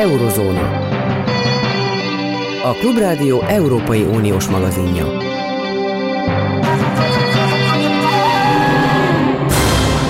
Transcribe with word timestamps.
Eurozóna. 0.00 0.88
A 2.62 2.72
Klubrádió 2.72 3.42
Európai 3.42 4.02
Uniós 4.02 4.48
magazinja. 4.48 5.06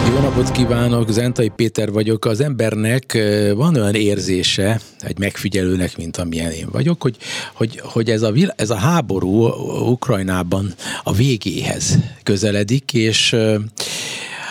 Jó 0.09 0.21
napot 0.21 0.51
kívánok, 0.51 1.11
Zentai 1.11 1.49
Péter 1.49 1.91
vagyok. 1.91 2.25
Az 2.25 2.41
embernek 2.41 3.19
van 3.55 3.77
olyan 3.77 3.95
érzése, 3.95 4.81
egy 5.01 5.19
megfigyelőnek, 5.19 5.97
mint 5.97 6.17
amilyen 6.17 6.51
én 6.51 6.69
vagyok, 6.73 7.03
hogy, 7.03 7.17
hogy, 7.53 7.81
hogy 7.85 8.11
ez, 8.11 8.23
a, 8.23 8.33
ez 8.57 8.71
a 8.71 8.77
háború 8.77 9.47
Ukrajnában 9.91 10.75
a 11.03 11.13
végéhez 11.13 11.99
közeledik, 12.23 12.93
és 12.93 13.37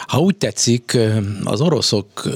ha 0.10 0.20
úgy 0.20 0.36
tetszik, 0.36 0.98
az 1.44 1.62
oroszok 1.62 2.30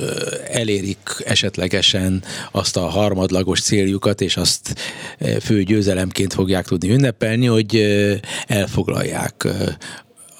elérik 0.52 1.00
esetlegesen 1.26 2.23
azt 2.52 2.77
a 2.77 2.81
harmadlagos 2.81 3.62
céljukat, 3.62 4.22
és 4.22 4.38
azt 4.38 4.76
fő 5.41 5.64
győzelemként 5.64 6.34
fogják 6.34 6.66
tudni 6.66 6.90
ünnepelni, 6.90 7.45
hogy 7.45 7.76
elfoglalják 8.48 9.48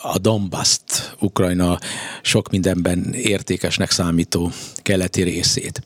a 0.02 0.18
Donbass-t, 0.18 1.16
Ukrajna 1.20 1.80
sok 2.22 2.50
mindenben 2.50 3.14
értékesnek 3.14 3.92
számító 3.92 4.52
keleti 4.82 5.22
részét. 5.22 5.82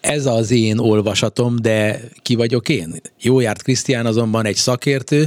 Ez 0.00 0.26
az 0.26 0.50
én 0.50 0.78
olvasatom, 0.78 1.56
de 1.62 2.00
ki 2.22 2.34
vagyok 2.34 2.68
én? 2.68 2.94
Jó 3.20 3.40
járt 3.40 3.62
Krisztián 3.62 4.06
azonban 4.06 4.46
egy 4.46 4.54
szakértő, 4.54 5.26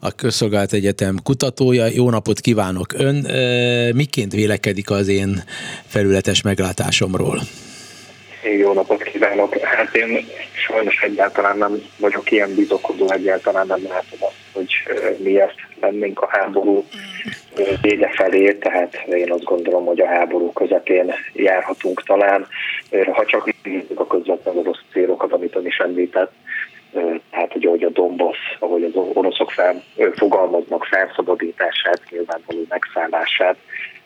a 0.00 0.14
Közszolgált 0.14 0.72
Egyetem 0.72 1.16
kutatója. 1.22 1.86
Jó 1.86 2.10
napot 2.10 2.40
kívánok! 2.40 2.92
Ön 2.92 3.26
miként 3.94 4.32
vélekedik 4.32 4.90
az 4.90 5.08
én 5.08 5.42
felületes 5.86 6.42
meglátásomról? 6.42 7.40
Jó 8.58 8.72
napot 8.72 9.02
kívánok! 9.02 9.58
Hát 9.58 9.94
én 9.94 10.26
sajnos 10.68 11.00
egyáltalán 11.02 11.58
nem 11.58 11.82
vagyok 11.98 12.30
ilyen 12.30 12.54
bizokodó, 12.54 13.10
egyáltalán 13.10 13.66
nem 13.66 13.82
látom 13.82 14.18
azt, 14.20 14.34
hogy 14.52 14.72
miért 15.18 15.54
lennénk 15.80 16.20
a 16.20 16.28
háború 16.30 16.84
vége 17.82 18.10
felé, 18.14 18.52
tehát 18.52 18.94
én 19.06 19.32
azt 19.32 19.44
gondolom, 19.44 19.84
hogy 19.84 20.00
a 20.00 20.06
háború 20.06 20.52
közepén 20.52 21.12
járhatunk 21.32 22.02
talán, 22.02 22.46
ha 23.12 23.24
csak 23.24 23.52
nézzük 23.62 24.00
a 24.00 24.06
közvetlen 24.06 24.56
orosz 24.56 24.80
célokat, 24.92 25.32
amit 25.32 25.56
ön 25.56 25.66
is 25.66 25.76
említett, 25.78 26.32
tehát 27.30 27.54
ugye, 27.54 27.68
hogy 27.68 27.82
a 27.82 27.90
Donbass, 27.90 28.38
ahogy 28.58 28.84
az 28.84 28.94
oroszok 28.94 29.50
fel, 29.50 29.82
fogalmaznak 30.14 30.84
felszabadítását, 30.84 32.00
nyilvánvaló 32.10 32.64
megszállását, 32.68 33.56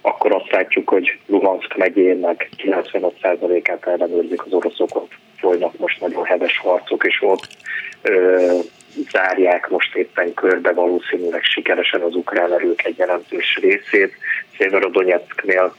akkor 0.00 0.34
azt 0.34 0.50
látjuk, 0.50 0.88
hogy 0.88 1.18
Luhansk 1.26 1.76
megyének 1.76 2.48
95%-át 2.56 3.86
ellenőrzik 3.86 4.44
az 4.44 4.52
oroszok, 4.52 4.96
ott 4.96 5.12
folynak 5.36 5.78
most 5.78 6.00
nagyon 6.00 6.24
heves 6.24 6.58
harcok, 6.58 7.04
és 7.04 7.22
ott 7.22 7.48
zárják 9.18 9.68
most 9.68 9.94
éppen 9.94 10.34
körbe 10.34 10.72
valószínűleg 10.72 11.42
sikeresen 11.42 12.00
az 12.00 12.14
ukrán 12.14 12.52
erők 12.52 12.84
egy 12.84 12.98
jelentős 12.98 13.58
részét. 13.60 14.12
Széverodonyecknél 14.58 15.74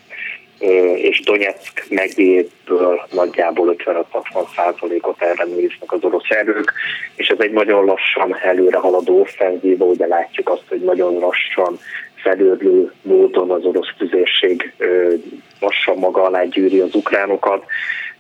és 0.96 1.20
Donetsk 1.20 1.86
megyéből 1.90 3.02
nagyjából 3.12 3.76
55-60 3.78 4.56
százalékot 4.56 5.22
ellenőriznek 5.22 5.92
az 5.92 6.04
orosz 6.04 6.30
erők, 6.30 6.74
és 7.16 7.28
ez 7.28 7.40
egy 7.40 7.52
nagyon 7.52 7.86
lassan 7.86 8.36
előre 8.44 8.78
haladó 8.78 9.20
offenzíva, 9.20 9.86
ugye 9.86 10.08
látjuk 10.08 10.50
azt, 10.50 10.64
hogy 10.68 10.80
nagyon 10.80 11.14
lassan 11.14 11.80
felőrlő 12.16 12.92
módon 13.02 13.52
az 13.52 13.66
orosz 13.66 13.94
tüzérség 13.98 14.74
lassan 15.60 15.98
maga 15.98 16.24
alá 16.24 16.44
gyűri 16.44 16.80
az 16.80 16.96
ukránokat. 16.96 17.66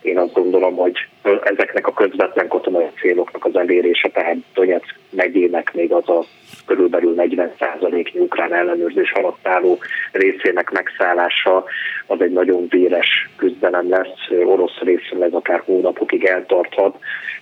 Én 0.01 0.17
azt 0.17 0.33
gondolom, 0.33 0.75
hogy 0.75 1.07
ezeknek 1.43 1.87
a 1.87 1.93
közvetlen 1.93 2.47
katonai 2.47 2.85
céloknak 2.99 3.45
az 3.45 3.55
elérése, 3.55 4.09
tehát 4.09 4.37
Donetsk 4.53 4.95
megyének 5.09 5.73
még 5.73 5.91
az 5.91 6.09
a 6.09 6.25
körülbelül 6.65 7.13
40%-nyi 7.17 8.19
ukrán 8.19 8.53
ellenőrzés 8.53 9.11
alatt 9.11 9.47
álló 9.47 9.77
részének 10.11 10.71
megszállása, 10.71 11.65
az 12.07 12.21
egy 12.21 12.31
nagyon 12.31 12.67
véres 12.69 13.29
küzdelem 13.35 13.89
lesz, 13.89 14.43
orosz 14.45 14.77
részről 14.79 15.23
ez 15.23 15.33
akár 15.33 15.61
hónapokig 15.65 16.25
eltarthat, 16.25 16.97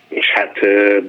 és 0.08 0.32
hát 0.32 0.60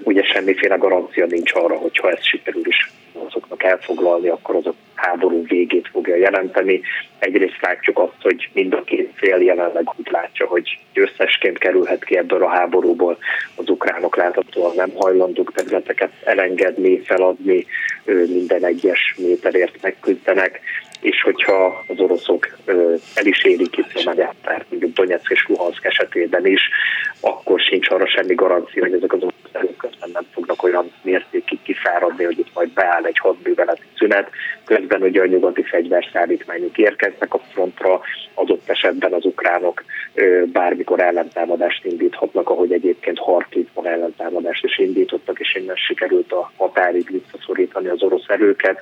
ugye 0.03 0.23
semmiféle 0.23 0.77
garancia 0.77 1.27
nincs 1.27 1.55
arra, 1.55 1.75
hogyha 1.75 2.11
ez 2.11 2.25
sikerül 2.25 2.67
is 2.67 2.91
azoknak 3.27 3.62
elfoglalni, 3.62 4.29
akkor 4.29 4.56
az 4.56 4.67
a 4.67 4.75
háború 4.95 5.47
végét 5.47 5.89
fogja 5.93 6.17
jelenteni. 6.17 6.81
Egyrészt 7.19 7.61
látjuk 7.61 7.99
azt, 7.99 8.23
hogy 8.23 8.49
mind 8.53 8.73
a 8.73 8.83
két 8.83 9.12
fél 9.15 9.37
jelenleg 9.37 9.93
úgy 9.97 10.09
látja, 10.11 10.47
hogy 10.47 10.79
győztesként 10.93 11.59
kerülhet 11.59 12.05
ki 12.05 12.17
ebből 12.17 12.43
a 12.43 12.49
háborúból. 12.69 13.19
Az 13.55 13.69
ukránok 13.69 14.17
láthatóan 14.17 14.73
nem 14.77 14.91
hajlandók 14.95 15.53
területeket 15.53 16.12
elengedni, 16.25 17.01
feladni, 17.01 17.67
minden 18.05 18.65
egyes 18.65 19.15
méterért 19.19 19.83
megküzdenek, 19.83 20.61
és 21.01 21.23
hogyha 21.23 21.84
az 21.87 22.01
oroszok 22.01 22.49
el 23.15 23.27
is 23.27 23.45
érik 23.45 23.77
itt 23.77 24.06
a 24.06 24.34
mert 24.45 24.65
mondjuk 24.71 24.93
Donetsk 24.93 25.31
és 25.31 25.47
Luhansk 25.49 25.84
esetében 25.84 26.47
is, 26.47 26.61
akkor 27.21 27.61
sincs 27.61 27.91
arra 27.91 28.06
semmi 28.06 28.34
garancia, 28.34 28.83
hogy 28.83 28.93
ezek 28.93 29.12
az 29.12 29.23
országok 29.23 29.77
közben 29.77 30.11
nem 30.12 30.27
fognak 30.33 30.62
olyan 30.62 30.93
mértékig 31.03 31.59
kifáradni, 31.62 32.25
hogy 32.25 32.39
itt 32.39 32.55
majd 32.55 32.69
beáll 32.69 33.05
egy 33.05 33.19
hadműveleti 33.19 33.87
szünet. 33.97 34.31
Közben 34.69 35.03
ugye 35.03 35.21
a 35.21 35.27
nyugati 35.27 35.62
fegyverszállítmányok 35.62 36.79
érkeznek 36.79 37.34
a 37.34 37.39
frontra, 37.39 38.01
adott 38.34 38.69
esetben 38.69 39.12
az 39.12 39.25
ukránok 39.25 39.84
bármikor 40.53 41.01
ellentámadást 41.01 41.84
indíthatnak, 41.84 42.51
ahogy 42.51 42.73
egyébként 42.73 43.19
Harkivban 43.19 43.87
ellentámadást 43.87 44.65
is 44.65 44.79
indítottak, 44.79 45.39
és 45.39 45.55
innen 45.55 45.77
sikerült 45.77 46.33
a 46.33 46.53
határig 46.56 47.11
visszaszorítani 47.11 47.89
az 47.89 48.03
orosz 48.03 48.29
erőket. 48.29 48.81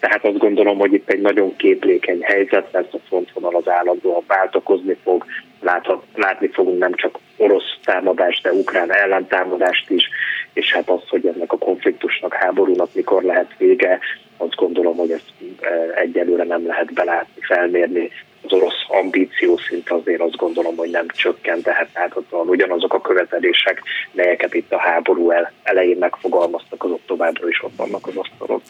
Tehát 0.00 0.24
azt 0.24 0.38
gondolom, 0.38 0.78
hogy 0.78 0.92
itt 0.92 1.10
egy 1.10 1.20
nagyon 1.20 1.56
képlékeny 1.56 2.22
helyzet, 2.22 2.72
mert 2.72 2.94
a 2.94 2.98
frontvonal 3.08 3.54
az 3.54 3.68
állandóan 3.68 4.22
váltakozni 4.26 4.96
fog, 5.02 5.24
láthat, 5.60 6.04
látni 6.14 6.48
fogunk 6.48 6.78
nem 6.78 6.94
csak 6.94 7.18
orosz 7.36 7.78
támadást, 7.84 8.42
de 8.42 8.52
ukrán 8.52 8.92
ellentámadást 8.92 9.90
is, 9.90 10.08
és 10.52 10.72
hát 10.72 10.88
az, 10.88 11.08
hogy 11.08 11.26
ennek 11.26 11.52
a 11.52 11.58
konfliktusnak, 11.58 12.34
háborúnak 12.34 12.88
mikor 12.94 13.22
lehet 13.22 13.54
vége, 13.58 13.98
azt 14.36 14.54
gondolom, 14.54 14.96
hogy 14.96 15.10
ezt 15.10 15.32
e, 15.60 16.00
egyelőre 16.00 16.44
nem 16.44 16.66
lehet 16.66 16.92
belátni, 16.92 17.42
felmérni. 17.42 18.10
Az 18.42 18.52
orosz 18.52 18.84
ambíció 18.88 19.56
szint 19.68 19.90
azért 19.90 20.20
azt 20.20 20.36
gondolom, 20.36 20.76
hogy 20.76 20.90
nem 20.90 21.06
csökkent, 21.08 21.62
de 21.62 21.72
hát 21.72 21.88
láthatóan 21.94 22.48
ugyanazok 22.48 22.94
a 22.94 23.00
követelések, 23.00 23.82
melyeket 24.12 24.54
itt 24.54 24.72
a 24.72 24.78
háború 24.78 25.30
el, 25.30 25.52
elején 25.62 25.96
megfogalmaztak, 25.96 26.84
azok 26.84 27.00
továbbra 27.06 27.48
is 27.48 27.62
ott 27.62 27.76
vannak 27.76 28.06
az 28.06 28.14
asztalon. 28.16 28.62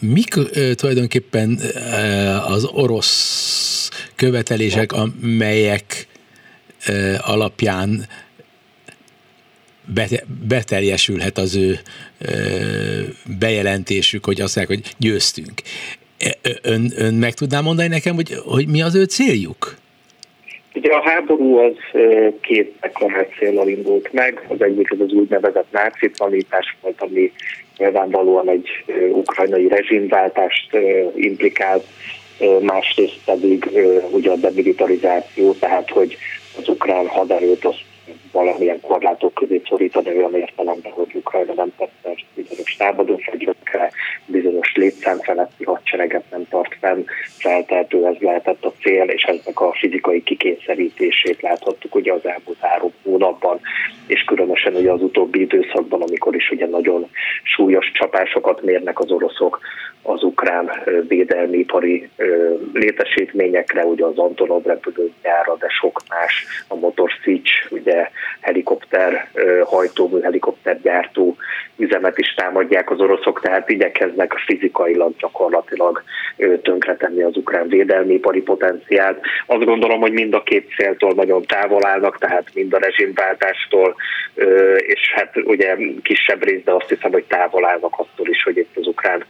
Mik 0.00 0.34
tulajdonképpen 0.74 1.58
az 2.46 2.64
orosz 2.64 3.90
követelések, 4.16 4.92
amelyek 4.92 6.06
alapján 7.18 8.06
beteljesülhet 10.48 11.38
az 11.38 11.56
ő 11.56 11.78
bejelentésük, 13.38 14.24
hogy 14.24 14.40
azt 14.40 14.56
mondják, 14.56 14.78
hogy 14.78 14.94
győztünk. 14.98 15.52
Ön, 16.62 16.92
ön 16.96 17.14
meg 17.14 17.34
tudná 17.34 17.60
mondani 17.60 17.88
nekem, 17.88 18.14
hogy, 18.14 18.34
hogy 18.44 18.68
mi 18.68 18.82
az 18.82 18.94
ő 18.94 19.04
céljuk? 19.04 19.76
Ugye 20.74 20.92
a 20.92 21.02
háború 21.08 21.58
az 21.58 21.74
két 22.40 22.74
deklarált 22.80 23.34
célral 23.38 23.68
indult 23.68 24.12
meg. 24.12 24.44
Az 24.48 24.62
egyik 24.62 24.92
az 24.92 25.00
az 25.00 25.12
úgynevezett 25.12 25.66
náci 25.70 26.10
tanítás 26.10 26.76
volt, 26.80 27.00
ami 27.00 27.32
nyilvánvalóan 27.76 28.48
egy 28.48 28.68
ukrajnai 29.12 29.68
rezsimváltást 29.68 30.76
implikált, 31.14 31.84
másrészt 32.60 33.18
pedig 33.24 33.70
ugye 34.10 34.30
a 34.30 34.36
demilitarizáció, 34.36 35.52
tehát 35.52 35.90
hogy 35.90 36.16
az 36.58 36.68
ukrán 36.68 37.06
haderőt 37.06 37.64
azt 37.64 37.84
valamilyen 38.32 38.80
korlátok 38.80 39.34
közé 39.34 39.62
szorítani 39.68 40.16
olyan 40.16 40.34
értelemben, 40.34 40.92
hogy 40.92 41.14
Ukrajna 41.14 41.52
nem 41.52 41.72
tesz 41.76 42.18
bizonyos 42.34 42.76
támadó 42.76 43.16
fegyverekre, 43.16 43.90
bizonyos 44.26 44.72
létszám 44.74 45.18
feletti 45.18 45.64
hadsereget 45.64 46.24
nem 46.30 46.48
tart 46.48 46.76
fenn, 46.80 47.04
feltehető 47.38 48.06
ez 48.06 48.16
lehetett 48.18 48.64
a 48.64 48.72
cél, 48.82 49.04
és 49.08 49.22
ennek 49.22 49.60
a 49.60 49.72
fizikai 49.72 50.22
kikényszerítését 50.22 51.42
láthattuk 51.42 51.94
ugye 51.94 52.12
az 52.12 52.26
elmúlt 52.26 52.58
három 52.60 52.92
hónapban, 53.02 53.60
és 54.06 54.24
különösen 54.24 54.74
ugye 54.74 54.90
az 54.90 55.02
utóbbi 55.02 55.40
időszakban, 55.40 56.02
amikor 56.02 56.34
is 56.34 56.50
ugye 56.50 56.66
nagyon 56.66 57.10
súlyos 57.42 57.92
csapásokat 57.92 58.62
mérnek 58.62 58.98
az 58.98 59.10
oroszok 59.10 59.60
az 60.02 60.22
ukrán 60.22 60.70
védelmi 61.08 61.58
ipari 61.58 62.08
létesítményekre, 62.72 63.84
ugye 63.84 64.04
az 64.04 64.18
Antonov 64.18 64.64
repülőgyára, 64.64 65.56
de 65.56 65.68
sok 65.68 66.00
más, 66.08 66.46
a 66.68 66.74
Motor 66.74 67.10
Siege, 67.22 67.50
ugye 67.70 68.08
helikopter 68.40 69.28
hajtómű, 69.64 70.20
helikoptergyártó 70.20 71.36
üzemet 71.76 72.18
is 72.18 72.34
támadják 72.34 72.90
az 72.90 73.00
oroszok, 73.00 73.40
tehát 73.40 73.68
igyekeznek 73.68 74.32
fizikailag 74.46 75.12
gyakorlatilag 75.18 76.02
tönkretenni 76.62 77.22
az 77.22 77.36
ukrán 77.36 77.68
védelmi 77.68 78.14
ipari 78.14 78.40
potenciált. 78.42 79.20
Azt 79.46 79.64
gondolom, 79.64 80.00
hogy 80.00 80.12
mind 80.12 80.34
a 80.34 80.42
két 80.42 80.74
céltól 80.76 81.12
nagyon 81.12 81.42
távol 81.42 81.86
állnak, 81.86 82.18
tehát 82.18 82.44
mind 82.54 82.72
a 82.74 82.78
rezsimváltástól, 82.78 83.94
és 84.76 85.12
hát 85.14 85.36
ugye 85.44 85.76
kisebb 86.02 86.44
rész, 86.44 86.62
de 86.64 86.72
azt 86.72 86.88
hiszem, 86.88 87.12
hogy 87.12 87.24
távol 87.24 87.66
állnak 87.66 87.98
attól 87.98 88.28
is, 88.28 88.42
hogy 88.42 88.56
itt 88.56 88.76
az 88.76 88.86
ukrán 88.86 89.24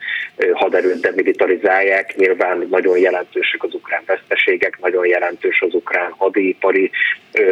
haderőt 0.53 1.01
demilitarizálják. 1.01 2.17
Nyilván 2.17 2.67
nagyon 2.71 2.99
jelentősek 2.99 3.63
az 3.63 3.75
ukrán 3.75 4.03
veszteségek, 4.07 4.79
nagyon 4.81 5.07
jelentős 5.07 5.61
az 5.61 5.75
ukrán 5.75 6.11
hadipari 6.17 6.91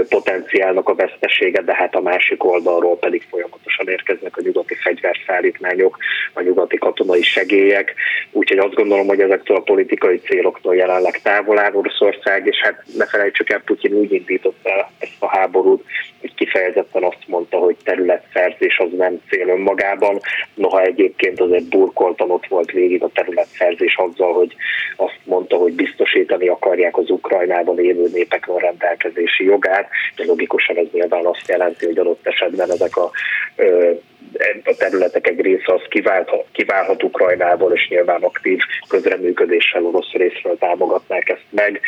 potenciálnak 0.08 0.88
a 0.88 0.94
vesztesége, 0.94 1.29
de 1.38 1.74
hát 1.74 1.94
a 1.94 2.00
másik 2.00 2.44
oldalról 2.44 2.98
pedig 2.98 3.26
folyamatosan 3.30 3.88
érkeznek 3.88 4.36
a 4.36 4.40
nyugati 4.44 4.74
fegyverszállítmányok, 4.74 5.98
a 6.32 6.40
nyugati 6.40 6.76
katonai 6.78 7.22
segélyek. 7.22 7.94
Úgyhogy 8.32 8.58
azt 8.58 8.74
gondolom, 8.74 9.06
hogy 9.06 9.20
ezektől 9.20 9.56
a 9.56 9.60
politikai 9.60 10.18
céloktól 10.18 10.76
jelenleg 10.76 11.20
távol 11.22 11.58
áll 11.58 11.72
Oroszország, 11.72 12.46
és 12.46 12.56
hát 12.62 12.82
ne 12.96 13.06
felejtsük 13.06 13.50
el, 13.50 13.60
Putyin 13.60 13.92
úgy 13.92 14.12
indította 14.12 14.90
ezt 14.98 15.16
a 15.18 15.28
háborút, 15.28 15.84
hogy 16.20 16.34
kifejezetten 16.34 17.02
azt 17.02 17.24
mondta, 17.26 17.56
hogy 17.56 17.76
területszerzés 17.84 18.78
az 18.78 18.88
nem 18.96 19.20
cél 19.28 19.48
önmagában, 19.48 20.20
noha 20.54 20.82
egyébként 20.82 21.40
azért 21.40 21.68
burkoltan 21.68 22.30
ott 22.30 22.46
volt 22.46 22.70
végig 22.70 23.02
a 23.02 23.10
területszerzés 23.14 23.96
azzal, 23.96 24.32
hogy 24.32 24.54
azt 24.96 25.18
mondta, 25.24 25.56
hogy 25.56 25.72
biztosítani 25.72 26.48
akarják 26.48 26.96
az 26.96 27.10
Ukrajnában 27.10 27.78
élő 27.78 28.08
népek 28.12 28.48
rendelkezési 28.56 29.44
jogát, 29.44 29.88
de 30.16 30.24
logikusan 30.24 30.76
ez 30.76 30.86
nyilván 30.92 31.19
azt 31.26 31.48
jelenti, 31.48 31.86
hogy 31.86 31.98
adott 31.98 32.26
esetben 32.26 32.70
ezek 32.70 32.96
a 32.96 33.10
a 34.64 34.74
területek 34.78 35.26
egy 35.26 35.40
része 35.40 35.72
az 35.72 35.82
kiválhat, 35.88 36.46
kiválhat 36.52 37.02
Ukrajnából, 37.02 37.72
és 37.72 37.88
nyilván 37.88 38.22
aktív 38.22 38.58
közreműködéssel 38.88 39.84
orosz 39.84 40.12
részről 40.12 40.58
támogatnák 40.58 41.28
ezt 41.28 41.46
meg. 41.50 41.80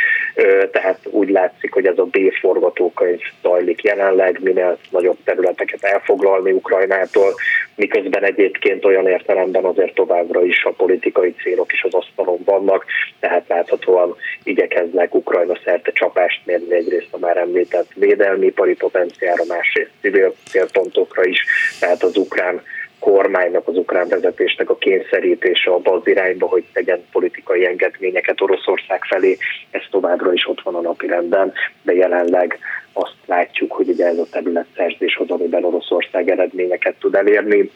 Tehát 0.71 0.99
úgy 1.11 1.31
látszik, 1.31 1.73
hogy 1.73 1.87
ez 1.87 1.99
a 1.99 2.05
B 2.05 2.19
forgatókönyv 2.41 3.21
zajlik 3.43 3.83
jelenleg, 3.83 4.39
minél 4.43 4.79
nagyobb 4.91 5.17
területeket 5.25 5.85
elfoglalni 5.85 6.53
Ukrajnától, 6.53 7.35
miközben 7.75 8.25
egyébként 8.25 8.85
olyan 8.85 9.07
értelemben 9.07 9.65
azért 9.65 9.95
továbbra 9.95 10.45
is 10.45 10.65
a 10.65 10.71
politikai 10.71 11.35
célok 11.43 11.73
is 11.73 11.83
az 11.83 11.95
asztalon 11.95 12.39
vannak, 12.45 12.85
tehát 13.21 13.45
láthatóan 13.49 14.17
igyekeznek 14.43 15.15
Ukrajna 15.15 15.59
szerte 15.65 15.93
csapást 15.93 16.41
mérni 16.45 16.75
egyrészt 16.75 17.09
a 17.11 17.19
már 17.19 17.37
említett 17.37 17.91
védelmi 17.95 18.47
ipari 18.47 18.75
potenciára, 18.75 19.43
másrészt 19.49 19.91
civil 20.01 20.35
célpontokra 20.49 21.25
is, 21.25 21.45
tehát 21.81 22.03
az 22.03 22.17
ukrán 22.23 22.63
kormánynak, 23.03 23.69
az 23.69 23.77
ukrán 23.77 24.09
vezetésnek 24.09 24.71
a 24.71 24.77
kényszerítése 24.77 25.71
abba 25.71 25.93
az 25.93 26.07
irányba, 26.07 26.47
hogy 26.47 26.65
tegyen 26.73 27.05
politikai 27.13 27.67
engedményeket 27.67 28.41
Oroszország 28.41 29.05
felé, 29.05 29.39
ez 29.71 29.83
továbbra 29.91 30.33
is 30.33 30.49
ott 30.49 30.61
van 30.63 30.75
a 30.75 30.81
napirenden, 30.81 31.53
de 31.83 31.93
jelenleg 31.93 32.59
azt 32.93 33.17
látjuk, 33.27 33.73
hogy 33.73 33.89
ugye 33.89 34.07
ez 34.07 34.19
a 34.19 34.27
területszerzés 34.31 35.17
az, 35.17 35.31
amiben 35.31 35.65
Oroszország 35.65 36.31
eredményeket 36.31 36.95
tud 36.99 37.15
elérni. 37.15 37.71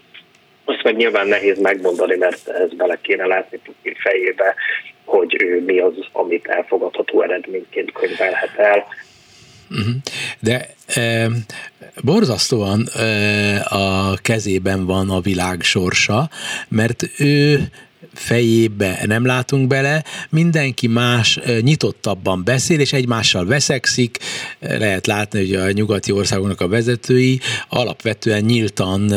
Azt 0.65 0.83
meg 0.83 0.97
nyilván 0.97 1.27
nehéz 1.27 1.59
megmondani, 1.59 2.17
mert 2.17 2.49
ez 2.49 2.75
bele 2.75 2.99
kéne 3.03 3.27
látni 3.27 3.59
Putin 3.65 3.95
fejébe, 3.95 4.55
hogy 5.05 5.43
ő 5.43 5.63
mi 5.65 5.79
az, 5.79 5.95
amit 6.13 6.47
elfogadható 6.47 7.23
eredményként 7.23 7.93
könyvelhet 7.93 8.57
el. 8.57 8.87
Uh-huh. 9.71 9.95
De 10.41 10.75
e, 10.87 11.31
borzasztóan 12.03 12.89
e, 12.89 13.61
a 13.69 14.17
kezében 14.17 14.85
van 14.85 15.11
a 15.11 15.21
világ 15.21 15.63
sorsa, 15.63 16.31
mert 16.69 17.05
ő 17.19 17.71
fejébe 18.17 19.03
nem 19.07 19.27
látunk 19.27 19.67
bele, 19.67 20.05
mindenki 20.31 20.87
más 20.87 21.41
nyitottabban 21.61 22.45
beszél, 22.45 22.81
és 22.81 22.93
egymással 22.93 23.47
veszekszik, 23.47 24.19
lehet 24.61 25.07
látni, 25.07 25.39
hogy 25.39 25.55
a 25.55 25.71
nyugati 25.71 26.13
országoknak 26.13 26.61
a 26.61 26.69
vezetői 26.69 27.41
alapvetően 27.69 28.45
nyíltan 28.45 29.13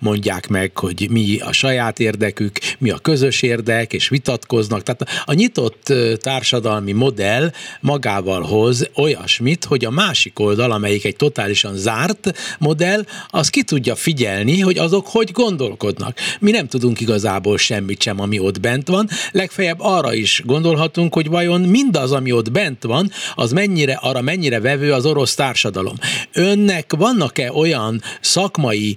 mondják 0.00 0.48
meg, 0.48 0.78
hogy 0.78 1.06
mi 1.10 1.38
a 1.38 1.52
saját 1.52 2.00
érdekük, 2.00 2.58
mi 2.78 2.90
a 2.90 2.98
közös 2.98 3.42
érdek, 3.42 3.92
és 3.92 4.08
vitatkoznak. 4.08 4.82
Tehát 4.82 5.22
a 5.24 5.32
nyitott 5.32 5.92
társadalmi 6.16 6.92
modell 6.92 7.52
magával 7.80 8.42
hoz 8.42 8.90
olyasmit, 8.96 9.64
hogy 9.64 9.84
a 9.84 9.90
másik 9.90 10.38
oldal, 10.38 10.70
amelyik 10.70 11.04
egy 11.04 11.16
totálisan 11.16 11.76
zárt 11.76 12.32
modell, 12.58 13.04
az 13.28 13.50
ki 13.50 13.62
tudja 13.62 13.94
figyelni, 13.94 14.60
hogy 14.60 14.78
azok 14.78 15.06
hogy 15.06 15.30
gondolkodnak. 15.30 16.18
Mi 16.40 16.50
nem 16.50 16.66
tudunk 16.66 17.00
igazából 17.00 17.58
semmit 17.58 18.02
sem, 18.02 18.13
ami 18.20 18.38
ott 18.38 18.60
bent 18.60 18.88
van, 18.88 19.08
legfeljebb 19.30 19.80
arra 19.80 20.14
is 20.14 20.42
gondolhatunk, 20.44 21.14
hogy 21.14 21.28
vajon 21.28 21.60
mindaz, 21.60 22.12
ami 22.12 22.32
ott 22.32 22.50
bent 22.50 22.82
van, 22.82 23.10
az 23.34 23.52
mennyire, 23.52 23.92
arra 23.92 24.20
mennyire 24.20 24.60
vevő 24.60 24.92
az 24.92 25.06
orosz 25.06 25.34
társadalom. 25.34 25.94
Önnek 26.32 26.92
vannak-e 26.96 27.52
olyan 27.52 28.02
szakmai 28.20 28.96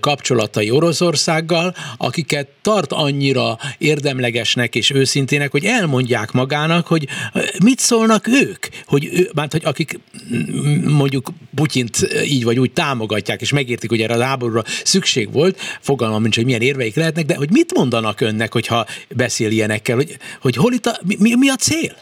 kapcsolatai 0.00 0.70
Oroszországgal, 0.70 1.74
akiket 1.96 2.48
tart 2.62 2.92
annyira 2.92 3.58
érdemlegesnek 3.78 4.74
és 4.74 4.90
őszintének, 4.90 5.50
hogy 5.50 5.64
elmondják 5.64 6.32
magának, 6.32 6.86
hogy 6.86 7.08
mit 7.64 7.78
szólnak 7.78 8.26
ők, 8.26 8.66
hogy, 8.86 9.08
ő, 9.12 9.30
mert, 9.34 9.52
hogy 9.52 9.64
akik 9.64 10.00
mondjuk 10.84 11.32
Putyint 11.54 12.08
így 12.24 12.44
vagy 12.44 12.58
úgy 12.58 12.70
támogatják, 12.70 13.40
és 13.40 13.52
megértik, 13.52 13.90
hogy 13.90 14.00
erre 14.00 14.14
a 14.14 14.22
háborúra 14.22 14.64
szükség 14.84 15.32
volt, 15.32 15.60
fogalmam 15.80 16.22
nincs, 16.22 16.36
hogy 16.36 16.44
milyen 16.44 16.60
érveik 16.60 16.94
lehetnek, 16.94 17.26
de 17.26 17.34
hogy 17.34 17.50
mit 17.50 17.74
mondanak 17.74 18.20
önnek, 18.20 18.52
hogyha 18.58 18.86
beszél 19.16 19.50
ilyenekkel, 19.50 19.96
hogy, 19.96 20.16
hogy 20.40 20.56
hol 20.56 20.72
itt 20.72 20.86
a, 20.86 20.98
mi, 21.18 21.34
mi 21.34 21.48
a 21.50 21.54
cél? 21.54 21.92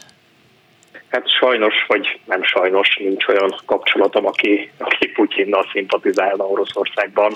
Hát 1.09 1.29
sajnos, 1.39 1.73
vagy 1.87 2.19
nem 2.25 2.43
sajnos, 2.43 2.97
nincs 2.97 3.27
olyan 3.27 3.61
kapcsolatom, 3.65 4.25
aki, 4.25 4.71
aki 4.77 5.07
Putyinnal 5.07 5.65
szimpatizálna 5.71 6.43
Oroszországban. 6.47 7.33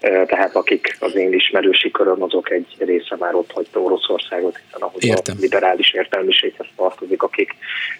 Tehát 0.00 0.56
akik 0.56 0.96
az 1.00 1.14
én 1.16 1.32
ismerősi 1.32 1.90
köröm, 1.90 2.22
azok 2.22 2.50
egy 2.50 2.66
része 2.78 3.16
már 3.18 3.34
ott 3.34 3.52
hagyta 3.52 3.80
Oroszországot, 3.80 4.60
hiszen 4.64 4.80
ahogy 4.80 5.04
Értem. 5.04 5.34
a 5.38 5.40
liberális 5.40 5.92
értelmiséghez 5.92 6.66
tartozik, 6.76 7.22
akik, 7.22 7.54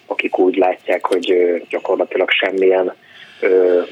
akik 0.06 0.38
úgy 0.38 0.56
látják, 0.56 1.06
hogy 1.06 1.34
gyakorlatilag 1.68 2.30
semmilyen 2.30 2.94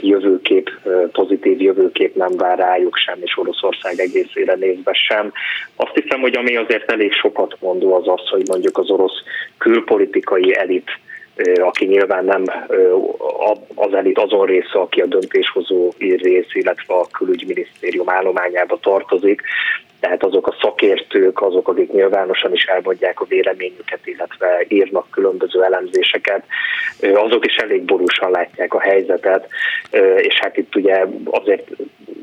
jövőkép, 0.00 0.70
pozitív 1.12 1.60
jövőkép 1.60 2.14
nem 2.14 2.36
vár 2.36 2.58
rájuk 2.58 2.96
sem, 2.96 3.18
és 3.20 3.38
Oroszország 3.38 3.98
egészére 3.98 4.54
nézve 4.54 4.92
sem. 4.92 5.32
Azt 5.76 5.94
hiszem, 5.94 6.20
hogy 6.20 6.36
ami 6.36 6.56
azért 6.56 6.90
elég 6.90 7.12
sokat 7.12 7.56
mondó 7.60 7.94
az 7.94 8.08
az, 8.08 8.28
hogy 8.28 8.42
mondjuk 8.48 8.78
az 8.78 8.90
orosz 8.90 9.22
külpolitikai 9.58 10.56
elit 10.56 10.90
aki 11.56 11.84
nyilván 11.84 12.24
nem 12.24 12.44
az 13.74 13.94
elit 13.94 14.18
azon 14.18 14.46
része, 14.46 14.78
aki 14.78 15.00
a 15.00 15.06
döntéshozó 15.06 15.92
rész, 15.98 16.54
illetve 16.54 16.94
a 16.94 17.06
külügyminisztérium 17.12 18.08
állományába 18.08 18.78
tartozik, 18.82 19.42
tehát 20.04 20.24
azok 20.24 20.46
a 20.46 20.56
szakértők, 20.60 21.42
azok, 21.42 21.68
akik 21.68 21.92
nyilvánosan 21.92 22.52
is 22.52 22.64
elmondják 22.64 23.20
a 23.20 23.24
véleményüket, 23.24 24.00
illetve 24.04 24.64
írnak 24.68 25.10
különböző 25.10 25.62
elemzéseket, 25.62 26.44
azok 27.14 27.46
is 27.46 27.56
elég 27.56 27.82
borúsan 27.82 28.30
látják 28.30 28.74
a 28.74 28.80
helyzetet, 28.80 29.48
és 30.16 30.34
hát 30.40 30.56
itt 30.56 30.76
ugye 30.76 31.06
azért 31.30 31.70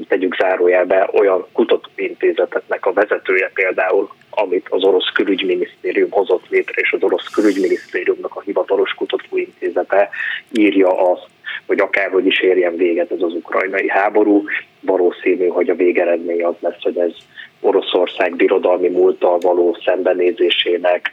tegyük 0.08 0.36
zárójelbe 0.36 1.10
olyan 1.14 1.46
kutatóintézeteknek 1.52 2.86
a 2.86 2.94
vezetője 2.94 3.52
például, 3.54 4.10
amit 4.30 4.68
az 4.70 4.84
orosz 4.84 5.12
külügyminisztérium 5.14 6.12
hozott 6.12 6.50
létre, 6.50 6.82
és 6.82 6.92
az 6.92 7.04
orosz 7.04 7.28
külügyminisztériumnak 7.28 8.36
a 8.36 8.42
hivatalos 8.42 8.94
kutatóintézete 8.94 10.10
írja 10.52 11.12
azt, 11.12 11.28
hogy 11.66 11.80
akárhogy 11.80 12.26
is 12.26 12.42
érjen 12.42 12.76
véget 12.76 13.12
ez 13.12 13.22
az 13.22 13.34
ukrajnai 13.34 13.90
háború, 13.90 14.44
valószínű, 14.82 15.48
hogy 15.48 15.70
a 15.70 15.76
végeredmény 15.76 16.44
az 16.44 16.56
lesz, 16.60 16.82
hogy 16.82 16.98
ez 16.98 17.12
Oroszország 17.62 18.36
birodalmi 18.36 18.88
múlttal 18.88 19.38
való 19.38 19.77
szembenézésének, 19.86 21.12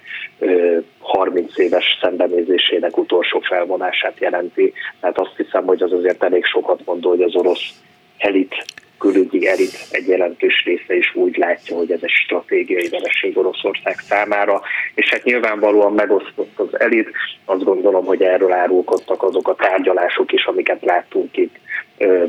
30 0.99 1.59
éves 1.59 1.99
szembenézésének 2.01 2.97
utolsó 2.97 3.41
felvonását 3.41 4.19
jelenti. 4.19 4.73
Tehát 5.01 5.19
azt 5.19 5.37
hiszem, 5.37 5.65
hogy 5.65 5.83
az 5.83 5.93
azért 5.93 6.23
elég 6.23 6.45
sokat 6.45 6.81
mondó, 6.85 7.09
hogy 7.09 7.23
az 7.23 7.37
orosz 7.37 7.71
elit 8.19 8.55
külügyi 8.99 9.47
elit 9.47 9.87
egy 9.91 10.07
jelentős 10.07 10.65
része 10.65 10.97
is 10.97 11.15
úgy 11.15 11.37
látja, 11.37 11.77
hogy 11.77 11.91
ez 11.91 11.99
egy 12.03 12.11
stratégiai 12.11 12.89
vereség 12.89 13.39
Oroszország 13.39 13.99
számára, 13.99 14.61
és 14.95 15.09
hát 15.09 15.25
nyilvánvalóan 15.25 15.93
megosztott 15.93 16.59
az 16.59 16.81
elit, 16.81 17.11
azt 17.45 17.65
gondolom, 17.65 18.05
hogy 18.05 18.23
erről 18.23 18.53
árulkodtak 18.53 19.23
azok 19.23 19.49
a 19.49 19.55
tárgyalások 19.55 20.33
is, 20.33 20.45
amiket 20.45 20.85
láttunk 20.85 21.37
itt 21.37 21.57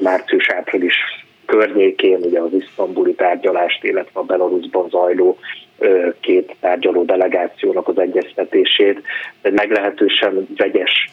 március-április 0.01 0.95
környékén, 1.49 2.19
ugye 2.21 2.39
az 2.39 2.53
isztambuli 2.53 3.13
tárgyalást, 3.13 3.83
illetve 3.83 4.19
a 4.19 4.23
Belarusban 4.23 4.89
zajló 4.89 5.37
két 6.19 6.55
tárgyaló 6.59 7.03
delegációnak 7.03 7.87
az 7.87 7.99
egyeztetését. 7.99 9.01
Egy 9.41 9.53
meglehetősen 9.53 10.47
vegyes 10.57 11.09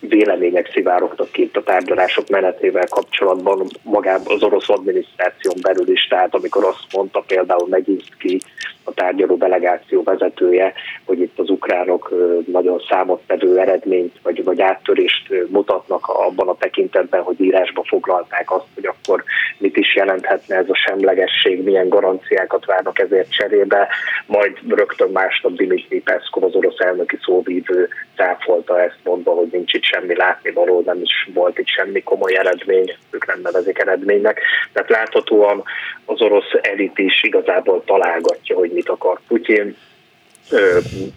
vélemények 0.00 0.70
szivárogtak 0.72 1.32
ki 1.32 1.42
itt 1.42 1.56
a 1.56 1.62
tárgyalások 1.62 2.28
menetével 2.28 2.86
kapcsolatban 2.88 3.66
magában 3.82 4.34
az 4.34 4.42
orosz 4.42 4.68
adminisztráción 4.68 5.54
belül 5.62 5.88
is, 5.88 6.06
tehát 6.06 6.34
amikor 6.34 6.64
azt 6.64 6.86
mondta 6.92 7.24
például 7.26 7.68
Megyinszki, 7.68 8.40
a 8.84 8.92
tárgyaló 8.92 9.36
delegáció 9.36 10.02
vezetője, 10.02 10.72
hogy 11.04 11.20
itt 11.20 11.38
az 11.38 11.50
ukránok 11.50 12.14
nagyon 12.46 12.82
számottevő 12.88 13.58
eredményt 13.58 14.14
vagy, 14.22 14.44
vagy 14.44 14.60
áttörést 14.60 15.28
mutatnak 15.48 16.06
abban 16.06 16.48
a 16.48 16.56
tekintetben, 16.58 17.22
hogy 17.22 17.40
írásba 17.40 17.84
foglalták 17.86 18.50
azt, 18.50 18.66
hogy 18.74 18.86
akkor 18.86 19.24
mit 19.58 19.76
is 19.76 19.94
jelenthetne 19.94 20.56
ez 20.56 20.68
a 20.68 20.74
semlegesség, 20.74 21.62
milyen 21.62 21.88
garanciákat 21.88 22.64
várnak 22.64 22.98
ezért 22.98 23.32
cserébe, 23.32 23.88
majd 24.26 24.58
rögtön 24.68 25.10
másnap 25.10 25.52
Dimitri 25.52 26.00
Peszkov, 26.00 26.44
az 26.44 26.54
orosz 26.54 26.78
elnöki 26.78 27.18
szóvívő 27.22 27.88
cáfolta 28.16 28.82
ezt 28.82 28.98
mondva, 29.04 29.32
hogy 29.32 29.48
nincs 29.52 29.72
itt 29.72 29.82
semmi 29.82 30.16
látnivaló, 30.16 30.82
nem 30.86 31.00
is 31.00 31.28
volt 31.34 31.58
itt 31.58 31.68
semmi 31.68 32.02
komoly 32.02 32.36
eredmény, 32.36 32.96
ők 33.10 33.26
nem 33.26 33.40
nevezik 33.42 33.78
eredménynek. 33.78 34.40
Tehát 34.72 34.90
láthatóan 34.90 35.62
az 36.04 36.20
orosz 36.22 36.52
elit 36.60 36.98
is 36.98 37.22
igazából 37.22 37.82
találgatja, 37.84 38.56
hogy 38.56 38.70
mit 38.74 38.88
akar 38.88 39.20
Putyin, 39.28 39.76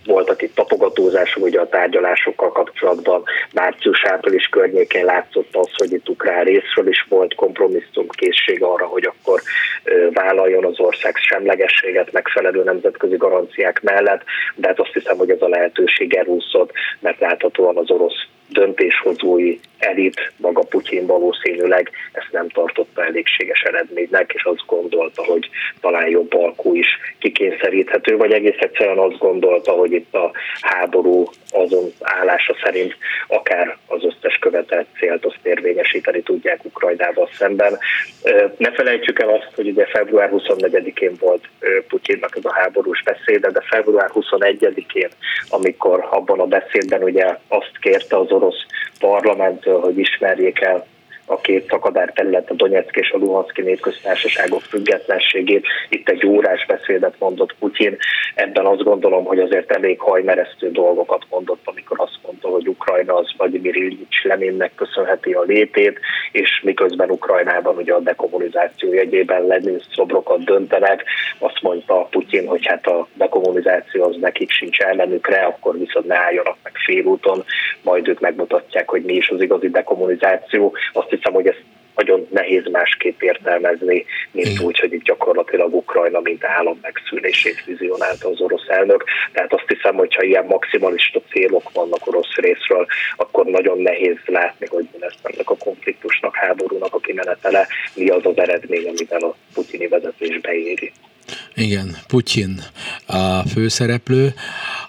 voltak 0.06 0.42
itt 0.42 0.56
tapogatózások 0.56 1.44
ugye 1.44 1.60
a 1.60 1.70
tárgyalásokkal 1.70 2.52
kapcsolatban, 2.52 3.24
március-április 3.54 4.46
környékén 4.46 5.06
látszott 5.06 5.56
az, 5.56 5.70
hogy 5.76 5.92
itt 5.92 6.10
ukrán 6.10 6.44
részről 6.44 6.88
is 6.88 7.06
volt 7.10 7.36
kompromisszum 7.36 8.08
készség 8.08 8.64
arra, 8.64 8.86
hogy 8.86 9.06
akkor 9.06 9.42
vállaljon 10.14 10.66
az 10.66 10.80
ország 10.80 11.16
semlegességet 11.16 12.12
megfelelő 12.12 12.64
nemzetközi 12.64 13.16
garanciák 13.18 13.82
mellett, 13.82 14.24
de 14.56 14.68
hát 14.68 14.80
azt 14.80 14.94
hiszem, 14.94 15.18
hogy 15.18 15.30
ez 15.30 15.42
a 15.42 15.48
lehetőség 15.48 16.14
elúszott, 16.14 16.72
mert 17.00 17.20
láthatóan 17.20 17.78
az 17.78 17.92
orosz 17.92 18.28
döntéshozói 18.50 19.60
elit, 19.78 20.32
maga 20.38 20.62
Putyin 20.62 21.06
valószínűleg 21.06 21.92
ezt 22.12 22.32
nem 22.32 22.50
tartotta 22.50 23.06
elégséges 23.06 23.62
eredménynek, 23.62 24.32
és 24.34 24.44
azt 24.44 24.66
gondolta, 24.66 25.24
hogy 25.24 25.50
talán 25.82 26.08
jobb 26.08 26.34
alkú 26.34 26.76
is 26.76 26.88
kikényszeríthető, 27.58 28.18
vagy 28.18 28.32
egész 28.32 28.60
egyszerűen 28.60 28.98
azt 28.98 29.18
gondolta, 29.18 29.72
hogy 29.72 29.92
itt 29.92 30.14
a 30.14 30.32
háború 30.62 31.30
azon 31.52 31.92
állása 32.02 32.56
szerint 32.64 32.98
akár 33.28 33.78
az 33.88 34.04
összes 34.04 34.38
követett 34.40 34.88
célt 35.00 35.26
azt 35.26 35.40
érvényesíteni 35.44 36.22
tudják 36.22 36.66
Ukrajnával 36.66 37.30
szemben. 37.38 37.78
Ne 38.58 38.72
felejtsük 38.72 39.20
el 39.20 39.30
azt, 39.30 39.52
hogy 39.56 39.68
ugye 39.68 39.86
február 39.86 40.30
24-én 40.34 41.16
volt 41.20 41.44
Putyinnak 41.88 42.36
ez 42.38 42.46
a 42.46 42.54
háborús 42.54 43.04
beszéde, 43.04 43.52
de 43.52 43.62
február 43.62 44.10
21-én, 44.14 45.10
amikor 45.50 46.08
abban 46.10 46.40
a 46.40 46.46
beszédben 46.46 47.04
ugye 47.04 47.38
azt 47.48 47.72
kérte 47.82 48.18
az 48.18 48.32
orosz 48.32 48.66
parlamenttől, 49.00 49.80
hogy 49.80 49.98
ismerjék 49.98 50.62
el 50.62 50.86
a 51.30 51.42
két 51.42 51.68
szakadár 51.70 52.12
terület, 52.16 52.50
a 52.50 52.54
Donetsk 52.54 52.96
és 52.96 53.12
a 53.12 53.18
Luhanszki 53.18 53.62
népköztársaságok 53.62 54.62
függetlenségét. 54.62 55.66
Itt 55.90 56.10
egy 56.10 56.26
órás 56.26 56.66
beszédet 56.66 57.16
mondott 57.20 57.56
Putyin. 57.60 57.98
Ebben 58.36 58.66
azt 58.66 58.84
gondolom, 58.84 59.26
hogy 59.26 59.40
azért 59.40 59.72
elég 59.72 60.00
hajmeresztő 60.00 60.72
dolgokat 60.72 61.26
mondott, 61.30 61.62
amikor 61.64 62.00
azt 62.00 62.17
mondta, 62.48 62.68
hogy 62.68 62.68
Ukrajna 62.68 63.16
az 63.16 63.34
Vladimir 63.38 63.76
Ilyich 63.76 64.26
Leninnek 64.26 64.76
köszönheti 64.76 65.32
a 65.32 65.42
létét, 65.42 66.00
és 66.32 66.62
miközben 66.64 67.10
Ukrajnában 67.10 67.78
ugye 67.78 67.94
a 67.94 68.00
dekommunizáció 68.00 68.94
jegyében 68.94 69.46
Lenin 69.46 69.82
szobrokat 69.92 70.44
döntenek, 70.44 71.04
azt 71.40 71.62
mondta 71.62 72.08
Putyin, 72.10 72.48
hogy 72.48 72.66
hát 72.66 72.88
a 72.88 73.08
dekommunizáció 73.14 74.04
az 74.04 74.16
nekik 74.20 74.52
sincs 74.52 74.80
ellenükre, 74.80 75.44
akkor 75.44 75.78
viszont 75.78 76.08
ne 76.08 76.18
álljanak 76.18 76.58
meg 76.64 76.74
félúton, 76.86 77.44
majd 77.82 78.08
ők 78.08 78.20
megmutatják, 78.20 78.90
hogy 78.90 79.04
mi 79.04 79.14
is 79.14 79.30
az 79.30 79.42
igazi 79.42 79.70
dekommunizáció. 79.70 80.76
Azt 80.94 81.10
hiszem, 81.10 81.34
hogy 81.34 81.48
ezt 81.48 81.64
nagyon 81.98 82.28
nehéz 82.32 82.64
másképp 82.72 83.22
értelmezni, 83.22 84.06
mint 84.32 84.48
Igen. 84.48 84.66
úgy, 84.66 84.80
hogy 84.80 84.94
itt 84.94 85.04
gyakorlatilag 85.04 85.76
Ukrajna, 85.76 86.20
mint 86.20 86.44
állam 86.44 86.80
megszűnését 86.82 87.64
vizionálta 87.66 88.30
az 88.30 88.42
orosz 88.42 88.68
elnök. 88.68 89.04
Tehát 89.32 89.54
azt 89.54 89.68
hiszem, 89.68 89.96
hogy 89.96 90.16
ha 90.16 90.24
ilyen 90.24 90.46
maximalista 90.46 91.22
célok 91.32 91.72
vannak 91.74 92.08
orosz 92.08 92.36
részről, 92.36 92.86
akkor 93.16 93.46
nagyon 93.46 93.82
nehéz 93.82 94.18
látni, 94.26 94.68
hogy 94.70 94.88
mi 94.92 95.00
lesz 95.00 95.20
ennek 95.24 95.50
a 95.50 95.58
konfliktusnak, 95.58 96.36
háborúnak 96.36 96.94
a 96.94 97.00
kimenetele, 97.00 97.68
mi 97.96 98.08
az 98.10 98.26
az 98.26 98.38
eredmény, 98.38 98.88
amivel 98.88 99.22
a 99.30 99.36
putyini 99.54 99.88
vezetés 99.88 100.40
beéri. 100.40 100.92
Igen, 101.56 101.98
Putyin 102.08 102.64
a 103.06 103.48
főszereplő, 103.48 104.34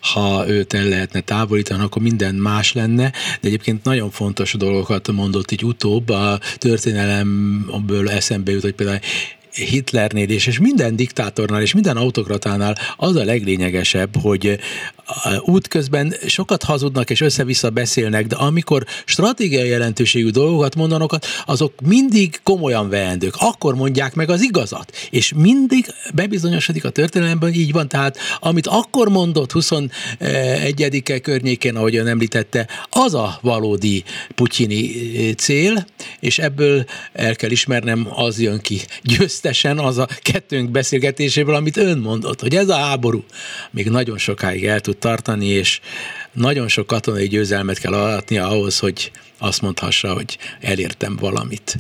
ha 0.01 0.49
őt 0.49 0.73
el 0.73 0.85
lehetne 0.85 1.21
távolítani, 1.21 1.83
akkor 1.83 2.03
minden 2.03 2.35
más 2.35 2.73
lenne, 2.73 3.13
de 3.41 3.49
egyébként 3.49 3.85
nagyon 3.85 4.11
fontos 4.11 4.53
dolgokat 4.53 5.13
mondott 5.13 5.51
így 5.51 5.65
utóbb, 5.65 6.09
a 6.09 6.41
történelemből 6.57 8.11
eszembe 8.11 8.51
jut, 8.53 8.63
hogy 8.63 8.75
például 8.75 9.01
Hitlernél 9.53 10.29
és, 10.31 10.47
és 10.47 10.59
minden 10.59 10.97
diktátornál 10.97 11.63
és 11.63 11.75
minden 11.75 11.97
autokratánál 11.97 12.77
az 12.97 13.17
a 13.17 13.25
leglényegesebb, 13.25 14.17
hogy 14.21 14.59
útközben 15.41 16.15
sokat 16.27 16.63
hazudnak 16.63 17.11
és 17.11 17.21
össze-vissza 17.21 17.71
beszélnek, 17.71 18.27
de 18.27 18.37
amikor 18.37 18.85
stratégiai 19.05 19.69
jelentőségű 19.69 20.31
dolgokat 20.31 20.75
mondanak, 20.75 21.19
azok 21.47 21.73
mindig 21.81 22.41
komolyan 22.43 22.89
veendők. 22.89 23.35
Akkor 23.39 23.75
mondják 23.75 24.15
meg 24.15 24.31
az 24.31 24.43
igazat. 24.43 24.97
És 25.11 25.33
mindig 25.37 25.87
bebizonyosodik 26.15 26.85
a 26.85 26.91
történelemben, 26.91 27.53
így 27.53 27.73
van, 27.73 27.89
tehát 27.89 28.19
amit 28.41 28.67
akkor 28.67 29.09
mondott 29.09 29.51
21-e 29.55 31.19
környékén, 31.19 31.77
ahogy 31.77 31.97
ön 31.97 32.07
említette, 32.07 32.69
az 32.91 33.15
a 33.15 33.39
valódi 33.43 34.05
putyini 34.35 34.91
cél, 35.35 35.87
és 36.21 36.39
ebből 36.39 36.85
el 37.13 37.37
kell 37.37 37.51
ismernem, 37.51 38.09
az 38.11 38.41
jön 38.41 38.61
ki 38.61 38.81
győztesen 39.03 39.79
az 39.79 39.99
a 39.99 40.09
kettőnk 40.23 40.71
beszélgetéséből, 40.71 41.55
amit 41.55 41.77
ön 41.77 41.99
mondott, 41.99 42.41
hogy 42.41 42.55
ez 42.55 42.69
a 42.69 42.77
háború 42.77 43.25
még 43.71 43.89
nagyon 43.89 44.19
sokáig 44.19 44.65
el 44.65 44.81
tud 44.81 44.98
tartani, 44.99 45.47
és 45.47 45.81
nagyon 46.33 46.69
sok 46.69 46.87
katonai 46.87 47.29
győzelmet 47.29 47.79
kell 47.79 47.93
alatnia 47.93 48.49
ahhoz, 48.49 48.79
hogy 48.79 49.11
azt 49.39 49.63
mondhassa, 49.63 50.13
hogy 50.13 50.39
elértem 50.61 51.17
valamit. 51.21 51.75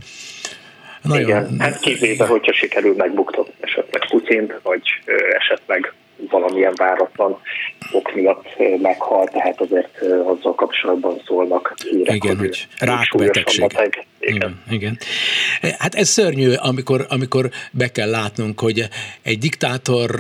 Nagyon... 1.02 1.28
Igen, 1.28 1.60
hát 1.60 1.80
kivéve, 1.80 2.26
hogyha 2.26 2.52
sikerül 2.52 2.94
megbuktatni 2.96 3.54
esetleg 3.60 4.08
Putyint, 4.08 4.54
vagy 4.62 4.82
esetleg 5.38 5.92
valamilyen 6.30 6.72
váratlan 6.76 7.40
ok 7.92 8.14
miatt 8.14 8.46
meghal, 8.80 9.26
tehát 9.26 9.60
azért 9.60 10.02
azzal 10.02 10.54
kapcsolatban 10.54 11.22
szólnak 11.26 11.74
hírek, 11.90 12.14
igen, 12.14 12.38
hogy, 12.38 12.66
rákbetegség. 12.78 13.66
Igen. 14.20 14.60
igen. 14.70 14.98
Hát 15.78 15.94
ez 15.94 16.08
szörnyű, 16.08 16.52
amikor, 16.52 17.06
amikor 17.08 17.50
be 17.72 17.90
kell 17.90 18.10
látnunk, 18.10 18.60
hogy 18.60 18.88
egy 19.22 19.38
diktátor 19.38 20.10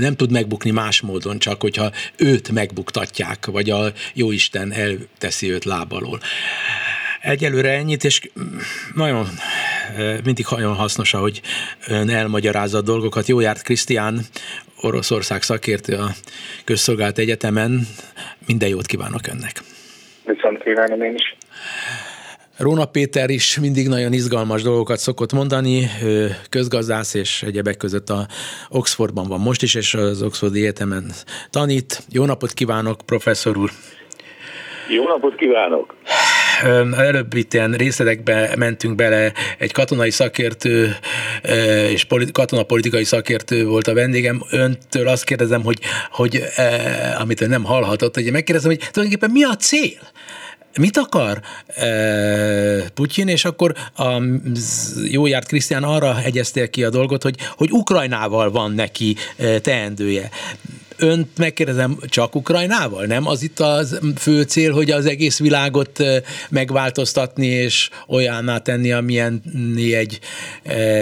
nem 0.00 0.16
tud 0.16 0.32
megbukni 0.32 0.70
más 0.70 1.00
módon, 1.00 1.38
csak 1.38 1.60
hogyha 1.60 1.90
őt 2.16 2.50
megbuktatják, 2.52 3.46
vagy 3.46 3.70
a 3.70 3.84
jóisten 4.14 4.72
elteszi 4.72 5.50
őt 5.50 5.64
lábalól. 5.64 6.20
Egyelőre 7.20 7.70
ennyit, 7.70 8.04
és 8.04 8.30
nagyon 8.94 9.26
mindig 10.24 10.46
nagyon 10.50 10.74
hasznos, 10.74 11.14
ahogy 11.14 11.40
ön 11.88 12.10
elmagyarázza 12.10 12.78
a 12.78 12.82
dolgokat. 12.82 13.26
Jó 13.26 13.40
járt 13.40 13.62
Krisztián, 13.62 14.20
Oroszország 14.80 15.42
szakértő 15.42 15.94
a 15.94 16.08
Közszolgált 16.64 17.18
Egyetemen. 17.18 17.80
Minden 18.46 18.68
jót 18.68 18.86
kívánok 18.86 19.26
önnek. 19.26 19.62
Viszont 20.24 20.62
kívánom 20.62 21.02
én 21.02 21.14
is. 21.14 21.36
Róna 22.58 22.84
Péter 22.84 23.30
is 23.30 23.58
mindig 23.58 23.88
nagyon 23.88 24.12
izgalmas 24.12 24.62
dolgokat 24.62 24.98
szokott 24.98 25.32
mondani, 25.32 25.86
közgazdász 26.50 27.14
és 27.14 27.42
egyebek 27.42 27.76
között 27.76 28.08
a 28.08 28.26
Oxfordban 28.68 29.28
van 29.28 29.40
most 29.40 29.62
is, 29.62 29.74
és 29.74 29.94
az 29.94 30.22
Oxfordi 30.22 30.60
Egyetemen 30.60 31.04
tanít. 31.50 32.02
Jó 32.12 32.24
napot 32.24 32.52
kívánok, 32.52 33.00
professzor 33.06 33.56
úr! 33.56 33.70
Jó 34.88 35.04
napot 35.04 35.34
kívánok! 35.34 35.94
Előbb 36.96 37.34
itt 37.34 37.54
ilyen 37.54 37.72
részletekbe 37.72 38.52
mentünk 38.56 38.94
bele, 38.94 39.32
egy 39.58 39.72
katonai 39.72 40.10
szakértő 40.10 40.96
és 41.90 42.06
katonapolitikai 42.32 43.04
szakértő 43.04 43.64
volt 43.66 43.86
a 43.86 43.94
vendégem. 43.94 44.42
Öntől 44.50 45.08
azt 45.08 45.24
kérdezem, 45.24 45.62
hogy, 45.62 45.78
hogy 46.10 46.44
amit 47.18 47.40
ön 47.40 47.48
nem 47.48 47.64
hallhatott, 47.64 48.14
hogy 48.14 48.32
megkérdezem, 48.32 48.70
hogy 48.70 48.88
tulajdonképpen 48.90 49.30
mi 49.30 49.44
a 49.44 49.56
cél? 49.56 50.10
Mit 50.78 50.96
akar 50.96 51.40
Putyin, 52.94 53.28
és 53.28 53.44
akkor 53.44 53.74
a 53.96 54.22
jó 55.04 55.26
járt 55.26 55.46
Krisztián 55.46 55.82
arra 55.82 56.14
hegyeztél 56.14 56.70
ki 56.70 56.84
a 56.84 56.90
dolgot, 56.90 57.22
hogy, 57.22 57.36
hogy 57.56 57.70
Ukrajnával 57.70 58.50
van 58.50 58.72
neki 58.72 59.16
teendője 59.62 60.30
önt 61.02 61.38
megkérdezem, 61.38 61.96
csak 62.08 62.34
Ukrajnával? 62.34 63.04
Nem 63.04 63.26
az 63.26 63.42
itt 63.42 63.58
a 63.58 63.80
fő 64.18 64.42
cél, 64.42 64.72
hogy 64.72 64.90
az 64.90 65.06
egész 65.06 65.40
világot 65.40 65.98
megváltoztatni 66.50 67.46
és 67.46 67.90
olyanná 68.08 68.58
tenni, 68.58 68.92
amilyen 68.92 69.42
egy 69.76 70.18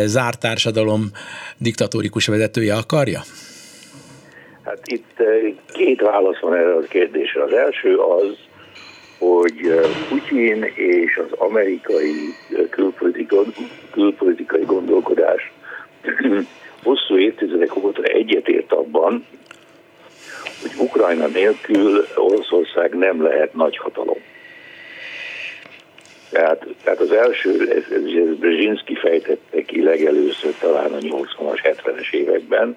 zárt 0.04 0.40
társadalom 0.40 1.10
diktatórikus 1.58 2.26
vezetője 2.26 2.74
akarja? 2.74 3.20
Hát 4.64 4.80
itt 4.84 5.22
két 5.72 6.00
válasz 6.00 6.40
van 6.40 6.54
erre 6.54 6.74
a 6.74 6.80
kérdésre. 6.80 7.42
Az 7.42 7.52
első 7.52 7.96
az, 7.96 8.36
hogy 9.18 9.80
Putyin 10.08 10.62
és 10.74 11.16
az 11.16 11.38
amerikai 11.38 12.12
külpolitikai, 13.90 14.64
gondolkodás 14.64 15.52
hosszú 16.82 17.18
évtizedek 17.18 17.76
óta 17.76 18.02
egyetért 18.02 18.72
abban, 18.72 19.24
hogy 20.60 20.70
Ukrajna 20.78 21.26
nélkül 21.26 22.06
Oroszország 22.14 22.94
nem 22.94 23.22
lehet 23.22 23.54
nagy 23.54 23.76
hatalom. 23.76 24.18
Tehát, 26.30 26.66
tehát 26.84 27.00
az 27.00 27.12
első, 27.12 27.70
ez, 27.70 27.84
ez, 27.90 28.02
ez 28.28 28.36
Brzezinski 28.38 28.94
fejtette 28.94 29.62
ki 29.62 29.82
legelőször 29.82 30.54
talán 30.60 30.92
a 30.92 30.98
80-as, 30.98 31.58
70-es 31.62 32.12
években, 32.12 32.76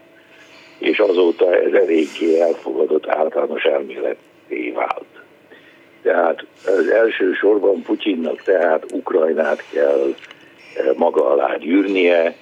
és 0.79 0.99
azóta 0.99 1.55
ez 1.55 1.73
eléggé 1.73 2.39
elfogadott 2.39 3.07
általános 3.07 3.63
elméleté 3.63 4.71
vált. 4.75 5.05
Tehát 6.01 6.45
az 6.65 6.87
első 6.87 7.33
sorban 7.33 7.81
Putyinnak 7.81 8.41
tehát 8.41 8.91
Ukrajnát 8.91 9.63
kell 9.71 10.13
eh, 10.75 10.93
maga 10.95 11.29
alá 11.29 11.55
gyűrnie, 11.57 12.35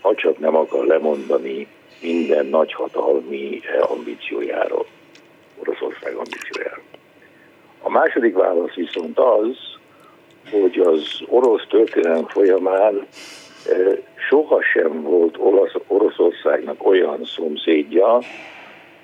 ha 0.00 0.14
csak 0.14 0.38
nem 0.38 0.56
akar 0.56 0.86
lemondani 0.86 1.66
minden 2.00 2.46
nagyhatalmi 2.46 3.60
eh, 3.62 3.90
ambíciójáról, 3.90 4.86
Oroszország 5.58 6.14
ambíciójáról. 6.14 6.84
A 7.82 7.90
második 7.90 8.34
válasz 8.34 8.74
viszont 8.74 9.18
az, 9.18 9.56
hogy 10.50 10.78
az 10.78 11.20
orosz 11.26 11.66
történelem 11.68 12.26
folyamán 12.26 13.06
eh, 13.68 13.98
sohasem 14.28 15.02
volt 15.02 15.36
Orosz, 15.38 15.74
Oroszországnak 15.86 16.86
olyan 16.86 17.24
szomszédja, 17.24 18.18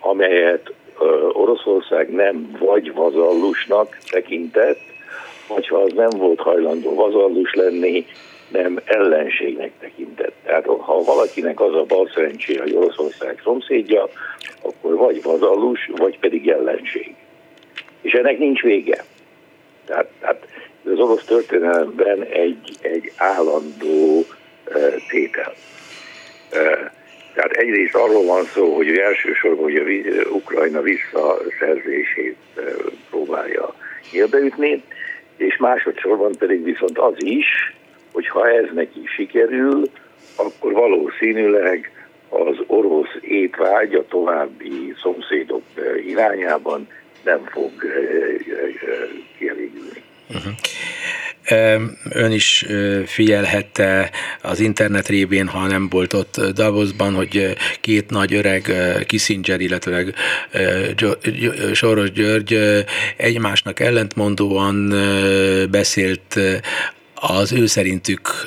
amelyet 0.00 0.72
Oroszország 1.32 2.10
nem 2.10 2.56
vagy 2.58 2.92
vazallusnak 2.92 3.98
tekintett, 4.10 4.80
vagy 5.48 5.68
ha 5.68 5.76
az 5.76 5.92
nem 5.92 6.10
volt 6.10 6.40
hajlandó 6.40 6.94
vazallus 6.94 7.54
lenni, 7.54 8.06
nem 8.48 8.80
ellenségnek 8.84 9.70
tekintett. 9.80 10.34
Tehát 10.44 10.66
ha 10.66 11.02
valakinek 11.02 11.60
az 11.60 11.74
a 11.74 11.84
bal 11.84 12.10
szerencsé, 12.14 12.56
hogy 12.56 12.74
Oroszország 12.74 13.40
szomszédja, 13.42 14.08
akkor 14.62 14.96
vagy 14.96 15.22
vazallus, 15.22 15.90
vagy 15.96 16.18
pedig 16.18 16.48
ellenség. 16.48 17.14
És 18.00 18.12
ennek 18.12 18.38
nincs 18.38 18.62
vége. 18.62 19.04
Tehát, 19.86 20.06
tehát 20.20 20.46
az 20.84 20.98
orosz 20.98 21.24
történelemben 21.24 22.22
egy, 22.22 22.76
egy 22.80 23.12
állandó 23.16 24.18
uh, 24.18 24.94
tétel. 25.08 25.52
Uh, 26.52 26.90
tehát 27.34 27.50
egyrészt 27.50 27.94
arról 27.94 28.24
van 28.24 28.44
szó, 28.44 28.74
hogy 28.74 28.98
elsősorban 28.98 29.62
hogy 29.62 29.76
a 29.76 30.28
Ukrajna 30.28 30.80
visszaszerzését 30.80 32.36
próbálja 33.10 33.74
nyílbeütni, 34.12 34.82
és 35.36 35.56
másodszorban 35.56 36.32
pedig 36.38 36.64
viszont 36.64 36.98
az 36.98 37.14
is, 37.16 37.74
hogy 38.14 38.28
ha 38.28 38.48
ez 38.48 38.64
neki 38.74 39.02
sikerül, 39.16 39.90
akkor 40.36 40.72
valószínűleg 40.72 41.92
az 42.28 42.56
orosz 42.66 43.16
étvágy 43.20 43.94
a 43.94 44.06
további 44.08 44.94
szomszédok 45.02 45.62
irányában 46.06 46.88
nem 47.24 47.44
fog 47.44 47.70
kielégülni. 49.38 50.02
Uh-huh. 50.28 50.52
Ön 52.10 52.32
is 52.32 52.66
figyelhette 53.06 54.10
az 54.42 54.60
internet 54.60 55.08
révén, 55.08 55.46
ha 55.46 55.66
nem 55.66 55.88
volt 55.88 56.12
ott 56.12 56.40
Davosban, 56.54 57.14
hogy 57.14 57.56
két 57.80 58.10
nagy 58.10 58.34
öreg, 58.34 58.72
Kissinger, 59.06 59.60
illetve 59.60 60.04
Soros 61.72 62.12
György 62.12 62.58
egymásnak 63.16 63.80
ellentmondóan 63.80 64.94
beszélt 65.70 66.38
az 67.26 67.52
ő 67.52 67.66
szerintük 67.66 68.46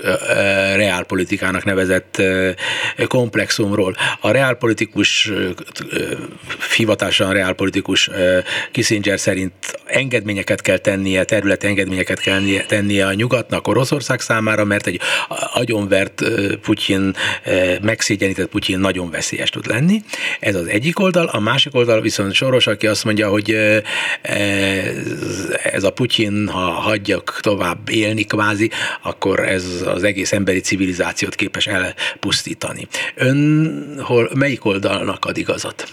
reálpolitikának 0.75 1.63
nevezett 1.63 2.22
komplexumról. 3.07 3.96
A 4.19 4.31
reálpolitikus, 4.31 5.31
hivatásan 6.75 7.34
reálpolitikus 7.34 8.10
Kissinger 8.72 9.19
szerint 9.19 9.53
engedményeket 9.86 10.62
kell 10.62 10.77
tennie, 10.77 11.24
területi 11.24 11.67
engedményeket 11.67 12.19
kell 12.19 12.41
tennie 12.67 13.05
a 13.05 13.13
nyugatnak 13.13 13.67
Oroszország 13.67 14.19
számára, 14.19 14.63
mert 14.63 14.87
egy 14.87 15.00
agyonvert 15.53 16.24
Putyin, 16.61 17.16
megszégyenített 17.81 18.50
Putyin 18.50 18.79
nagyon 18.79 19.09
veszélyes 19.09 19.50
tud 19.50 19.68
lenni. 19.68 20.01
Ez 20.40 20.55
az 20.55 20.68
egyik 20.68 21.00
oldal. 21.00 21.25
A 21.25 21.40
másik 21.40 21.75
oldal 21.75 22.01
viszont 22.01 22.33
Soros, 22.33 22.68
aki 22.68 22.87
azt 22.87 23.03
mondja, 23.03 23.29
hogy 23.29 23.51
ez 25.63 25.83
a 25.83 25.92
Putyin, 25.92 26.48
ha 26.48 26.59
hagyjak 26.59 27.40
tovább 27.42 27.90
élni 27.90 28.24
kvázi, 28.24 28.67
akkor 29.03 29.40
ez 29.40 29.84
az 29.86 30.03
egész 30.03 30.32
emberi 30.32 30.60
civilizációt 30.60 31.36
képes 31.36 31.68
elpusztítani. 31.68 32.88
Ön 33.16 34.00
hol, 34.03 34.30
melyik 34.36 34.66
oldalnak 34.66 35.25
ad 35.25 35.38
igazat? 35.38 35.84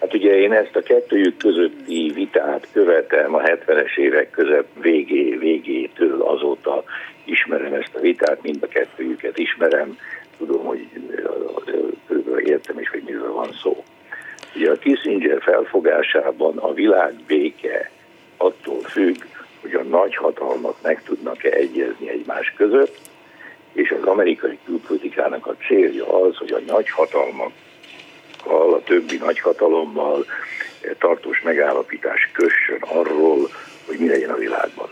Hát 0.00 0.14
ugye 0.14 0.36
én 0.38 0.52
ezt 0.52 0.76
a 0.76 0.82
kettőjük 0.82 1.36
közötti 1.36 2.12
vitát 2.14 2.68
követem 2.72 3.34
a 3.34 3.40
70-es 3.40 3.96
évek 3.96 4.30
közep 4.30 4.66
végé, 4.82 5.36
végétől 5.36 6.22
azóta 6.22 6.84
ismerem 7.24 7.72
ezt 7.72 7.94
a 7.94 8.00
vitát, 8.00 8.42
mind 8.42 8.62
a 8.62 8.66
kettőjüket 8.66 9.38
ismerem, 9.38 9.98
tudom, 10.38 10.64
hogy 10.64 10.88
körülbelül 12.06 12.40
értem 12.40 12.78
is, 12.78 12.88
hogy 12.88 13.02
miről 13.06 13.32
van 13.32 13.52
szó. 13.62 13.84
Ugye 14.56 14.70
a 14.70 14.78
Kissinger 14.78 15.42
felfogásában 15.42 16.56
a 16.56 16.72
világ 16.72 17.14
béke 17.26 17.90
attól 18.36 18.80
függ, 18.80 19.16
hogy 19.64 19.74
a 19.74 19.82
nagyhatalmak 19.82 20.76
meg 20.82 21.02
tudnak-e 21.02 21.50
egyezni 21.50 22.08
egymás 22.08 22.52
között, 22.56 22.98
és 23.72 23.90
az 23.90 24.08
amerikai 24.08 24.58
külpolitikának 24.64 25.46
a 25.46 25.56
célja 25.66 26.22
az, 26.22 26.36
hogy 26.36 26.52
a 26.52 26.60
nagyhatalmakkal, 26.66 28.74
a 28.74 28.82
többi 28.84 29.16
nagyhatalommal 29.16 30.24
tartós 30.98 31.42
megállapítás 31.42 32.30
kössön 32.32 32.80
arról, 32.80 33.50
hogy 33.86 33.98
mi 33.98 34.08
legyen 34.08 34.30
a 34.30 34.36
világban. 34.36 34.88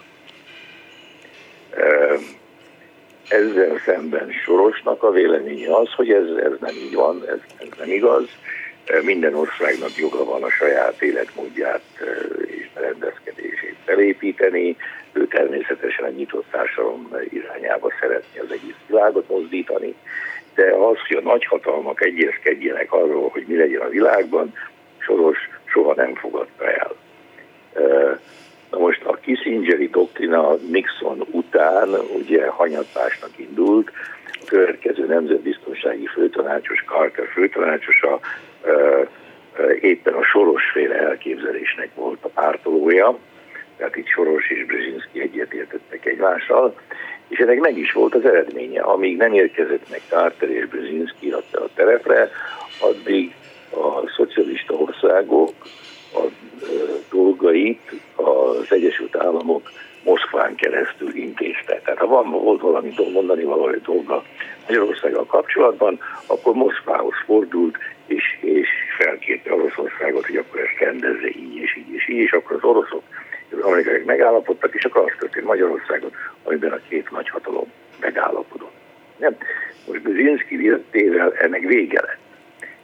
Ezzel 3.28 3.80
szemben 3.84 4.30
Sorosnak 4.44 5.02
a 5.02 5.10
véleménye 5.10 5.76
az, 5.76 5.92
hogy 5.92 6.10
ez, 6.10 6.26
ez 6.26 6.52
nem 6.60 6.74
így 6.74 6.94
van, 6.94 7.22
ez, 7.28 7.38
ez 7.58 7.68
nem 7.78 7.90
igaz. 7.90 8.24
Minden 9.02 9.34
országnak 9.34 9.96
joga 9.96 10.24
van 10.24 10.42
a 10.42 10.50
saját 10.50 11.02
életmódját 11.02 11.82
és 12.46 12.68
rendezkedését 12.74 13.76
felépíteni. 13.84 14.76
Ő 15.12 15.26
természetesen 15.26 16.04
a 16.04 16.08
nyitott 16.08 16.44
társadalom 16.50 17.16
irányába 17.30 17.92
szeretné 18.00 18.38
az 18.38 18.50
egész 18.50 18.76
világot 18.86 19.28
mozdítani, 19.28 19.94
de 20.54 20.72
az, 20.74 20.96
hogy 21.08 21.16
a 21.16 21.28
nagyhatalmak 21.28 22.04
egyezkedjenek 22.04 22.92
arról, 22.92 23.28
hogy 23.28 23.44
mi 23.46 23.56
legyen 23.56 23.80
a 23.80 23.88
világban, 23.88 24.54
Soros 24.98 25.38
soha 25.64 25.94
nem 25.94 26.14
fogadta 26.14 26.70
el. 26.70 26.94
Na 28.70 28.78
most 28.78 29.04
a 29.04 29.14
Kissingeri 29.14 29.88
doktrina 29.88 30.54
Nixon 30.54 31.26
után 31.30 31.88
ugye 31.88 32.46
hanyatlásnak 32.46 33.30
indult, 33.36 33.90
a 34.24 34.44
következő 34.46 35.06
nemzetbiztonsági 35.06 36.06
főtanácsos, 36.06 36.84
Carter 36.86 37.26
főtanácsosa 37.32 38.20
éppen 39.80 40.14
a 40.14 40.22
sorosféle 40.22 40.94
elképzelésnek 40.98 41.88
volt 41.94 42.18
a 42.20 42.28
pártolója, 42.28 43.18
tehát 43.76 43.96
itt 43.96 44.06
Soros 44.06 44.50
és 44.50 44.64
Brzezinski 44.66 45.20
egyetértettek 45.20 46.06
egymással, 46.06 46.74
és 47.28 47.38
ennek 47.38 47.60
meg 47.60 47.78
is 47.78 47.92
volt 47.92 48.14
az 48.14 48.24
eredménye. 48.24 48.80
Amíg 48.80 49.16
nem 49.16 49.32
érkezett 49.32 49.90
meg 49.90 50.00
Carter 50.08 50.50
és 50.50 50.66
Brzezinski 50.66 51.30
a 51.30 51.68
terepre, 51.74 52.30
addig 52.80 53.34
a 53.70 54.08
szocialista 54.16 54.74
országok 54.74 55.52
a 56.14 56.22
dolgait 57.10 57.92
az 58.16 58.66
Egyesült 58.68 59.16
Államok 59.16 59.70
Moszkván 60.04 60.54
keresztül 60.54 61.14
intézte. 61.14 61.80
Tehát 61.84 61.98
ha 61.98 62.06
van, 62.06 62.30
volt 62.30 62.60
valami 62.60 62.94
mondani 63.12 63.42
valami 63.42 63.76
dolga 63.84 64.22
Magyarországgal 64.66 65.26
kapcsolatban, 65.26 65.98
akkor 66.26 66.54
Moszkvához 66.54 67.14
fordult, 67.26 67.76
és, 68.12 68.38
és 68.40 68.68
felkérte 68.98 69.54
Oroszországot, 69.54 70.26
hogy 70.26 70.36
akkor 70.36 70.60
ezt 70.60 70.78
rendezze 70.78 71.28
így 71.28 71.56
és 71.56 71.76
így 71.76 71.94
és 71.94 72.08
így, 72.08 72.18
és 72.18 72.32
akkor 72.32 72.56
az 72.56 72.64
oroszok 72.64 73.02
az 73.52 73.58
amerikaiak 73.58 74.04
megállapodtak, 74.04 74.74
és 74.74 74.84
akkor 74.84 75.02
az 75.02 75.16
történt 75.18 75.46
Magyarországon, 75.46 76.10
amiben 76.42 76.72
a 76.72 76.80
két 76.88 77.10
nagy 77.10 77.28
hatalom 77.28 77.72
megállapodott. 78.00 78.74
Nem. 79.16 79.36
Most 79.86 80.02
Brzezinski 80.02 80.64
jöttével 80.64 81.32
ennek 81.32 81.60
vége 81.60 82.00
lett. 82.00 82.18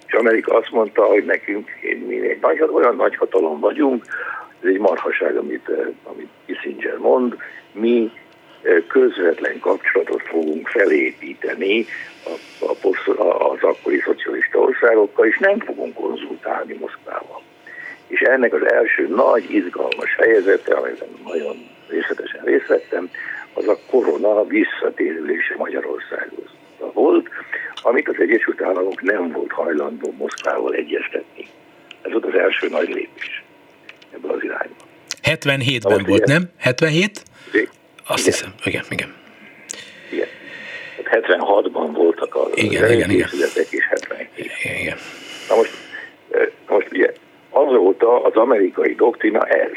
És 0.07 0.13
Amerika 0.13 0.57
azt 0.57 0.71
mondta, 0.71 1.05
hogy 1.05 1.25
nekünk 1.25 1.71
mi 2.07 2.29
egy 2.29 2.41
nagy, 2.41 2.63
olyan 2.73 2.97
nagy 2.97 3.17
hatalom 3.17 3.61
vagyunk, 3.61 4.05
ez 4.63 4.69
egy 4.69 4.79
marhaság, 4.79 5.37
amit, 5.37 5.69
eh, 5.69 5.87
amit 6.03 6.29
Kissinger 6.47 6.97
mond, 6.99 7.37
mi 7.73 8.13
közvetlen 8.89 9.59
kapcsolatot 9.61 10.23
fogunk 10.23 10.69
felépíteni 10.69 11.87
a, 12.61 12.65
a, 12.67 13.51
az 13.51 13.63
akkori 13.63 14.01
szocialista 14.01 14.59
országokkal, 14.59 15.27
és 15.27 15.39
nem 15.39 15.59
fogunk 15.59 15.95
konzultálni 15.95 16.77
Moszkvával. 16.81 17.43
És 18.07 18.21
ennek 18.21 18.55
az 18.55 18.73
első 18.73 19.09
nagy, 19.09 19.55
izgalmas 19.55 20.15
fejezete, 20.15 20.75
amiben 20.75 21.09
nagyon 21.25 21.57
részletesen 21.89 22.45
részt 22.45 22.67
vettem, 22.67 23.11
az 23.53 23.69
a 23.69 23.79
korona 23.91 24.45
visszatérülése 24.45 25.55
Magyarországhoz 25.57 26.49
volt, 26.93 27.29
amit 27.83 28.09
az 28.09 28.17
Egyesült 28.19 28.63
Államok 28.63 29.03
nem 29.03 29.33
volt 29.33 29.53
hajlandó 29.53 30.15
Moszkvával 30.19 30.75
egyeztetni. 30.75 31.47
Ez 32.03 32.13
volt 32.13 32.25
az 32.25 32.35
első 32.35 32.69
nagy 32.69 32.89
lépés 32.89 33.43
ebből 34.15 34.31
az 34.31 34.43
irányba. 34.43 34.87
77-ben 35.23 36.05
volt, 36.07 36.25
nem? 36.25 36.51
77? 36.59 37.23
Azt 38.09 38.27
igen. 38.27 38.33
hiszem, 38.33 38.53
igen, 38.65 38.85
igen. 38.91 39.15
Igen. 40.11 40.29
76-ban 41.05 41.89
voltak 41.93 42.35
a 42.35 42.49
igen, 42.55 42.91
igen, 42.91 43.11
igen. 43.11 43.29
és 43.71 43.87
77. 43.89 44.29
Igen, 44.35 44.79
igen. 44.81 44.97
Na 45.49 45.57
most, 45.57 45.73
most 46.69 46.89
ugye 46.93 47.13
azóta 47.51 48.23
az 48.23 48.35
amerikai 48.35 48.95
doktrina 48.95 49.47
ez. 49.47 49.71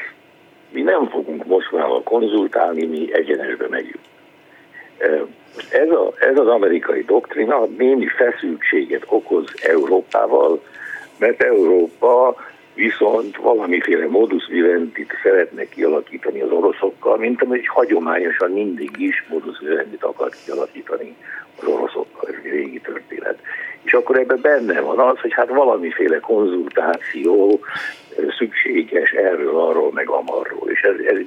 Mi 0.70 0.82
nem 0.82 1.10
fogunk 1.10 1.46
Moszkvával 1.46 2.04
konzultálni, 2.04 2.86
mi 2.86 3.14
egyenesbe 3.14 3.68
megyünk. 3.68 4.00
Most 5.56 5.74
ez, 5.74 5.90
a, 5.90 6.14
ez 6.20 6.38
az 6.38 6.48
amerikai 6.48 7.04
doktrina 7.04 7.66
némi 7.78 8.08
feszültséget 8.08 9.04
okoz 9.06 9.46
Európával, 9.62 10.64
mert 11.18 11.44
Európa 11.44 12.36
viszont 12.74 13.38
valamiféle 13.38 14.08
modus 14.08 14.48
viventit 14.48 15.14
szeretne 15.24 15.64
kialakítani 15.70 16.42
az 16.42 16.52
oroszokkal, 16.52 17.18
mint 17.18 17.42
amely 17.42 17.62
hagyományosan 17.66 18.52
mindig 18.52 18.92
is 18.98 19.26
modus 19.30 19.60
viventit 19.60 20.04
akar 20.04 20.30
kialakítani 20.46 21.16
az 21.60 21.68
oroszokkal, 21.68 22.30
ez 22.30 22.36
egy 22.44 22.52
régi 22.52 22.80
történet. 22.80 23.40
És 23.84 23.94
akkor 23.94 24.18
ebben 24.18 24.42
benne 24.42 24.80
van 24.80 25.00
az, 25.00 25.20
hogy 25.20 25.34
hát 25.34 25.48
valamiféle 25.48 26.20
konzultáció 26.20 27.60
szükséges 28.38 29.12
erről, 29.12 29.60
arról, 29.60 29.92
meg 29.92 30.10
amarról. 30.10 30.70
És 30.70 30.82
ez, 30.82 30.96
ez 31.06 31.18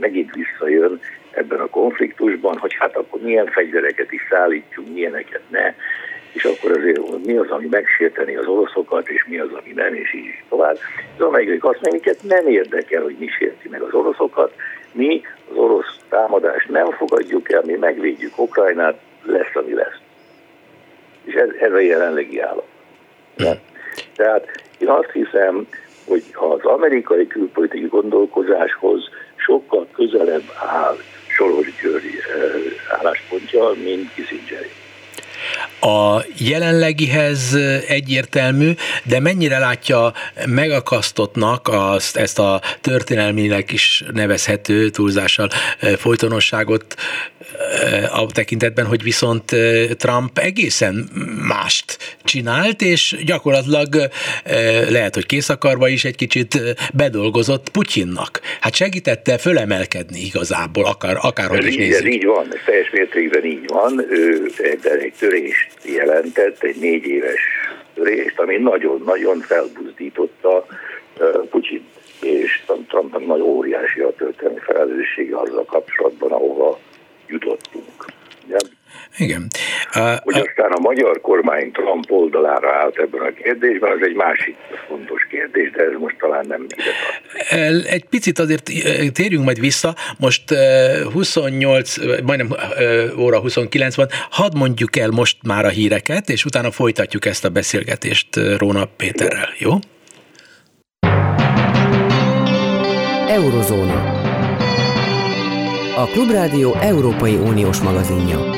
megint 0.00 0.34
visszajön 0.34 1.00
ebben 1.30 1.60
a 1.60 1.66
konfliktusban, 1.66 2.58
hogy 2.58 2.74
hát 2.78 2.96
akkor 2.96 3.20
milyen 3.20 3.46
fegyvereket 3.46 4.12
is 4.12 4.26
szállítsunk, 4.30 4.92
milyeneket 4.92 5.42
ne, 5.48 5.74
és 6.36 6.44
akkor 6.44 6.70
azért 6.70 7.24
mi 7.24 7.36
az, 7.36 7.50
ami 7.50 7.66
megsérteni 7.70 8.36
az 8.36 8.46
oroszokat, 8.46 9.08
és 9.08 9.24
mi 9.26 9.38
az, 9.38 9.48
ami 9.52 9.72
nem, 9.74 9.94
és 9.94 10.14
így 10.14 10.42
tovább. 10.48 10.78
Az 11.16 11.24
amerikai 11.24 11.54
azt 11.54 11.80
mondja, 11.80 11.90
minket 11.90 12.22
nem 12.22 12.48
érdekel, 12.48 13.02
hogy 13.02 13.16
mi 13.18 13.28
sérti 13.28 13.68
meg 13.68 13.80
az 13.80 13.92
oroszokat, 13.92 14.52
mi 14.92 15.22
az 15.50 15.56
orosz 15.56 15.96
támadást 16.08 16.68
nem 16.68 16.90
fogadjuk 16.90 17.52
el, 17.52 17.62
mi 17.64 17.74
megvédjük 17.74 18.38
Ukrajnát, 18.38 19.00
lesz, 19.22 19.54
ami 19.54 19.74
lesz. 19.74 19.98
És 21.24 21.34
ez, 21.34 21.48
ez 21.60 21.72
a 21.72 21.80
jelenlegi 21.80 22.40
állam. 22.40 22.66
Tehát 24.16 24.62
én 24.78 24.88
azt 24.88 25.10
hiszem, 25.10 25.66
hogy 26.06 26.22
az 26.32 26.64
amerikai 26.64 27.26
külpolitikai 27.26 27.88
gondolkozáshoz 27.88 29.10
sokkal 29.36 29.86
közelebb 29.92 30.52
áll 30.66 30.96
Soros 31.28 31.82
György 31.82 32.04
eh, 32.04 32.98
álláspontja, 32.98 33.72
mint 33.84 34.14
Kissinger. 34.14 34.66
A 35.80 36.24
jelenlegihez 36.38 37.54
egyértelmű, 37.88 38.72
de 39.02 39.20
mennyire 39.20 39.58
látja 39.58 40.12
megakasztottnak 40.46 41.68
azt, 41.68 42.16
ezt 42.16 42.38
a 42.38 42.60
történelminek 42.80 43.72
is 43.72 44.04
nevezhető 44.12 44.90
túlzással 44.90 45.50
folytonosságot 45.98 46.94
a 48.12 48.26
tekintetben, 48.26 48.86
hogy 48.86 49.02
viszont 49.02 49.44
Trump 49.96 50.38
egészen 50.38 51.08
mást 51.48 52.16
csinált, 52.24 52.82
és 52.82 53.16
gyakorlatilag 53.24 53.88
lehet, 54.88 55.14
hogy 55.14 55.26
készakarva 55.26 55.88
is 55.88 56.04
egy 56.04 56.16
kicsit 56.16 56.60
bedolgozott 56.94 57.70
Putyinnak. 57.70 58.40
Hát 58.60 58.74
segítette 58.74 59.38
fölemelkedni 59.38 60.20
igazából, 60.20 60.84
akár, 60.84 61.16
akárhogy 61.20 61.66
is 61.66 61.76
nézzük. 61.76 62.06
Ez 62.06 62.12
így 62.12 62.24
van, 62.24 62.46
ez 62.54 62.60
teljes 62.64 62.90
mértékben 62.90 63.44
így 63.44 63.66
van. 63.66 64.04
Ő 64.10 64.50
egy 65.00 65.12
törést 65.18 65.68
jelentett, 65.84 66.62
egy 66.62 66.76
négy 66.80 67.06
éves 67.06 67.40
törést, 67.94 68.38
ami 68.38 68.56
nagyon-nagyon 68.56 69.40
felbuzdította 69.40 70.66
Putyin 71.50 71.84
és 72.20 72.62
Trumpnak 72.88 73.26
nagy 73.26 73.40
óriási 73.40 74.00
a 74.00 74.12
történelmi 74.18 74.58
felelőssége 74.58 75.38
azzal 75.38 75.64
kapcsolatban, 75.64 76.30
ahova 76.30 76.80
jutottunk. 77.28 78.04
Ja? 78.48 78.58
Igen. 79.18 79.46
Uh, 79.94 80.16
hogy 80.16 80.34
aztán 80.34 80.72
a 80.72 80.80
magyar 80.80 81.20
kormány 81.20 81.72
Trump 81.72 82.10
oldalára 82.10 82.74
állt 82.74 82.98
ebben 82.98 83.20
a 83.20 83.32
kérdésben, 83.42 83.90
az 83.90 84.06
egy 84.06 84.14
másik 84.14 84.56
fontos 84.88 85.26
kérdés, 85.30 85.70
de 85.70 85.82
ez 85.82 85.92
most 85.98 86.16
talán 86.18 86.44
nem 86.48 86.66
ide 86.68 87.88
Egy 87.90 88.04
picit 88.04 88.38
azért 88.38 88.70
térjünk 89.12 89.44
majd 89.44 89.60
vissza, 89.60 89.94
most 90.18 90.54
28, 91.12 91.96
majdnem 92.22 92.48
óra 93.18 93.40
29 93.40 93.96
van, 93.96 94.08
hadd 94.30 94.56
mondjuk 94.56 94.96
el 94.96 95.10
most 95.10 95.36
már 95.42 95.64
a 95.64 95.68
híreket, 95.68 96.28
és 96.28 96.44
utána 96.44 96.70
folytatjuk 96.70 97.24
ezt 97.24 97.44
a 97.44 97.48
beszélgetést 97.48 98.28
Róna 98.58 98.84
Péterrel, 98.96 99.48
jó? 99.58 99.72
Eurozóna. 103.28 104.25
A 105.98 106.06
Klubrádió 106.06 106.74
Európai 106.74 107.34
Uniós 107.34 107.80
magazinja. 107.80 108.54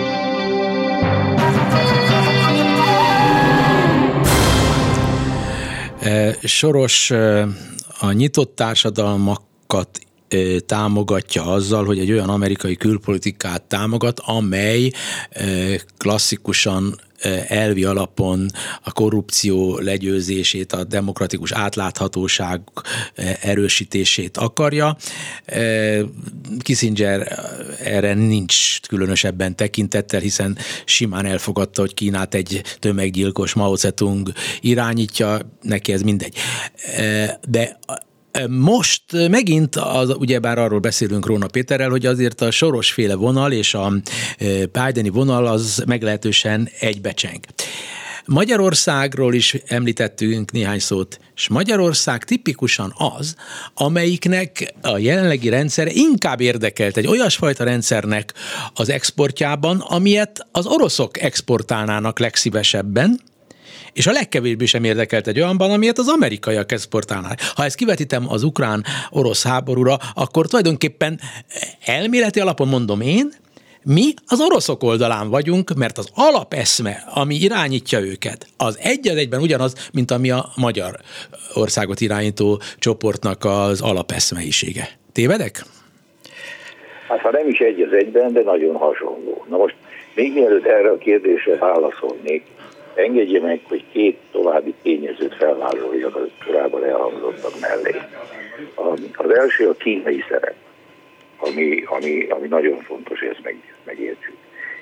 Soros 6.43 7.11
a 8.01 8.13
nyitott 8.13 8.55
társadalmakat 8.55 10.01
támogatja 10.67 11.43
azzal, 11.43 11.85
hogy 11.85 11.99
egy 11.99 12.13
olyan 12.13 12.29
amerikai 12.29 12.77
külpolitikát 12.77 13.63
támogat, 13.63 14.21
amely 14.21 14.91
klasszikusan 15.97 16.95
elvi 17.49 17.85
alapon 17.85 18.51
a 18.83 18.93
korrupció 18.93 19.79
legyőzését, 19.79 20.73
a 20.73 20.85
demokratikus 20.85 21.53
átláthatóság 21.53 22.61
erősítését 23.41 24.37
akarja. 24.37 24.97
Kissinger 26.59 27.39
erre 27.85 28.15
nincs 28.15 28.81
különösebben 28.81 29.57
tekintettel, 29.57 30.21
hiszen 30.21 30.59
simán 30.85 31.27
elfogadta, 31.27 31.81
hogy 31.81 31.95
Kínát 31.95 32.35
egy 32.35 32.63
tömeggyilkos 32.79 33.55
Mao 33.55 33.75
Zedong 33.75 34.33
irányítja, 34.61 35.39
neki 35.63 35.93
ez 35.93 36.03
mindegy. 36.03 36.35
De 37.49 37.79
most 38.49 39.03
megint, 39.31 39.77
az, 39.77 40.15
ugyebár 40.19 40.59
arról 40.59 40.79
beszélünk 40.79 41.27
Róna 41.27 41.47
Péterrel, 41.47 41.91
hogy 41.91 42.07
azért 42.07 42.41
a 42.41 42.51
sorosféle 42.51 43.15
vonal 43.15 43.53
és 43.53 43.75
a 43.75 43.93
Bideni 44.73 45.09
vonal 45.09 45.47
az 45.47 45.83
meglehetősen 45.87 46.69
egybecseng. 46.81 47.45
Magyarországról 48.31 49.35
is 49.35 49.57
említettünk 49.67 50.53
néhány 50.53 50.79
szót, 50.79 51.21
és 51.35 51.49
Magyarország 51.49 52.25
tipikusan 52.25 52.95
az, 52.97 53.35
amelyiknek 53.75 54.75
a 54.83 54.99
jelenlegi 54.99 55.49
rendszere 55.49 55.91
inkább 55.93 56.41
érdekelt 56.41 56.97
egy 56.97 57.07
olyasfajta 57.07 57.65
rendszernek 57.65 58.35
az 58.75 58.89
exportjában, 58.89 59.81
amilyet 59.81 60.47
az 60.53 60.67
oroszok 60.67 61.21
exportálnának 61.21 62.19
legszívesebben, 62.19 63.21
és 63.99 64.07
a 64.07 64.13
legkevésbé 64.13 64.65
sem 64.65 64.85
érdekelt 64.85 65.27
egy 65.27 65.41
olyanban, 65.41 65.71
amiért 65.71 65.99
az 65.99 66.09
amerikaiak 66.09 66.73
exportálnak. 66.73 67.39
Ha 67.55 67.65
ezt 67.65 67.77
kivetítem 67.77 68.25
az 68.29 68.43
ukrán-orosz 68.43 69.47
háborúra, 69.47 69.97
akkor 70.15 70.47
tulajdonképpen 70.47 71.21
elméleti 71.85 72.41
alapon 72.41 72.69
mondom 72.69 73.01
én, 73.01 73.33
mi 73.85 74.13
az 74.27 74.41
oroszok 74.41 74.83
oldalán 74.83 75.29
vagyunk, 75.29 75.75
mert 75.77 75.99
az 75.99 76.11
alapeszme, 76.15 77.05
ami 77.15 77.35
irányítja 77.35 78.01
őket, 78.01 78.47
az 78.57 78.79
egy 78.83 79.07
egyben 79.09 79.41
ugyanaz, 79.41 79.89
mint 79.93 80.11
ami 80.11 80.31
a 80.31 80.45
magyar 80.57 80.95
országot 81.55 82.01
irányító 82.01 82.61
csoportnak 82.79 83.45
az 83.45 83.81
alapeszmeisége. 83.81 84.89
Tévedek? 85.13 85.65
Hát 87.09 87.21
ha 87.21 87.31
nem 87.31 87.49
is 87.49 87.59
egy 87.59 87.81
az 87.81 87.93
egyben, 87.93 88.33
de 88.33 88.43
nagyon 88.43 88.77
hasonló. 88.77 89.45
Na 89.51 89.57
most 89.57 89.75
még 90.15 90.33
mielőtt 90.33 90.67
erre 90.67 90.91
a 90.91 90.99
kérdésre 90.99 91.57
válaszolnék, 91.57 92.45
engedje 92.99 93.41
meg, 93.41 93.61
hogy 93.69 93.85
két 93.93 94.19
további 94.33 94.75
tényezőt 94.83 95.35
felvázoljak 95.35 96.17
az 96.17 96.29
korábban 96.47 96.85
elhangzottak 96.85 97.61
mellé. 97.61 97.95
Az 99.17 99.31
első 99.35 99.69
a 99.69 99.75
kínai 99.75 100.25
szerep, 100.29 100.55
ami, 101.37 101.83
ami, 101.87 102.27
ami 102.29 102.49
nagyon 102.49 102.81
fontos, 102.81 103.21
ezt 103.21 103.43
meg, 103.43 103.57
megértsük. 103.85 104.35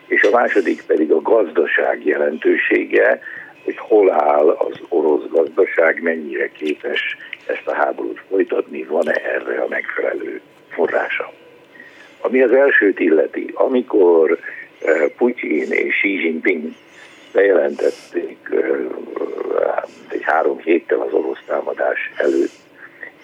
És 0.07 0.23
a 0.23 0.31
második 0.31 0.83
pedig 0.83 1.13
a 1.13 1.23
gazdaság 1.23 2.05
jelentősége, 2.05 3.21
hogy 3.65 3.77
hol 3.79 4.11
áll 4.11 4.49
az 4.49 4.81
orosz 4.89 5.29
gazdaság, 5.31 6.03
mennyire 6.03 6.49
képes 6.49 7.17
ezt 7.47 7.67
a 7.67 7.75
háborút 7.75 8.21
folytatni, 8.29 8.83
van-e 8.83 9.13
erre 9.13 9.61
a 9.61 9.69
megfelelő 9.69 10.41
forrása. 10.69 11.33
Ami 12.21 12.43
az 12.43 12.53
elsőt 12.53 13.01
illeti, 13.01 13.51
amikor 13.55 14.39
eh, 14.79 15.09
Putyin 15.17 15.71
és 15.71 15.99
Xi 16.01 16.09
Jinping 16.09 16.73
bejelentették 17.37 18.39
egy 20.09 20.23
három 20.23 20.59
héttel 20.59 21.01
az 21.01 21.13
orosz 21.13 21.43
támadás 21.47 22.11
előtt, 22.17 22.55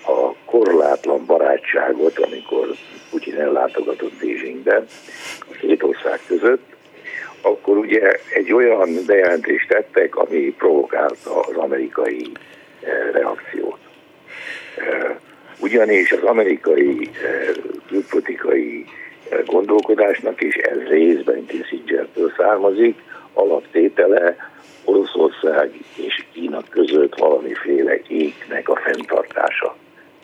a 0.06 0.34
korlátlan 0.44 1.26
barátságot, 1.26 2.18
amikor 2.18 2.66
Putyin 3.10 3.40
ellátogatott 3.40 4.12
Bézsingbe 4.20 4.84
a 5.40 5.54
két 5.60 5.82
ország 5.82 6.20
között, 6.26 6.62
akkor 7.40 7.76
ugye 7.76 8.12
egy 8.34 8.52
olyan 8.52 8.90
bejelentést 9.06 9.68
tettek, 9.68 10.16
ami 10.16 10.54
provokálta 10.58 11.40
az 11.40 11.56
amerikai 11.56 12.32
reakciót. 13.12 13.78
Ugyanis 15.58 16.12
az 16.12 16.22
amerikai 16.22 17.10
külpolitikai 17.88 18.84
gondolkodásnak, 19.44 20.42
és 20.42 20.54
ez 20.54 20.78
részben 20.78 21.46
Kissingertől 21.46 22.32
származik, 22.36 23.02
alaptétele 23.72 24.36
Oroszország 24.84 25.70
és 25.96 26.24
Kína 26.32 26.62
között 26.70 27.18
valamiféle 27.18 27.98
éknek 28.08 28.68
a 28.68 28.76
fenntartása. 28.76 29.76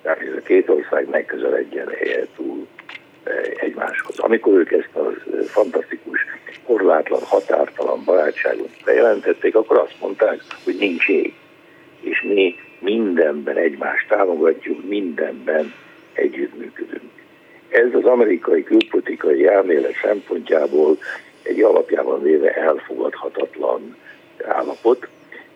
Tehát 0.02 0.20
ez 0.20 0.34
a 0.36 0.40
két 0.40 0.68
ország 0.68 1.08
megközeledjen 1.08 1.88
túl 2.36 2.66
egymáshoz. 3.60 4.18
Amikor 4.18 4.52
ők 4.52 4.72
ezt 4.72 4.94
a 4.94 5.10
fantasztikus, 5.46 6.26
korlátlan, 6.64 7.20
határtalan 7.22 8.04
barátságot 8.04 8.70
bejelentették, 8.84 9.54
akkor 9.54 9.78
azt 9.78 9.96
mondták, 10.00 10.40
hogy 10.64 10.76
nincs 10.78 11.08
ég. 11.08 11.34
És 12.00 12.22
mi 12.22 12.54
mindenben 12.78 13.56
egymást 13.56 14.08
támogatjuk, 14.08 14.88
mindenben 14.88 15.72
együttműködünk. 16.12 17.10
Ez 17.68 17.94
az 17.94 18.04
amerikai 18.04 18.62
külpolitikai 18.62 19.46
elmélet 19.46 19.94
szempontjából 20.02 20.98
egy 21.58 21.64
alapjában 21.64 22.22
véve 22.22 22.54
elfogadhatatlan 22.54 23.96
állapot, 24.44 25.08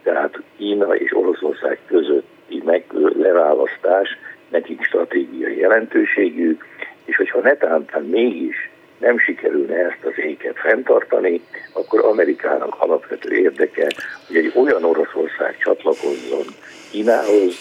tehát 0.02 0.38
Kína 0.56 0.94
és 0.94 1.16
Oroszország 1.16 1.78
közötti 1.86 2.62
meg 2.64 2.84
leválasztás 3.18 4.18
nekik 4.48 4.84
stratégiai 4.84 5.58
jelentőségű, 5.58 6.58
és 7.04 7.16
hogyha 7.16 7.40
netántán 7.40 8.02
mégis 8.02 8.70
nem 8.98 9.18
sikerülne 9.18 9.74
ezt 9.74 10.04
az 10.04 10.18
éket 10.24 10.58
fenntartani, 10.58 11.40
akkor 11.72 12.04
Amerikának 12.04 12.74
alapvető 12.78 13.34
érdeke, 13.36 13.86
hogy 14.26 14.36
egy 14.36 14.52
olyan 14.54 14.84
Oroszország 14.84 15.56
csatlakozzon 15.58 16.44
Kínához, 16.90 17.54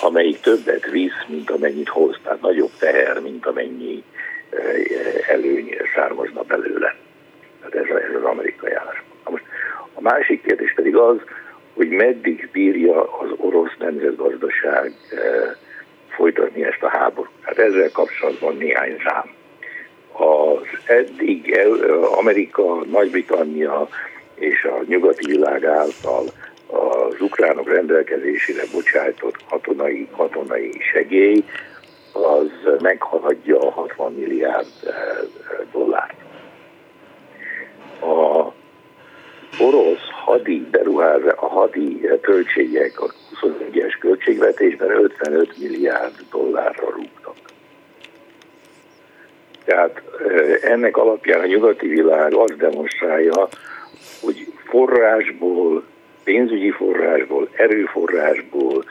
amelyik 0.00 0.40
többet 0.40 0.90
visz, 0.90 1.24
mint 1.28 1.50
amennyit 1.50 1.88
hoz, 1.88 2.16
tehát 2.22 2.40
nagyobb 2.40 2.70
teher, 2.78 3.20
mint 3.20 3.46
amennyi 3.46 4.02
eh, 4.50 5.28
előny 5.28 5.76
származna 5.94 6.42
belőle. 6.42 7.03
Tehát 7.70 7.88
ez, 7.88 7.96
ez 7.96 8.14
az 8.16 8.24
amerikai 8.24 8.72
álláspont. 8.72 9.30
most 9.30 9.44
a 9.94 10.00
másik 10.00 10.42
kérdés 10.42 10.72
pedig 10.74 10.96
az, 10.96 11.16
hogy 11.74 11.88
meddig 11.88 12.48
bírja 12.52 13.18
az 13.18 13.28
orosz 13.36 13.76
nemzetgazdaság 13.78 14.92
eh, 15.10 15.52
folytatni 16.08 16.64
ezt 16.64 16.82
a 16.82 16.88
háborút. 16.88 17.32
Hát 17.40 17.58
ezzel 17.58 17.90
kapcsolatban 17.92 18.56
néhány 18.56 18.96
szám. 19.04 19.30
Az 20.12 20.66
eddig 20.86 21.58
Amerika, 22.18 22.84
Nagy-Britannia 22.84 23.88
és 24.34 24.64
a 24.64 24.82
nyugati 24.86 25.26
világ 25.26 25.64
által 25.64 26.24
az 26.66 27.20
ukránok 27.20 27.68
rendelkezésére 27.68 28.62
bocsájtott 28.72 29.36
katonai, 29.48 30.08
katonai 30.16 30.72
segély 30.92 31.44
az 32.12 32.50
meghaladja 32.80 33.60
a 33.60 33.70
60 33.70 34.12
milliárd 34.12 34.66
eh, 34.86 34.92
dollárt. 35.72 36.13
A 38.04 38.52
orosz 39.60 40.08
hadi 40.24 40.66
beruházás, 40.70 41.34
a 41.36 41.46
hadi 41.46 42.00
költségek 42.20 43.00
a 43.00 43.12
21-es 43.40 43.96
költségvetésben 44.00 44.90
55 44.90 45.58
milliárd 45.58 46.14
dollárra 46.30 46.90
rúgtak. 46.90 47.36
Tehát 49.64 50.02
ennek 50.62 50.96
alapján 50.96 51.40
a 51.40 51.46
nyugati 51.46 51.86
világ 51.86 52.34
azt 52.34 52.56
demonstrálja, 52.56 53.48
hogy 54.20 54.52
forrásból, 54.64 55.84
pénzügyi 56.24 56.70
forrásból, 56.70 57.48
erőforrásból 57.52 58.84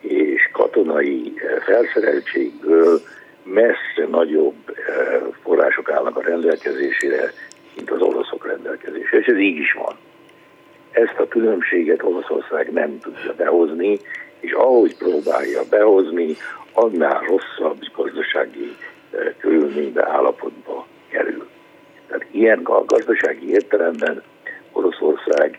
és 0.00 0.48
katonai 0.52 1.34
felszereltségből 1.64 3.00
messze 3.42 4.06
nagyobb 4.10 4.54
források 5.42 5.90
állnak 5.90 6.16
a 6.16 6.22
rendelkezésére, 6.22 7.32
mint 7.76 7.90
az 7.90 8.00
oroszok 8.00 8.46
rendelkezésére. 8.46 9.18
És 9.18 9.26
ez 9.26 9.38
így 9.38 9.56
is 9.56 9.72
van. 9.72 9.96
Ezt 10.90 11.18
a 11.18 11.28
különbséget 11.28 12.02
Oroszország 12.02 12.72
nem 12.72 12.98
tudja 12.98 13.34
behozni, 13.36 13.98
és 14.40 14.52
ahogy 14.52 14.96
próbálja 14.96 15.62
behozni, 15.70 16.36
annál 16.72 17.20
rosszabb 17.20 17.78
gazdasági 17.96 18.76
e, 19.12 19.34
körülménybe, 19.38 20.08
állapotba 20.08 20.86
kerül. 21.08 21.48
Tehát 22.06 22.26
ilyen 22.30 22.60
a 22.64 22.84
gazdasági 22.84 23.50
értelemben 23.50 24.22
Oroszország 24.72 25.58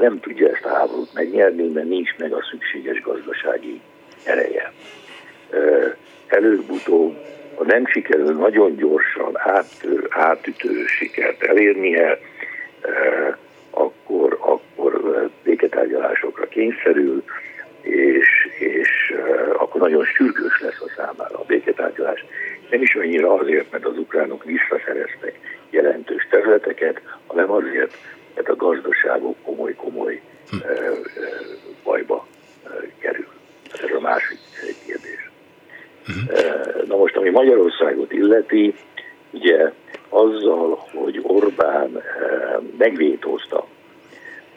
nem 0.00 0.20
tudja 0.20 0.48
ezt 0.48 0.64
a 0.64 0.74
háborút 0.74 1.14
megnyerni, 1.14 1.68
mert 1.68 1.88
nincs 1.88 2.16
meg 2.18 2.32
a 2.32 2.46
szükséges 2.50 3.00
gazdasági 3.00 3.80
ereje. 4.24 4.72
E, 5.50 5.96
előbb-utóbb, 6.26 7.16
ha 7.54 7.64
nem 7.64 7.86
sikerül 7.86 8.32
nagyon 8.32 8.76
gyorsan 8.76 9.32
áttör, 9.34 10.06
átütő 10.10 10.84
sikert 10.86 11.42
elérnie, 11.42 12.18
e, 12.82 13.38
akkor, 13.70 14.36
akkor 14.40 15.30
béketárgyalásokra 15.42 16.48
kényszerül, 16.48 17.22
és, 17.80 18.48
és 18.58 19.14
akkor 19.56 19.80
nagyon 19.80 20.04
sürgős 20.04 20.60
lesz 20.60 20.80
a 20.80 20.92
számára 20.96 21.38
a 21.38 21.44
béketárgyalás. 21.46 22.24
Nem 22.70 22.82
is 22.82 22.94
annyira 22.94 23.34
azért, 23.34 23.70
mert 23.70 23.84
az 23.84 23.98
ukránok 23.98 24.44
visszaszereztek 24.44 25.38
jelentős 25.70 26.26
területeket, 26.30 27.00
hanem 27.26 27.50
azért, 27.50 27.96
mert 28.34 28.48
a 28.48 28.56
gazdaságok 28.56 29.36
komoly-komoly 29.42 30.20
hm. 30.50 30.56
bajba 31.82 32.26
kerül. 32.98 33.28
Ez 33.72 33.96
a 33.96 34.00
másik 34.00 34.38
kérdés. 34.86 35.21
Hm. 36.06 36.34
Na 36.86 36.96
most, 36.96 37.16
ami 37.16 37.30
Magyarországot 37.30 38.12
illeti, 38.12 38.74
ugye 39.30 39.72
azzal, 40.08 40.86
hogy 40.92 41.20
Orbán 41.22 41.96
eh, 41.96 42.02
megvétózta 42.78 43.66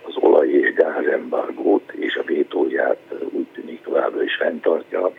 az 0.01 0.15
olaj- 0.15 0.49
és 0.49 0.73
gázembargót, 0.73 1.91
és 1.91 2.15
a 2.15 2.23
vétóját 2.23 2.97
úgy 3.31 3.47
tűnik 3.53 3.81
továbbra 3.81 4.23
is 4.23 4.36
fenntartja, 4.36 5.12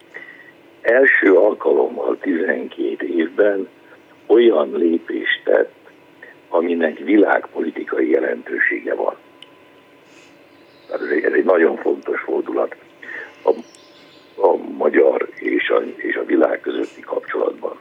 első 0.81 1.35
alkalommal 1.35 2.19
12 2.21 3.07
évben 3.07 3.69
olyan 4.27 4.73
lépést 4.73 5.41
tett, 5.45 5.75
aminek 6.49 6.99
világpolitikai 6.99 8.11
jelentősége 8.11 8.95
van. 8.95 9.15
Ez 10.93 11.01
egy, 11.01 11.25
ez 11.25 11.33
egy 11.33 11.45
nagyon 11.45 11.77
fontos 11.77 12.21
fordulat 12.21 12.77
a, 13.45 13.51
a 14.37 14.57
magyar 14.57 15.29
és 15.35 15.69
a, 15.69 15.83
és 15.97 16.17
a 16.17 16.25
világ 16.25 16.61
közötti 16.61 17.01
kapcsolatban 17.01 17.77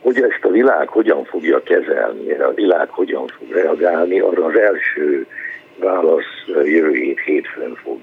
hogy 0.00 0.22
ezt 0.22 0.44
a 0.44 0.48
világ 0.48 0.88
hogyan 0.88 1.24
fogja 1.24 1.62
kezelni, 1.62 2.32
a 2.32 2.54
világ 2.54 2.88
hogyan 2.88 3.26
fog 3.26 3.50
reagálni, 3.50 4.20
arra 4.20 4.44
az 4.44 4.58
első 4.58 5.26
válasz 5.76 6.46
jövő 6.46 6.92
hét 6.92 7.20
hétfőn 7.20 7.74
fog 7.74 8.00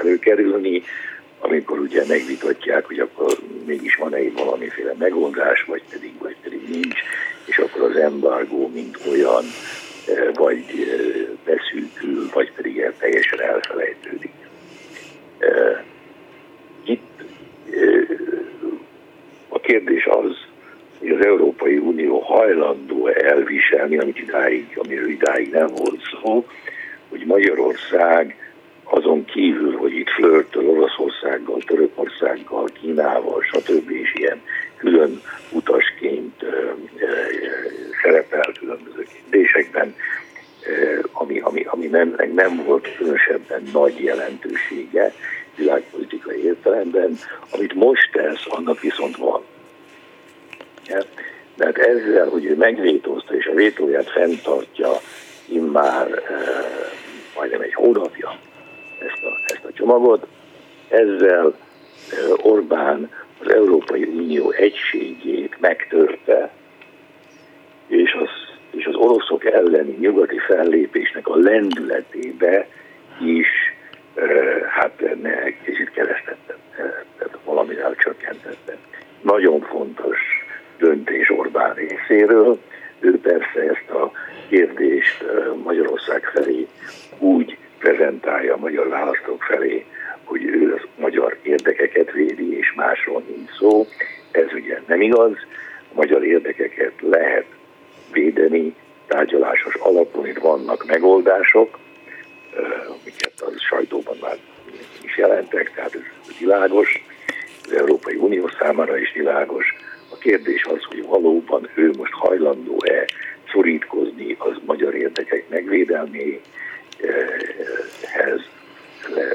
előkerülni, 0.00 0.82
amikor 1.38 1.78
ugye 1.78 2.02
megvitatják, 2.08 2.86
hogy 2.86 2.98
akkor 2.98 3.32
mégis 3.66 3.94
van-e 3.94 4.18
valamiféle 4.36 4.94
megoldás, 4.98 5.64
vagy 5.64 5.82
pedig, 5.90 6.12
vagy 6.18 6.36
pedig 6.42 6.60
nincs, 6.68 7.00
és 7.44 7.58
akkor 7.58 7.90
az 7.90 7.96
embargó 7.96 8.70
mint 8.74 8.98
olyan 9.10 9.44
vagy 10.34 10.64
beszűkül, 11.44 12.28
vagy 12.32 12.52
pedig 12.52 12.78
el, 12.78 12.94
teljesen 12.98 13.40
elfelejtődik. 13.40 14.32
Itt 16.84 17.22
a 19.48 19.60
kérdés 19.60 20.06
az, 20.06 20.36
hogy 20.98 21.10
az 21.10 21.24
Európai 21.24 21.76
Unió 21.76 22.18
hajlandó 22.18 23.06
elviselni, 23.06 23.98
amit 23.98 24.18
idáig, 24.18 24.78
amiről 24.84 25.08
idáig 25.08 25.50
nem 25.50 25.66
volt 25.66 26.00
szó, 26.22 26.46
hogy 27.08 27.24
Magyarország 27.26 28.36
azon 28.84 29.24
kívül, 29.24 29.76
hogy 29.76 29.92
itt 29.92 30.10
flörtöl 30.10 30.68
Oroszországgal, 30.68 31.58
Törökországgal, 31.66 32.68
Kínával, 32.80 33.42
stb. 33.42 33.90
és 33.90 34.14
ilyen 34.14 34.40
külön 34.76 35.20
utasként 35.50 36.44
szerepel 38.02 38.52
különböző 38.58 39.06
kérdésekben, 39.12 39.94
ami, 41.12 41.40
ami, 41.40 41.64
ami 41.64 41.86
nem, 41.86 42.16
nem 42.34 42.62
volt 42.64 42.96
különösebben 42.96 43.62
nagy 43.72 44.02
jelentősége 44.02 45.12
világpolitikai 45.56 46.44
értelemben, 46.44 47.18
amit 47.50 47.74
most 47.74 48.10
tesz, 48.12 48.46
annak 48.48 48.80
viszont 48.80 49.16
van. 49.16 49.42
De 51.56 51.64
hát 51.64 51.78
ezzel, 51.78 52.28
hogy 52.28 52.44
ő 52.44 52.56
megvétózta 52.56 53.36
és 53.36 53.46
a 53.46 53.54
vétóját 53.54 54.10
fenntartja 54.10 54.90
immár 55.48 56.10
e, 56.10 56.22
majdnem 57.36 57.60
egy 57.60 57.74
hónapja 57.74 58.38
ezt 58.98 59.22
a, 59.22 59.52
ezt 59.52 59.64
a 59.64 59.72
csomagot, 59.72 60.26
ezzel 60.88 61.46
e, 61.46 62.14
Orbán 62.42 63.10
az 63.40 63.50
Európai 63.50 64.02
Unió 64.04 64.50
egységét 64.50 65.60
megtörte, 65.60 66.50
és 67.86 68.12
az, 68.12 68.28
és 68.70 68.86
az 68.86 68.94
oroszok 68.94 69.44
elleni 69.44 69.96
nyugati 70.00 70.38
fellépésnek 70.38 71.28
a 71.28 71.36
lendületébe 71.36 72.68
is 73.20 73.48
hát 74.68 75.00
egy 75.44 75.56
kicsit 75.64 75.90
keresztette, 75.90 76.56
tehát 77.18 77.38
valamivel 77.44 77.94
csökkentette. 77.94 78.76
Nagyon 79.20 79.60
fontos 79.60 80.18
döntés 80.78 81.30
Orbán 81.30 81.74
részéről. 81.74 82.58
Ő 83.00 83.20
persze 83.20 83.60
ezt 83.60 83.90
a 83.90 84.12
kérdést 84.48 85.24
Magyarország 85.64 86.24
felé 86.24 86.66
úgy 87.18 87.56
prezentálja 87.78 88.54
a 88.54 88.58
magyar 88.58 88.88
választók 88.88 89.42
felé, 89.42 89.84
hogy 90.24 90.44
ő 90.44 90.74
az 90.74 90.88
magyar 90.96 91.36
érdekeket 91.42 92.12
védi, 92.12 92.58
és 92.58 92.72
másról 92.74 93.22
nincs 93.26 93.50
szó. 93.50 93.86
Ez 94.30 94.52
ugye 94.52 94.80
nem 94.86 95.00
igaz. 95.00 95.32
A 95.90 95.94
magyar 95.94 96.24
érdekeket 96.24 96.92
lehet 97.00 97.46
védeni 98.12 98.74
tárgyalásos 99.06 99.74
alapon, 99.74 100.26
itt 100.26 100.38
vannak 100.38 100.86
megoldások, 100.86 101.78
amiket 102.88 103.40
a 103.40 103.50
sajtóban 103.68 104.16
már 104.20 104.36
is 105.02 105.16
jelentek, 105.16 105.72
tehát 105.74 105.94
ez 105.94 106.36
világos, 106.38 107.04
az 107.64 107.72
Európai 107.72 108.14
Unió 108.14 108.50
számára 108.58 108.98
is 108.98 109.12
világos. 109.12 109.74
A 110.10 110.16
kérdés 110.16 110.64
az, 110.64 110.82
hogy 110.82 111.06
valóban 111.06 111.68
ő 111.74 111.90
most 111.96 112.12
hajlandó-e 112.12 113.04
szorítkozni 113.52 114.36
az 114.38 114.56
magyar 114.64 114.94
érdekek 114.94 115.48
megvédelméhez, 115.48 116.40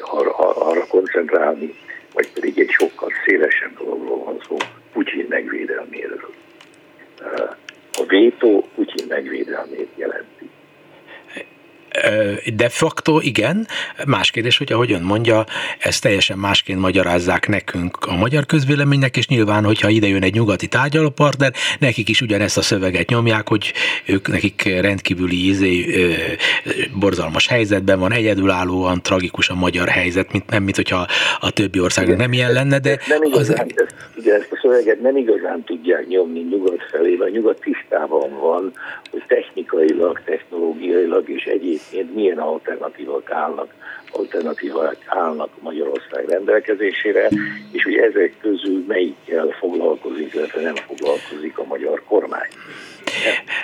arra, 0.02 0.88
koncentrálni, 0.88 1.74
vagy 2.14 2.32
pedig 2.34 2.60
egy 2.60 2.70
sokkal 2.70 3.12
szélesebb 3.26 3.78
dologról 3.78 4.24
van 4.24 4.42
szó, 4.48 4.58
Putyin 4.94 5.26
megvédelméről. 5.30 6.34
A 7.92 8.04
vétó 8.08 8.68
Putyin 8.76 9.06
megvédelmét 9.08 9.90
jelenti. 9.96 10.50
De 12.56 12.70
facto 12.70 13.20
igen. 13.20 13.68
Más 14.06 14.32
kérdés, 14.32 14.58
hogy 14.58 14.72
ahogy 14.72 14.92
ön 14.92 15.02
mondja, 15.02 15.46
ezt 15.80 16.02
teljesen 16.02 16.38
másként 16.38 16.80
magyarázzák 16.80 17.48
nekünk 17.48 17.98
a 18.06 18.16
magyar 18.16 18.46
közvéleménynek, 18.46 19.18
és 19.18 19.28
nyilván, 19.28 19.64
hogyha 19.64 19.90
ide 19.90 20.08
jön 20.08 20.24
egy 20.24 20.34
nyugati 20.34 20.68
tárgyalópartner, 20.68 21.54
nekik 21.80 22.10
is 22.10 22.22
ugyanezt 22.22 22.58
a 22.58 22.62
szöveget 22.62 23.10
nyomják, 23.10 23.48
hogy 23.48 23.74
ők 24.06 24.28
nekik 24.28 24.64
rendkívüli 24.82 25.48
izé, 25.48 25.86
borzalmas 26.94 27.48
helyzetben 27.48 28.00
van, 28.00 28.12
egyedülállóan 28.12 29.02
tragikus 29.02 29.50
a 29.50 29.56
magyar 29.56 29.88
helyzet, 29.88 30.32
mint, 30.32 30.50
nem, 30.50 30.64
mint 30.64 30.76
hogyha 30.76 31.08
a 31.40 31.50
többi 31.50 31.80
országnak 31.80 32.18
nem 32.18 32.34
ilyen 32.34 32.52
lenne, 32.52 32.80
de... 32.80 33.00
Nem 33.08 33.22
az... 33.32 33.54
ugye 34.18 34.34
ezt 34.34 34.52
a 34.52 34.60
szöveget 34.62 35.02
nem 35.02 35.18
igazán 35.18 35.64
tudják 35.64 36.08
nyomni 36.08 36.40
nyugat 36.40 36.84
felé, 36.90 37.16
vagy 37.16 37.32
nyugat 37.32 37.60
tisztában 37.60 38.40
van, 38.40 38.74
hogy 39.12 39.24
technikailag, 39.28 40.22
technológiailag 40.26 41.30
és 41.30 41.44
egyéb 41.46 41.78
egyébként 41.78 42.16
milyen 42.16 42.38
alternatívak 42.38 43.32
állnak, 43.32 43.74
alternatívák 44.12 44.98
állnak 45.06 45.50
Magyarország 45.62 46.30
rendelkezésére, 46.30 47.30
és 47.72 47.84
hogy 47.84 47.96
ezek 47.96 48.34
közül 48.42 48.84
melyikkel 48.88 49.48
foglalkozik, 49.60 50.34
illetve 50.34 50.62
nem 50.62 50.76
foglalkozik 50.76 51.58
a 51.58 51.64
magyar 51.64 52.04
kormány. 52.08 52.50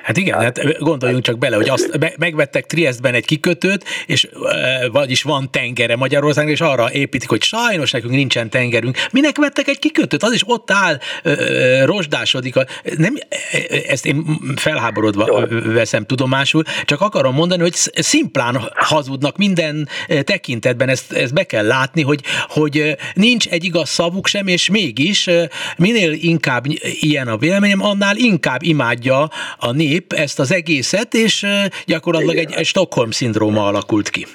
Hát 0.04 0.18
igen, 0.18 0.40
hát 0.40 0.78
gondoljunk 0.80 1.24
csak 1.24 1.38
bele, 1.38 1.56
hogy 1.56 1.70
azt 1.70 2.00
megvettek 2.18 2.66
Triestben 2.66 3.14
egy 3.14 3.26
kikötőt, 3.26 3.86
és 4.06 4.28
vagyis 4.92 5.22
van 5.22 5.52
tengere 5.52 5.96
Magyarországon, 5.96 6.52
és 6.52 6.62
arra 6.62 6.92
építik, 6.92 7.30
hogy 7.30 7.44
sajnos 7.44 7.92
nekünk 7.92 8.14
nincsen 8.14 8.50
tengerünk. 8.50 8.98
Minek 9.12 9.38
vettek 9.38 9.68
egy 9.68 9.80
kikötőt? 9.80 10.24
Az 10.24 10.34
is 10.34 10.42
ott 10.46 10.72
áll, 10.72 11.00
rozsdásodik. 11.86 12.54
Nem, 12.98 13.16
ezt 13.88 14.06
én 14.06 14.26
felháborodva 14.56 15.48
veszem 15.64 16.06
tudomásul, 16.06 16.64
csak 16.86 17.02
akarom 17.02 17.36
mondani, 17.36 17.62
hogy 17.62 17.74
szimplán 17.94 18.72
hazudnak 18.76 19.38
minden 19.38 19.90
tekintetben, 20.24 20.90
ezt, 20.90 21.12
ezt 21.12 21.34
be 21.34 21.44
kell 21.44 21.66
látni, 21.66 22.02
hogy, 22.02 22.22
hogy 22.48 22.96
nincs 23.14 23.48
egy 23.48 23.64
igaz 23.64 23.90
szavuk 23.90 24.28
sem, 24.28 24.48
és 24.48 24.70
mégis 24.70 25.30
minél 25.78 26.12
inkább 26.12 26.66
ilyen 27.00 27.28
a 27.28 27.38
véleményem, 27.38 27.84
annál 27.84 28.18
inkább 28.18 28.64
imádja 28.64 29.30
a 29.60 29.72
nép 29.72 30.14
ezt 30.14 30.40
az 30.40 30.52
egészet, 30.52 31.14
és 31.14 31.46
gyakorlatilag 31.86 32.36
egy, 32.36 32.54
egy 32.58 32.66
Stockholm-szindróma 32.66 33.68
alakult 33.68 34.10
ki. 34.10 34.26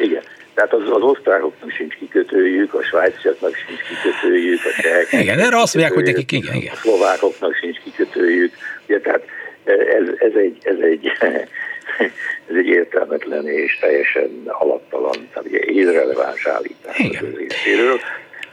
Igen. 0.00 0.22
Tehát 0.54 0.72
az, 0.72 0.82
az 0.90 1.02
osztrákoknak 1.02 1.70
sincs 1.70 1.94
kikötőjük, 1.94 2.74
a 2.74 2.82
svájciaknak 2.82 3.54
sincs 3.66 3.80
kikötőjük, 3.80 4.60
a 4.64 4.82
cseheknek 4.82 5.22
Igen, 5.22 5.38
erre 5.38 5.60
azt 5.60 5.74
mondják, 5.74 5.94
hogy 5.94 6.04
nekik 6.04 6.32
igen, 6.32 6.54
igen. 6.54 6.72
A 6.72 6.76
szlovákoknak 6.76 7.54
sincs 7.54 7.78
kikötőjük. 7.84 8.54
Ugye, 8.86 9.00
tehát 9.00 9.24
ez, 9.64 10.08
ez, 10.18 10.34
egy, 10.34 10.56
ez, 10.62 10.76
egy, 10.80 11.06
ez 12.48 12.56
egy 12.56 12.66
értelmetlen 12.66 13.48
és 13.48 13.78
teljesen 13.80 14.42
alattalan, 14.46 15.28
tehát 15.32 15.48
ugye 15.48 15.58
irreleváns 15.64 16.46
állítás 16.46 16.98
az 16.98 17.36
részéről 17.36 18.00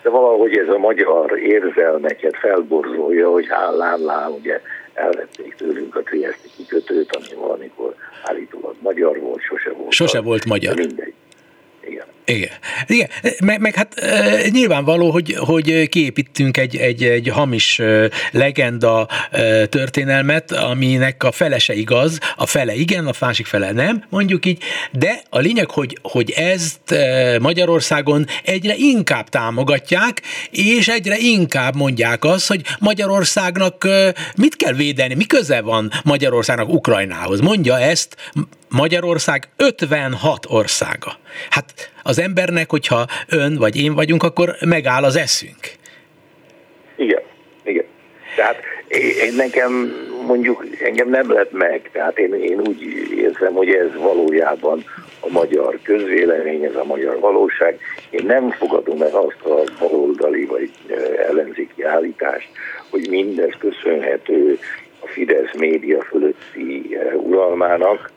de 0.01 0.09
valahogy 0.09 0.57
ez 0.57 0.67
a 0.67 0.77
magyar 0.77 1.37
érzelmeket 1.37 2.35
felborzolja, 2.37 3.29
hogy 3.29 3.47
hálán 3.49 3.99
lám, 3.99 4.31
ugye 4.31 4.61
elvették 4.99 5.55
tőlünk 5.55 5.95
a 5.95 6.03
Trieste 6.03 6.47
kikötőt, 6.57 7.15
ami 7.15 7.33
valamikor 7.35 7.95
állítólag 8.23 8.75
magyar 8.79 9.19
volt, 9.19 9.41
sose 9.41 9.69
volt. 9.71 9.91
Sose 9.91 10.21
volt 10.21 10.45
magyar. 10.45 10.75
Mindegy. 10.75 11.13
Igen. 11.79 12.05
Igen. 12.29 12.49
Igen. 12.87 13.09
Meg, 13.39 13.59
meg 13.59 13.75
hát 13.75 13.99
e, 13.99 14.47
nyilvánvaló, 14.49 15.11
hogy, 15.11 15.35
hogy 15.37 15.89
kiépítünk 15.89 16.57
egy, 16.57 16.75
egy, 16.75 17.03
egy 17.03 17.27
hamis 17.27 17.79
e, 17.79 18.09
legenda 18.31 19.07
e, 19.31 19.65
történelmet, 19.65 20.51
aminek 20.51 21.23
a 21.23 21.31
fele 21.31 21.59
se 21.59 21.73
igaz, 21.73 22.19
a 22.35 22.45
fele 22.45 22.75
igen, 22.75 23.07
a 23.07 23.11
másik 23.19 23.45
fele 23.45 23.71
nem, 23.71 24.03
mondjuk 24.09 24.45
így, 24.45 24.63
de 24.91 25.21
a 25.29 25.39
lényeg, 25.39 25.69
hogy, 25.69 25.97
hogy 26.01 26.31
ezt 26.31 26.91
e, 26.91 27.39
Magyarországon 27.39 28.25
egyre 28.43 28.75
inkább 28.75 29.29
támogatják, 29.29 30.21
és 30.49 30.87
egyre 30.87 31.17
inkább 31.17 31.75
mondják 31.75 32.23
azt, 32.23 32.47
hogy 32.47 32.61
Magyarországnak 32.79 33.85
e, 33.85 34.13
mit 34.35 34.55
kell 34.55 34.73
védeni, 34.73 35.15
mi 35.15 35.25
van 35.61 35.91
Magyarországnak 36.03 36.69
Ukrajnához. 36.69 37.39
Mondja 37.39 37.79
ezt 37.79 38.15
Magyarország 38.69 39.49
56 39.55 40.45
országa. 40.49 41.17
Hát 41.49 41.91
az 42.03 42.19
embernek, 42.19 42.69
hogyha 42.69 43.05
ön 43.27 43.55
vagy 43.55 43.81
én 43.81 43.93
vagyunk, 43.93 44.23
akkor 44.23 44.55
megáll 44.65 45.03
az 45.03 45.15
eszünk. 45.15 45.59
Igen, 46.95 47.21
igen. 47.63 47.85
Tehát 48.35 48.61
én 48.87 49.33
nekem 49.35 49.93
mondjuk 50.25 50.65
engem 50.83 51.09
nem 51.09 51.31
lett 51.31 51.51
meg, 51.51 51.89
tehát 51.91 52.19
én, 52.19 52.33
én 52.33 52.59
úgy 52.59 52.81
érzem, 53.17 53.53
hogy 53.53 53.69
ez 53.69 53.95
valójában 53.95 54.83
a 55.19 55.29
magyar 55.29 55.79
közvélemény, 55.83 56.63
ez 56.63 56.75
a 56.75 56.83
magyar 56.83 57.19
valóság. 57.19 57.79
Én 58.09 58.25
nem 58.25 58.51
fogadom 58.51 58.97
meg 58.97 59.13
azt 59.13 59.41
a 59.43 59.63
baloldali 59.79 60.45
vagy 60.45 60.71
ellenzéki 61.27 61.83
állítást, 61.83 62.49
hogy 62.89 63.09
mindez 63.09 63.53
köszönhető 63.59 64.59
a 64.99 65.07
Fidesz 65.07 65.53
média 65.57 66.01
fölötti 66.01 66.97
uralmának, 67.13 68.11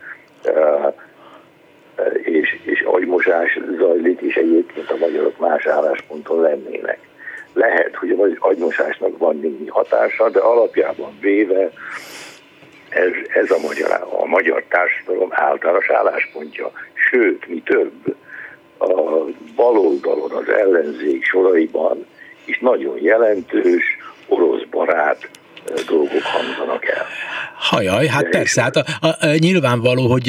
és, 2.22 2.60
és 2.64 2.80
agymosás 2.80 3.58
zajlik, 3.78 4.20
és 4.20 4.34
egyébként 4.34 4.90
a 4.90 4.96
magyarok 4.96 5.38
más 5.38 5.66
állásponton 5.66 6.40
lennének. 6.40 6.98
Lehet, 7.52 7.94
hogy 7.94 8.10
a 8.10 8.46
agymosásnak 8.48 9.18
van 9.18 9.36
némi 9.36 9.66
hatása, 9.66 10.30
de 10.30 10.40
alapjában 10.40 11.18
véve 11.20 11.70
ez, 12.88 13.10
ez 13.34 13.50
a, 13.50 13.58
magyar, 13.58 14.06
a 14.20 14.26
magyar 14.26 14.64
társadalom 14.68 15.28
általános 15.30 15.90
álláspontja. 15.90 16.70
Sőt, 16.94 17.48
mi 17.48 17.62
több, 17.62 18.16
a 18.78 19.24
baloldalon, 19.56 20.30
az 20.30 20.48
ellenzék 20.48 21.24
soraiban 21.24 22.06
is 22.44 22.58
nagyon 22.58 23.02
jelentős 23.02 23.84
orosz 24.28 24.62
barát 24.70 25.28
dolgok 25.86 26.22
hangzanak 26.22 26.86
el. 26.88 27.06
Hajaj, 27.62 28.06
hát 28.06 28.28
persze, 28.28 28.62
hát 28.62 28.76
a, 28.76 28.84
a, 29.00 29.06
a, 29.06 29.34
nyilvánvaló, 29.38 30.10
hogy 30.10 30.28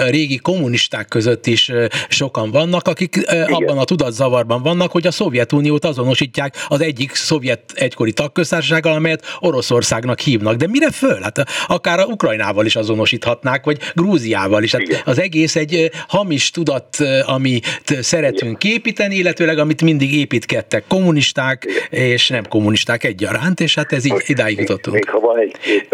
a 0.00 0.10
régi 0.10 0.36
kommunisták 0.36 1.08
között 1.08 1.46
is 1.46 1.72
sokan 2.08 2.50
vannak, 2.50 2.88
akik 2.88 3.16
Igen. 3.16 3.52
abban 3.52 3.78
a 3.78 3.84
tudatzavarban 3.84 4.62
vannak, 4.62 4.90
hogy 4.90 5.06
a 5.06 5.10
Szovjetuniót 5.10 5.84
azonosítják 5.84 6.54
az 6.68 6.80
egyik 6.80 7.14
szovjet 7.14 7.72
egykori 7.74 8.12
tagköztársasággal, 8.12 8.92
amelyet 8.92 9.24
Oroszországnak 9.38 10.20
hívnak. 10.20 10.54
De 10.56 10.66
mire 10.66 10.90
föl? 10.90 11.20
Hát 11.22 11.44
akár 11.66 11.98
a 11.98 12.04
Ukrajnával 12.04 12.66
is 12.66 12.76
azonosíthatnák, 12.76 13.64
vagy 13.64 13.78
Grúziával 13.94 14.62
is. 14.62 14.72
Hát 14.72 15.02
az 15.04 15.20
egész 15.20 15.56
egy 15.56 15.90
hamis 16.08 16.50
tudat, 16.50 16.96
amit 17.22 17.66
szeretünk 18.00 18.64
Igen. 18.64 18.76
építeni, 18.76 19.14
illetőleg 19.14 19.58
amit 19.58 19.82
mindig 19.82 20.14
építkedtek 20.14 20.84
kommunisták 20.88 21.66
Igen. 21.90 22.06
és 22.06 22.28
nem 22.28 22.48
kommunisták 22.48 23.04
egyaránt, 23.04 23.60
és 23.60 23.74
hát 23.74 23.92
ez 23.92 24.04
így 24.04 24.22
idáig 24.26 24.65
jutottunk. 24.68 24.96
Még 24.96 25.08
ha 25.08 25.20
van 25.20 25.38
egy-két 25.38 25.86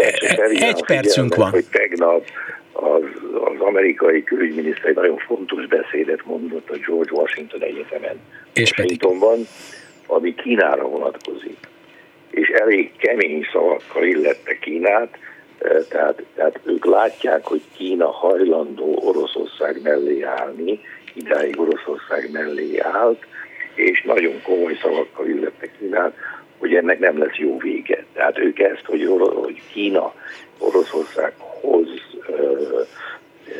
egy 0.61 0.85
percünk 0.85 1.35
van. 1.35 1.49
Hogy 1.49 1.65
tegnap 1.71 2.25
az, 2.71 3.03
az 3.33 3.59
amerikai 3.59 4.23
külügyminiszter 4.23 4.89
egy 4.89 4.95
nagyon 4.95 5.17
fontos 5.17 5.65
beszédet 5.67 6.25
mondott 6.25 6.69
a 6.69 6.75
George 6.85 7.11
Washington 7.11 7.61
Egyetemen. 7.61 8.19
És 8.53 8.71
Washingtonban, 8.77 9.47
ami 10.07 10.35
Kínára 10.35 10.87
vonatkozik. 10.87 11.57
És 12.29 12.47
elég 12.47 12.91
kemény 12.97 13.47
szavakkal 13.51 14.03
illette 14.03 14.57
Kínát, 14.57 15.17
tehát, 15.89 16.23
tehát 16.35 16.59
ők 16.63 16.85
látják, 16.85 17.45
hogy 17.45 17.61
Kína 17.77 18.11
hajlandó 18.11 19.01
Oroszország 19.05 19.81
mellé 19.83 20.21
állni, 20.21 20.79
idáig 21.13 21.59
Oroszország 21.59 22.31
mellé 22.31 22.77
állt, 22.77 23.25
és 23.73 24.01
nagyon 24.01 24.41
komoly 24.41 24.77
szavakkal 24.81 25.27
illette 25.27 25.67
Kínát, 25.79 26.15
hogy 26.63 26.75
ennek 26.75 26.99
nem 26.99 27.17
lesz 27.17 27.35
jó 27.35 27.57
vége. 27.57 28.05
Tehát 28.13 28.37
ők 28.37 28.59
ezt, 28.59 28.85
hogy, 28.85 29.05
hogy 29.33 29.61
Kína 29.73 30.13
Oroszországhoz 30.57 31.87
ö, 32.27 32.33
ö, 33.47 33.53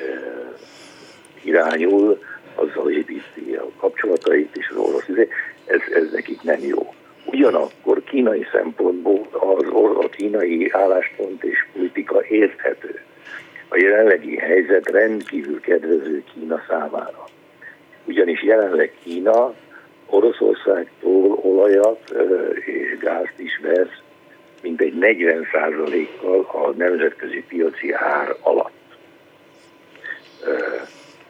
irányul, 1.41 2.19
azzal 2.55 2.91
építi 2.91 3.55
a 3.55 3.69
kapcsolatait 3.77 4.55
és 4.57 4.69
az 4.69 4.75
orosz, 4.75 5.07
izé, 5.07 5.27
ez, 5.65 5.79
ez 5.93 6.11
nekik 6.11 6.41
nem 6.41 6.59
jó. 6.61 6.93
Ugyanakkor 7.25 8.03
kínai 8.03 8.45
szempontból 8.51 9.27
az, 9.31 9.65
a 10.05 10.09
kínai 10.09 10.69
álláspont 10.71 11.43
és 11.43 11.65
politika 11.73 12.25
érthető. 12.25 13.01
A 13.67 13.77
jelenlegi 13.77 14.37
helyzet 14.37 14.89
rendkívül 14.89 15.59
kedvező 15.59 16.23
Kína 16.33 16.63
számára. 16.67 17.27
Ugyanis 18.05 18.43
jelenleg 18.43 18.93
Kína 19.03 19.53
Oroszországtól 20.05 21.39
olajat 21.41 22.13
és 22.65 22.97
gázt 22.99 23.39
is 23.39 23.59
vesz 23.61 24.01
mintegy 24.61 24.93
40%-kal 24.99 26.49
a 26.51 26.73
nemzetközi 26.77 27.43
piaci 27.47 27.91
ár 27.91 28.35
alatt. 28.41 28.71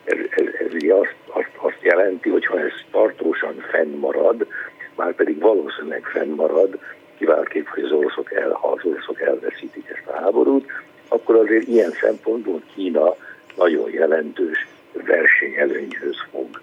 Ez, 0.04 0.18
ez, 0.30 0.46
ez 0.46 0.90
azt, 0.90 1.16
azt, 1.28 1.52
azt 1.56 1.82
jelenti, 1.82 2.30
hogy 2.30 2.46
ha 2.46 2.60
ez 2.60 2.72
tartósan 2.92 3.66
fennmarad, 3.72 4.48
már 4.96 5.16
pedig 5.16 5.40
valószínűleg 5.40 6.06
fennmarad, 6.06 6.80
kiváltképp, 7.18 7.66
hogy 7.68 7.84
az 7.84 7.92
oroszok, 7.92 8.34
el, 8.34 8.52
ha 8.52 8.68
az 8.68 8.86
oroszok 8.86 9.22
elveszítik 9.22 9.90
ezt 9.90 10.08
a 10.08 10.22
háborút, 10.22 10.72
akkor 11.08 11.36
azért 11.36 11.68
ilyen 11.68 11.92
szempontból 11.92 12.62
Kína 12.76 13.16
nagyon 13.56 13.92
jelentős 13.92 14.68
versenyelőnyhöz 14.92 16.16
fog, 16.32 16.62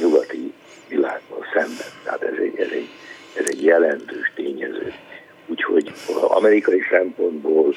nyugati 0.00 0.52
világban 0.88 1.40
szemben. 1.52 1.86
Tehát 2.04 2.22
ez 2.22 2.38
egy, 2.38 2.58
ez 2.58 2.70
egy, 2.70 2.88
ez 3.36 3.44
egy 3.46 3.64
jelentős 3.64 4.32
tényező. 4.34 4.92
Úgyhogy 5.46 5.92
amerikai 6.28 6.82
szempontból, 6.90 7.74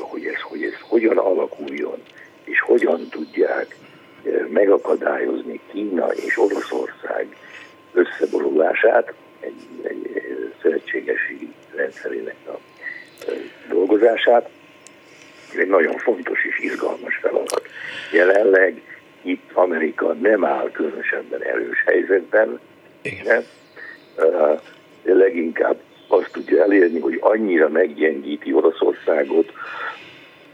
hogy 0.00 0.24
ez, 0.24 0.40
hogy 0.40 0.62
ez 0.62 0.74
hogyan 0.80 1.18
alakuljon, 1.18 2.02
és 2.44 2.60
hogyan 2.60 3.08
tudják 3.08 3.76
eh, 4.24 4.46
megakadályozni 4.48 5.60
Kína 5.72 6.06
és 6.12 6.38
Oroszország 6.38 7.36
összeborulását, 7.92 9.12
egy, 9.40 9.66
egy 9.82 10.22
szövetségesi 10.62 11.52
rendszerének 11.74 12.36
a 12.46 12.58
dolgozását. 13.68 14.48
Ez 15.52 15.58
egy 15.58 15.68
nagyon 15.68 15.98
fontos 15.98 16.44
és 16.44 16.58
izgalmas 16.58 17.16
feladat. 17.16 17.62
Jelenleg 18.12 18.82
itt 19.22 19.50
Amerika 19.52 20.12
nem 20.12 20.44
áll 20.44 20.70
különösebben 20.70 21.42
erős 21.42 21.82
helyzetben, 21.86 22.60
Igen. 23.02 23.44
de 25.02 25.14
leginkább 25.14 25.76
azt 26.08 26.32
tudja 26.32 26.62
elérni, 26.62 27.00
hogy 27.00 27.18
annyira 27.20 27.68
meggyengíti 27.68 28.52
Oroszországot, 28.52 29.52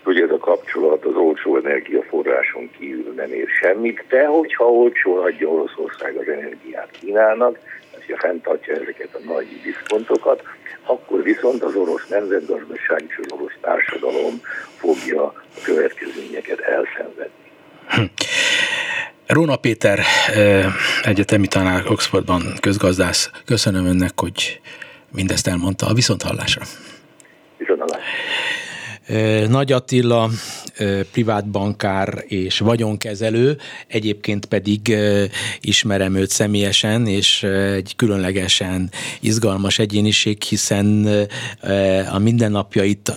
hogy 0.03 0.21
ez 0.21 0.31
a 0.31 0.39
kapcsolat 0.39 1.05
az 1.05 1.15
olcsó 1.15 1.57
energiaforráson 1.57 2.71
kívül 2.79 3.12
nem 3.12 3.33
ér 3.33 3.49
semmit, 3.61 4.05
de 4.09 4.27
hogyha 4.27 4.71
olcsó 4.71 5.17
adja 5.17 5.49
Oroszország 5.49 6.17
az 6.17 6.29
energiát 6.29 6.91
Kínának, 7.01 7.59
hogyha 7.95 8.17
fenntartja 8.17 8.75
ezeket 8.75 9.15
a 9.15 9.33
nagy 9.33 9.47
diszkontokat, 9.62 10.43
akkor 10.87 11.23
viszont 11.23 11.62
az 11.62 11.75
orosz 11.77 12.09
nemzetgazdaság 12.09 13.05
és 13.09 13.21
az 13.23 13.33
orosz 13.33 13.57
társadalom 13.61 14.41
fogja 14.77 15.25
a 15.25 15.35
következményeket 15.65 16.61
elszenvedni. 16.61 17.43
Hm. 17.89 18.03
Róna 19.26 19.57
Péter, 19.57 20.05
egyetemi 21.03 21.47
tanár 21.47 21.91
Oxfordban 21.91 22.55
közgazdász, 22.61 23.30
köszönöm 23.45 23.87
önnek, 23.87 24.20
hogy 24.20 24.61
mindezt 25.12 25.47
elmondta 25.47 25.87
a 25.87 25.95
viszonthallásra. 25.95 26.62
Nagy 29.48 29.72
Attila 29.72 30.30
privát 31.12 31.50
bankár 31.50 32.24
és 32.26 32.59
vagyonkezelő, 32.59 33.59
egyébként 33.86 34.46
pedig 34.46 34.96
ismerem 35.61 36.14
őt 36.14 36.30
személyesen, 36.30 37.07
és 37.07 37.42
egy 37.42 37.96
különlegesen 37.96 38.90
izgalmas 39.20 39.78
egyéniség, 39.78 40.42
hiszen 40.42 41.09
a 42.12 42.18
mindennapjait 42.18 43.12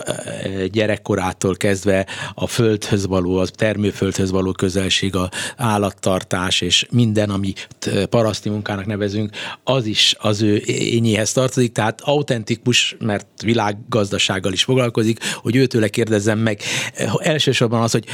gyerekkorától 0.72 1.56
kezdve 1.56 2.06
a 2.34 2.46
földhöz 2.46 3.06
való, 3.06 3.36
a 3.36 3.46
termőföldhöz 3.46 4.30
való 4.30 4.52
közelség, 4.52 5.16
a 5.16 5.30
állattartás 5.56 6.60
és 6.60 6.86
minden, 6.90 7.30
amit 7.30 7.68
paraszti 8.10 8.48
munkának 8.48 8.86
nevezünk, 8.86 9.30
az 9.64 9.86
is 9.86 10.14
az 10.18 10.42
ő 10.42 10.62
ényéhez 10.66 11.32
tartozik, 11.32 11.72
tehát 11.72 12.00
autentikus, 12.00 12.96
mert 12.98 13.26
világgazdasággal 13.42 14.52
is 14.52 14.64
foglalkozik, 14.64 15.18
hogy 15.34 15.56
őtőle 15.78 15.88
kérdezzem 15.88 16.38
meg 16.38 16.60
első 16.96 17.48
elsősorban 17.48 17.82
az, 17.82 17.92
hogy 17.92 18.04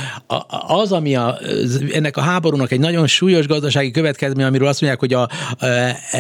az, 0.67 0.93
ami 0.93 1.17
a, 1.17 1.39
ennek 1.93 2.17
a 2.17 2.21
háborúnak 2.21 2.73
egy 2.73 2.81
nagyon 2.81 3.07
súlyos 3.07 3.47
gazdasági 3.47 3.91
következmény, 3.91 4.47
amiről 4.47 4.69
azt 4.69 4.81
mondják, 4.81 5.01
hogy 5.01 5.13
a, 5.13 5.23
a 5.23 5.29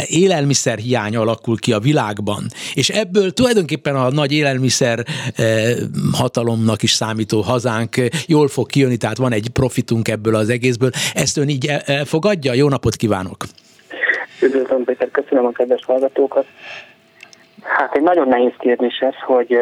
élelmiszer 0.06 0.78
hiány 0.78 1.16
alakul 1.16 1.58
ki 1.58 1.72
a 1.72 1.78
világban, 1.78 2.46
és 2.74 2.88
ebből 2.88 3.32
tulajdonképpen 3.32 3.96
a 3.96 4.10
nagy 4.10 4.32
élelmiszer 4.32 5.04
e, 5.34 5.44
hatalomnak 6.12 6.82
is 6.82 6.92
számító 6.92 7.40
hazánk 7.40 7.96
jól 8.26 8.48
fog 8.48 8.66
kijönni, 8.66 8.96
tehát 8.96 9.16
van 9.16 9.32
egy 9.32 9.48
profitunk 9.52 10.08
ebből 10.08 10.34
az 10.34 10.48
egészből. 10.48 10.90
Ezt 11.14 11.36
ön 11.36 11.48
így 11.48 11.66
elfogadja? 11.84 12.52
Jó 12.52 12.68
napot 12.68 12.96
kívánok! 12.96 13.44
Üdvözlöm, 14.42 14.84
Péter, 14.84 15.10
köszönöm 15.10 15.44
a 15.44 15.52
kedves 15.52 15.84
hallgatókat. 15.84 16.46
Hát 17.64 17.94
egy 17.94 18.02
nagyon 18.02 18.28
nehéz 18.28 18.52
kérdés 18.58 18.98
ez, 18.98 19.14
hogy 19.26 19.58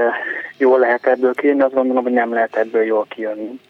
jól 0.56 0.78
lehet 0.78 1.06
ebből 1.06 1.34
kijönni, 1.34 1.60
azt 1.60 1.74
gondolom, 1.74 2.02
hogy 2.02 2.12
nem 2.12 2.32
lehet 2.32 2.56
ebből 2.56 2.82
jól 2.82 3.06
kijönni. 3.08 3.60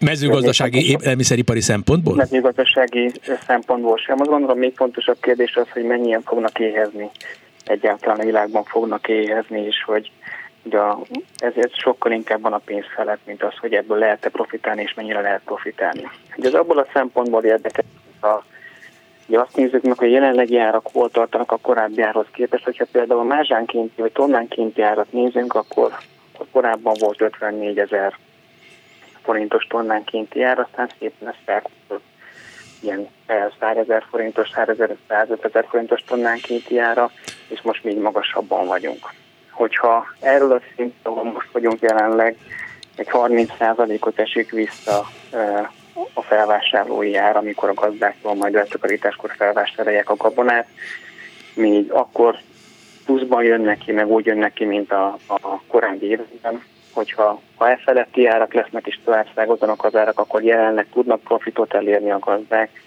Mezőgazdasági 0.00 0.90
élelmiszeripari 0.90 1.60
szempontból? 1.60 2.14
Mezőgazdasági 2.14 3.10
szempontból 3.46 3.96
sem. 3.96 4.20
Azt 4.20 4.30
gondolom, 4.30 4.58
még 4.58 4.76
fontosabb 4.76 5.16
kérdés 5.20 5.56
az, 5.56 5.68
hogy 5.70 5.84
mennyien 5.84 6.22
fognak 6.22 6.58
éhezni. 6.58 7.10
Egyáltalán 7.64 8.20
a 8.20 8.24
világban 8.24 8.64
fognak 8.64 9.08
éhezni, 9.08 9.60
és 9.60 9.82
hogy 9.86 10.10
ugye 10.62 10.78
ezért 11.38 11.74
sokkal 11.74 12.12
inkább 12.12 12.40
van 12.40 12.52
a 12.52 12.60
pénz 12.64 12.84
felett, 12.94 13.20
mint 13.26 13.42
az, 13.42 13.56
hogy 13.60 13.72
ebből 13.72 13.98
lehet-e 13.98 14.28
profitálni, 14.28 14.82
és 14.82 14.94
mennyire 14.94 15.20
lehet 15.20 15.42
profitálni. 15.44 16.08
Ugye 16.36 16.48
az 16.48 16.54
abból 16.54 16.78
a 16.78 16.86
szempontból 16.92 17.44
érdekes, 17.44 17.84
a 18.22 18.42
Ugye 19.26 19.40
azt 19.40 19.56
nézzük 19.56 19.82
meg, 19.82 19.98
hogy 19.98 20.08
a 20.08 20.10
jelenlegi 20.10 20.58
árak 20.58 20.86
hol 20.92 21.10
tartanak 21.10 21.52
a 21.52 21.58
korábbi 21.62 22.02
árhoz 22.02 22.26
képest. 22.32 22.64
Hogyha 22.64 22.84
például 22.92 23.20
a 23.20 23.24
mázsánkénti 23.24 24.00
vagy 24.00 24.12
tonnánkénti 24.12 24.82
árat 24.82 25.12
nézünk, 25.12 25.54
akkor 25.54 25.92
korábban 26.52 26.94
volt 26.98 27.20
54 27.20 27.78
ezer 27.78 28.18
forintos 29.22 29.66
tonnánkénti 29.66 30.42
ár, 30.42 30.58
aztán 30.58 30.90
szépen 30.98 31.28
ezt 31.28 31.38
felkúzott 31.44 32.04
ilyen 32.80 33.08
100 33.60 33.76
ezer 33.76 34.04
forintos, 34.10 34.50
100 34.54 34.68
ezer, 34.68 34.96
105 35.08 35.44
ezer 35.44 35.66
forintos 35.68 36.02
tonnánkénti 36.02 36.78
ára, 36.78 37.10
és 37.48 37.62
most 37.62 37.84
még 37.84 37.98
magasabban 37.98 38.66
vagyunk. 38.66 39.12
Hogyha 39.50 40.06
erről 40.20 40.52
a 40.52 40.60
szintől 40.76 41.14
most 41.14 41.52
vagyunk 41.52 41.80
jelenleg, 41.80 42.36
egy 42.96 43.08
30%-ot 43.12 44.18
esik 44.18 44.50
vissza 44.50 45.06
a 46.12 46.22
felvásárlói 46.22 47.16
ár, 47.16 47.36
amikor 47.36 47.68
a 47.68 47.74
gazdáktól 47.74 48.34
majd 48.34 48.52
letakarításkor 48.54 49.34
felvásárolják 49.36 50.10
a 50.10 50.16
gabonát, 50.16 50.66
még 51.54 51.92
akkor 51.92 52.38
pluszban 53.04 53.42
jönnek 53.42 53.78
ki, 53.78 53.92
meg 53.92 54.06
úgy 54.06 54.26
jönnek 54.26 54.52
ki, 54.52 54.64
mint 54.64 54.92
a, 54.92 55.18
a 55.26 55.60
korábbi 55.66 56.06
években, 56.06 56.62
hogyha 56.92 57.40
ha 57.56 57.70
e 57.70 57.76
feletti 57.76 58.26
árak 58.26 58.54
lesznek 58.54 58.86
és 58.86 58.98
tovább 59.04 59.26
szágozzanak 59.34 59.84
az 59.84 59.96
árak, 59.96 60.18
akkor 60.18 60.42
jelenleg 60.42 60.86
tudnak 60.92 61.20
profitot 61.20 61.74
elérni 61.74 62.10
a 62.10 62.18
gazdák, 62.18 62.82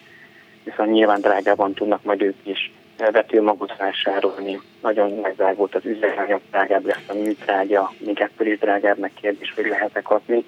viszont 0.64 0.92
nyilván 0.92 1.22
drágában 1.22 1.74
tudnak 1.74 2.04
majd 2.04 2.22
ők 2.22 2.36
is 2.44 2.72
vetőmagot 2.98 3.78
vásárolni. 3.78 4.60
Nagyon 4.82 5.12
megdrágult 5.12 5.76
az 5.76 5.86
üzemanyag, 5.86 6.42
drágább 6.52 6.86
lesz 6.86 7.08
a 7.08 7.14
műtrágya, 7.14 7.94
még 7.98 8.20
ettől 8.20 8.48
is 8.48 8.60
drágább 8.60 8.98
meg 8.98 9.12
kérdés, 9.22 9.54
hogy 9.56 9.66
lehet 9.66 10.02
kapni. 10.04 10.44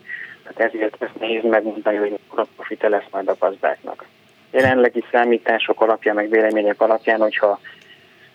Tehát 0.54 0.74
ezért 0.74 1.02
ezt 1.02 1.20
nehéz 1.20 1.44
megmondani, 1.44 1.98
hogy 1.98 2.12
mikor 2.12 2.40
a 2.40 2.48
profite 2.56 2.90
lesz 2.90 3.08
majd 3.12 3.28
a 3.28 3.36
gazdáknak. 3.40 4.06
Jelenlegi 4.52 5.04
számítások 5.12 5.82
alapján, 5.82 6.16
meg 6.16 6.30
vélemények 6.30 6.82
alapján, 6.82 7.20
hogyha, 7.20 7.60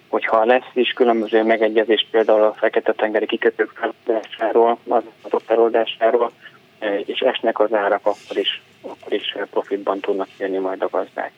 hogyha 0.08 0.44
lesz 0.44 0.70
is 0.72 0.92
különböző 0.92 1.42
megegyezés 1.42 2.06
például 2.10 2.42
a 2.42 2.52
Fekete-tengeri 2.52 3.26
kikötők 3.26 3.70
feloldásáról, 3.70 4.78
az 4.88 5.02
adott 5.22 5.44
feloldásáról, 5.44 6.30
e, 6.78 6.98
és 6.98 7.20
esnek 7.20 7.58
az 7.58 7.72
árak, 7.72 8.06
akkor 8.06 8.36
is, 8.36 8.62
akkor 8.86 9.12
is 9.12 9.36
profitban 9.50 10.00
tudnak 10.00 10.28
jönni 10.38 10.58
majd 10.58 10.82
a 10.82 10.88
gazdák. 10.90 11.32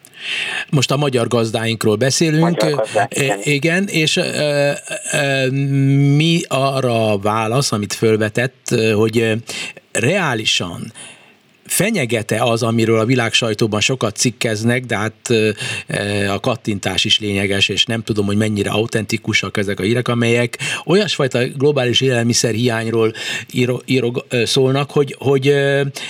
Most 0.71 0.91
a 0.91 0.97
magyar 0.97 1.29
gazdáinkról 1.29 1.97
beszélünk. 1.97 2.43
Magyar 2.43 2.75
gazdák, 2.75 3.19
igen. 3.19 3.39
igen, 3.43 3.87
és 3.87 4.17
e, 4.17 4.23
e, 5.11 5.51
mi 6.17 6.41
arra 6.49 7.11
a 7.11 7.19
válasz, 7.19 7.73
amit 7.73 7.93
fölvetett, 7.93 8.75
hogy 8.95 9.33
reálisan 9.93 10.93
fenyegete 11.67 12.43
az, 12.43 12.63
amiről 12.63 12.99
a 12.99 13.05
világ 13.05 13.33
sajtóban 13.33 13.81
sokat 13.81 14.17
cikkeznek, 14.17 14.85
de 14.85 14.97
hát 14.97 15.33
a 16.29 16.41
kattintás 16.41 17.05
is 17.05 17.21
lényeges, 17.21 17.69
és 17.69 17.85
nem 17.85 18.03
tudom, 18.03 18.27
hogy 18.27 18.37
mennyire 18.37 18.71
autentikusak 18.71 19.57
ezek 19.57 19.81
a 19.81 19.83
hírek, 19.83 20.09
amelyek 20.09 20.59
olyasfajta 20.85 21.47
globális 21.57 22.01
élelmiszer 22.01 22.55
hiányról 22.55 23.13
íro, 23.53 23.79
íro, 23.85 24.13
szólnak, 24.45 24.91
hogy, 24.91 25.15
hogy 25.19 25.55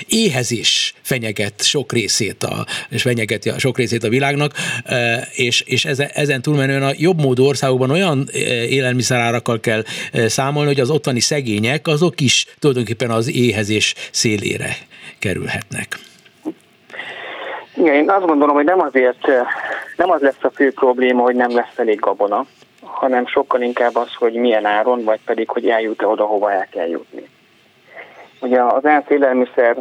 éhezés 0.07 0.95
fenyeget 1.07 1.63
sok 1.63 1.93
részét 1.93 2.43
a, 2.43 2.67
és 2.91 3.03
fenyegeti 3.03 3.49
a 3.49 3.59
sok 3.59 3.77
részét 3.77 4.05
a 4.05 4.09
világnak, 4.09 4.53
és, 5.35 5.61
és 5.61 5.85
ezen, 5.85 6.43
túlmenően 6.43 6.83
a 6.83 6.91
jobb 6.97 7.21
módú 7.21 7.45
országokban 7.45 7.91
olyan 7.91 8.29
élelmiszerárakkal 8.69 9.61
kell 9.61 9.83
számolni, 10.13 10.69
hogy 10.69 10.81
az 10.81 10.91
ottani 10.91 11.21
szegények 11.21 11.87
azok 11.87 12.21
is 12.21 12.47
tulajdonképpen 12.59 13.11
az 13.11 13.37
éhezés 13.37 13.95
szélére 14.11 14.77
kerülhetnek. 15.19 15.99
Igen, 17.75 17.95
én 17.95 18.11
azt 18.11 18.27
gondolom, 18.27 18.55
hogy 18.55 18.65
nem 18.65 18.81
azért, 18.81 19.27
nem 19.97 20.11
az 20.11 20.21
lesz 20.21 20.43
a 20.43 20.51
fő 20.51 20.73
probléma, 20.73 21.23
hogy 21.23 21.35
nem 21.35 21.55
lesz 21.55 21.77
elég 21.77 21.99
gabona, 21.99 22.47
hanem 22.81 23.27
sokkal 23.27 23.63
inkább 23.63 23.97
az, 23.97 24.15
hogy 24.15 24.33
milyen 24.33 24.65
áron, 24.65 25.05
vagy 25.05 25.21
pedig, 25.25 25.49
hogy 25.49 25.69
eljut-e 25.69 26.07
oda, 26.07 26.25
hova 26.25 26.53
el 26.53 26.67
kell 26.71 26.89
jutni. 26.89 27.29
Ugye 28.41 28.63
az 28.63 28.85
ENSZ 28.85 29.09
élelmiszer 29.09 29.77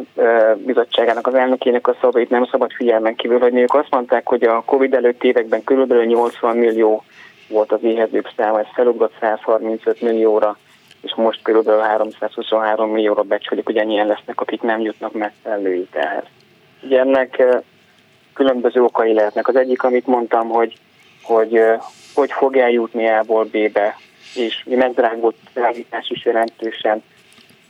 bizottságának 0.56 1.26
az 1.26 1.34
elnökének 1.34 1.88
a 1.88 1.96
szavait 2.00 2.30
nem 2.30 2.44
szabad 2.44 2.72
figyelmen 2.72 3.14
kívül 3.14 3.38
hogy 3.38 3.56
ők 3.56 3.74
azt 3.74 3.90
mondták, 3.90 4.28
hogy 4.28 4.42
a 4.42 4.62
Covid 4.64 4.94
előtt 4.94 5.24
években 5.24 5.64
körülbelül 5.64 6.04
80 6.04 6.56
millió 6.56 7.04
volt 7.48 7.72
az 7.72 7.82
éhezők 7.82 8.32
száma, 8.36 8.58
ez 8.58 8.66
felugrott 8.74 9.14
135 9.20 10.00
millióra 10.00 10.58
és 11.02 11.14
most 11.14 11.42
körülbelül 11.42 11.80
323 11.80 12.90
millióra 12.90 13.22
becsülik, 13.22 13.64
hogy 13.64 13.76
ennyien 13.76 14.06
lesznek, 14.06 14.40
akik 14.40 14.62
nem 14.62 14.80
jutnak 14.80 15.12
megfelelő 15.12 15.74
ételhez. 15.74 16.24
Ugye 16.82 17.00
ennek 17.00 17.42
különböző 18.34 18.82
okai 18.82 19.12
lehetnek. 19.12 19.48
Az 19.48 19.56
egyik, 19.56 19.82
amit 19.82 20.06
mondtam, 20.06 20.48
hogy 20.48 20.78
hogy, 21.22 21.60
hogy 22.14 22.32
fog 22.32 22.56
eljutni 22.56 23.08
A-ból 23.08 23.44
B-be, 23.44 23.96
és 24.34 24.64
megdrágult 24.68 25.36
szállítás 25.54 26.10
is 26.10 26.24
jelentősen, 26.24 27.02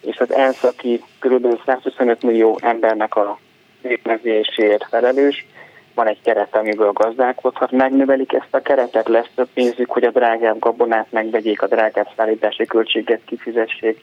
és 0.06 0.18
az 0.18 0.34
ENSZ, 0.34 0.64
aki 0.64 1.02
kb. 1.18 1.60
125 1.66 2.22
millió 2.22 2.58
embernek 2.62 3.16
a 3.16 3.38
lépmezéséért 3.82 4.86
felelős, 4.88 5.46
van 5.94 6.06
egy 6.06 6.20
keret, 6.22 6.56
amiből 6.56 6.92
gazdálkodhat, 6.92 7.70
megnövelik 7.70 8.32
ezt 8.32 8.54
a 8.54 8.60
keretet, 8.60 9.08
lesz 9.08 9.30
több 9.34 9.48
pénzük, 9.54 9.90
hogy 9.90 10.04
a 10.04 10.10
drágább 10.10 10.58
gabonát 10.58 11.06
megvegyék, 11.10 11.62
a 11.62 11.66
drágább 11.66 12.08
szállítási 12.16 12.64
költséget 12.64 13.20
kifizessék. 13.24 14.00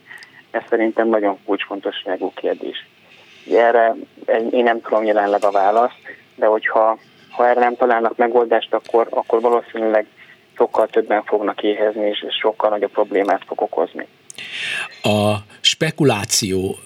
Ez 0.52 0.62
szerintem 0.70 1.08
nagyon 1.08 1.38
kulcsfontosságú 1.46 2.32
kérdés. 2.36 2.88
Erre 3.52 3.96
én 4.50 4.64
nem 4.64 4.82
tudom 4.82 5.04
jelenleg 5.04 5.44
a 5.44 5.52
választ, 5.52 6.00
de 6.36 6.46
hogyha 6.46 6.98
ha 7.32 7.48
erre 7.48 7.60
nem 7.60 7.76
találnak 7.76 8.18
megoldást, 8.18 8.74
akkor, 8.74 9.08
akkor 9.10 9.42
valószínűleg 9.42 10.06
sokkal 10.58 10.88
többen 10.88 11.24
fognak 11.24 11.64
éhezni, 11.64 12.08
és 12.08 12.26
sokkal 12.42 12.70
nagyobb 12.70 12.92
problémát 12.92 13.44
fog 13.46 13.62
okozni. 13.62 14.08
A 15.04 15.44
spekuláció 15.62 16.80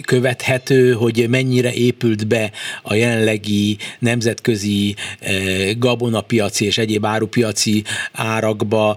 követhető, 0.00 0.92
hogy 0.92 1.26
mennyire 1.28 1.72
épült 1.72 2.26
be 2.26 2.50
a 2.82 2.94
jelenlegi 2.94 3.76
nemzetközi 3.98 4.94
eh, 5.20 5.34
gabonapiaci 5.78 6.64
és 6.64 6.78
egyéb 6.78 7.06
árupiaci 7.06 7.84
árakba 8.12 8.96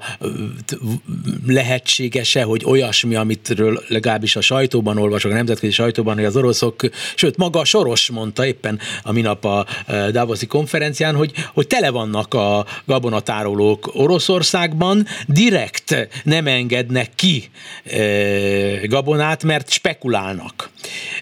lehetséges-e, 1.47 2.43
hogy 2.43 2.63
olyasmi, 2.65 3.15
amitről 3.15 3.83
legalábbis 3.87 4.35
a 4.35 4.41
sajtóban 4.41 4.97
olvasok, 4.97 5.31
a 5.31 5.35
nemzetközi 5.35 5.71
sajtóban, 5.71 6.15
hogy 6.15 6.25
az 6.25 6.35
oroszok, 6.35 6.81
sőt 7.15 7.37
maga 7.37 7.65
Soros 7.65 8.09
mondta 8.09 8.45
éppen 8.45 8.79
a 9.03 9.11
minap 9.11 9.45
a 9.45 9.65
eh, 9.85 10.07
Davoszi 10.07 10.45
konferencián, 10.45 11.15
hogy, 11.15 11.31
hogy 11.53 11.67
tele 11.67 11.89
vannak 11.89 12.33
a 12.33 12.65
gabonatárolók 12.85 13.89
Oroszországban, 13.93 15.07
direkt 15.27 16.07
nem 16.23 16.47
engednek 16.47 17.11
ki 17.15 17.49
eh, 17.83 18.81
gabonát, 18.83 19.43
mert 19.43 19.69
spekulálnak. 19.69 20.69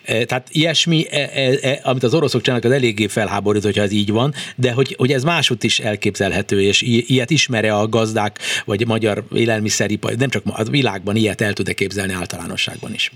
E, 0.03 0.25
tehát 0.25 0.47
ilyesmi, 0.51 1.05
e, 1.11 1.29
e, 1.61 1.79
amit 1.83 2.03
az 2.03 2.13
oroszok 2.13 2.41
csinálnak, 2.41 2.69
az 2.69 2.75
eléggé 2.75 3.07
felháborít, 3.07 3.63
hogyha 3.63 3.81
ez 3.81 3.91
így 3.91 4.11
van, 4.11 4.33
de 4.55 4.71
hogy, 4.71 4.95
hogy 4.97 5.11
ez 5.11 5.23
máshogy 5.23 5.63
is 5.63 5.79
elképzelhető, 5.79 6.61
és 6.61 6.81
ilyet 6.81 7.29
ismere 7.29 7.75
a 7.75 7.87
gazdák, 7.87 8.39
vagy 8.65 8.83
a 8.83 8.87
magyar 8.87 9.23
élelmiszeripar, 9.35 10.11
nem 10.11 10.29
csak 10.29 10.43
a 10.45 10.63
világban 10.63 11.15
ilyet 11.15 11.41
el 11.41 11.53
tud-e 11.53 11.73
képzelni 11.73 12.13
általánosságban 12.13 12.93
is. 12.93 13.11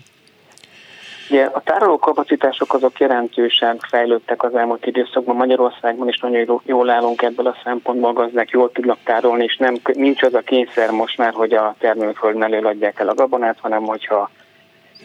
Ugye 1.30 1.44
a 1.44 1.62
tárolókapacitások 1.62 2.74
azok 2.74 3.00
jelentősen 3.00 3.78
fejlődtek 3.90 4.44
az 4.44 4.56
elmúlt 4.56 4.86
időszakban. 4.86 5.36
Magyarországban 5.36 6.08
is 6.08 6.20
nagyon 6.20 6.62
jól 6.66 6.90
állunk 6.90 7.22
ebből 7.22 7.48
a 7.48 7.58
szempontból, 7.64 8.10
a 8.10 8.14
gazdák 8.14 8.50
jól 8.50 8.72
tudnak 8.72 8.98
tárolni, 9.04 9.44
és 9.44 9.58
nem, 9.58 9.76
nincs 9.94 10.24
az 10.24 10.34
a 10.34 10.40
kényszer 10.40 10.92
most 10.92 11.18
már, 11.18 11.34
hogy 11.34 11.54
a 11.54 11.76
termőföld 11.80 12.36
mellé 12.36 12.58
adják 12.58 13.00
el 13.00 13.08
a 13.08 13.14
gabonát, 13.14 13.58
hanem 13.60 13.84
hogyha 13.84 14.30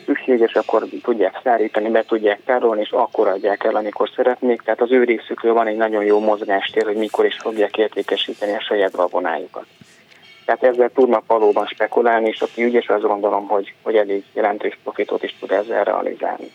szükséges, 0.04 0.54
akkor 0.54 0.84
tudják 1.02 1.40
szállítani, 1.42 1.88
be 1.88 2.04
tudják 2.04 2.40
tárolni, 2.44 2.80
és 2.80 2.90
akkor 2.90 3.28
adják 3.28 3.64
el, 3.64 3.76
amikor 3.76 4.10
szeretnék. 4.16 4.62
Tehát 4.62 4.80
az 4.80 4.92
ő 4.92 5.04
részükről 5.04 5.52
van 5.52 5.66
egy 5.66 5.76
nagyon 5.76 6.04
jó 6.04 6.20
mozgástér, 6.20 6.84
hogy 6.84 6.96
mikor 6.96 7.24
is 7.24 7.36
fogják 7.36 7.76
értékesíteni 7.76 8.52
a 8.52 8.60
saját 8.60 8.96
gabonájukat. 8.96 9.66
Tehát 10.44 10.62
ezzel 10.62 10.90
tudnak 10.94 11.24
valóban 11.26 11.66
spekulálni, 11.66 12.28
és 12.28 12.40
aki 12.40 12.64
ügyes, 12.64 12.88
azt 12.88 13.02
gondolom, 13.02 13.46
hogy, 13.46 13.74
hogy 13.82 13.96
elég 13.96 14.24
jelentős 14.32 14.78
profitot 14.82 15.22
is 15.22 15.36
tud 15.40 15.50
ezzel 15.50 15.84
realizálni. 15.84 16.50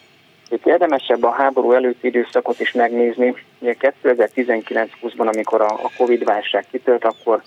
Itt 0.50 0.66
érdemesebb 0.66 1.24
a 1.24 1.32
háború 1.32 1.72
előtti 1.72 2.08
időszakot 2.08 2.60
is 2.60 2.72
megnézni. 2.72 3.36
Ugye 3.60 3.76
2019-20-ban, 4.04 5.34
amikor 5.34 5.62
a, 5.62 5.66
a 5.66 5.92
Covid-válság 5.98 6.66
kitört, 6.72 7.06
akkor 7.06 7.42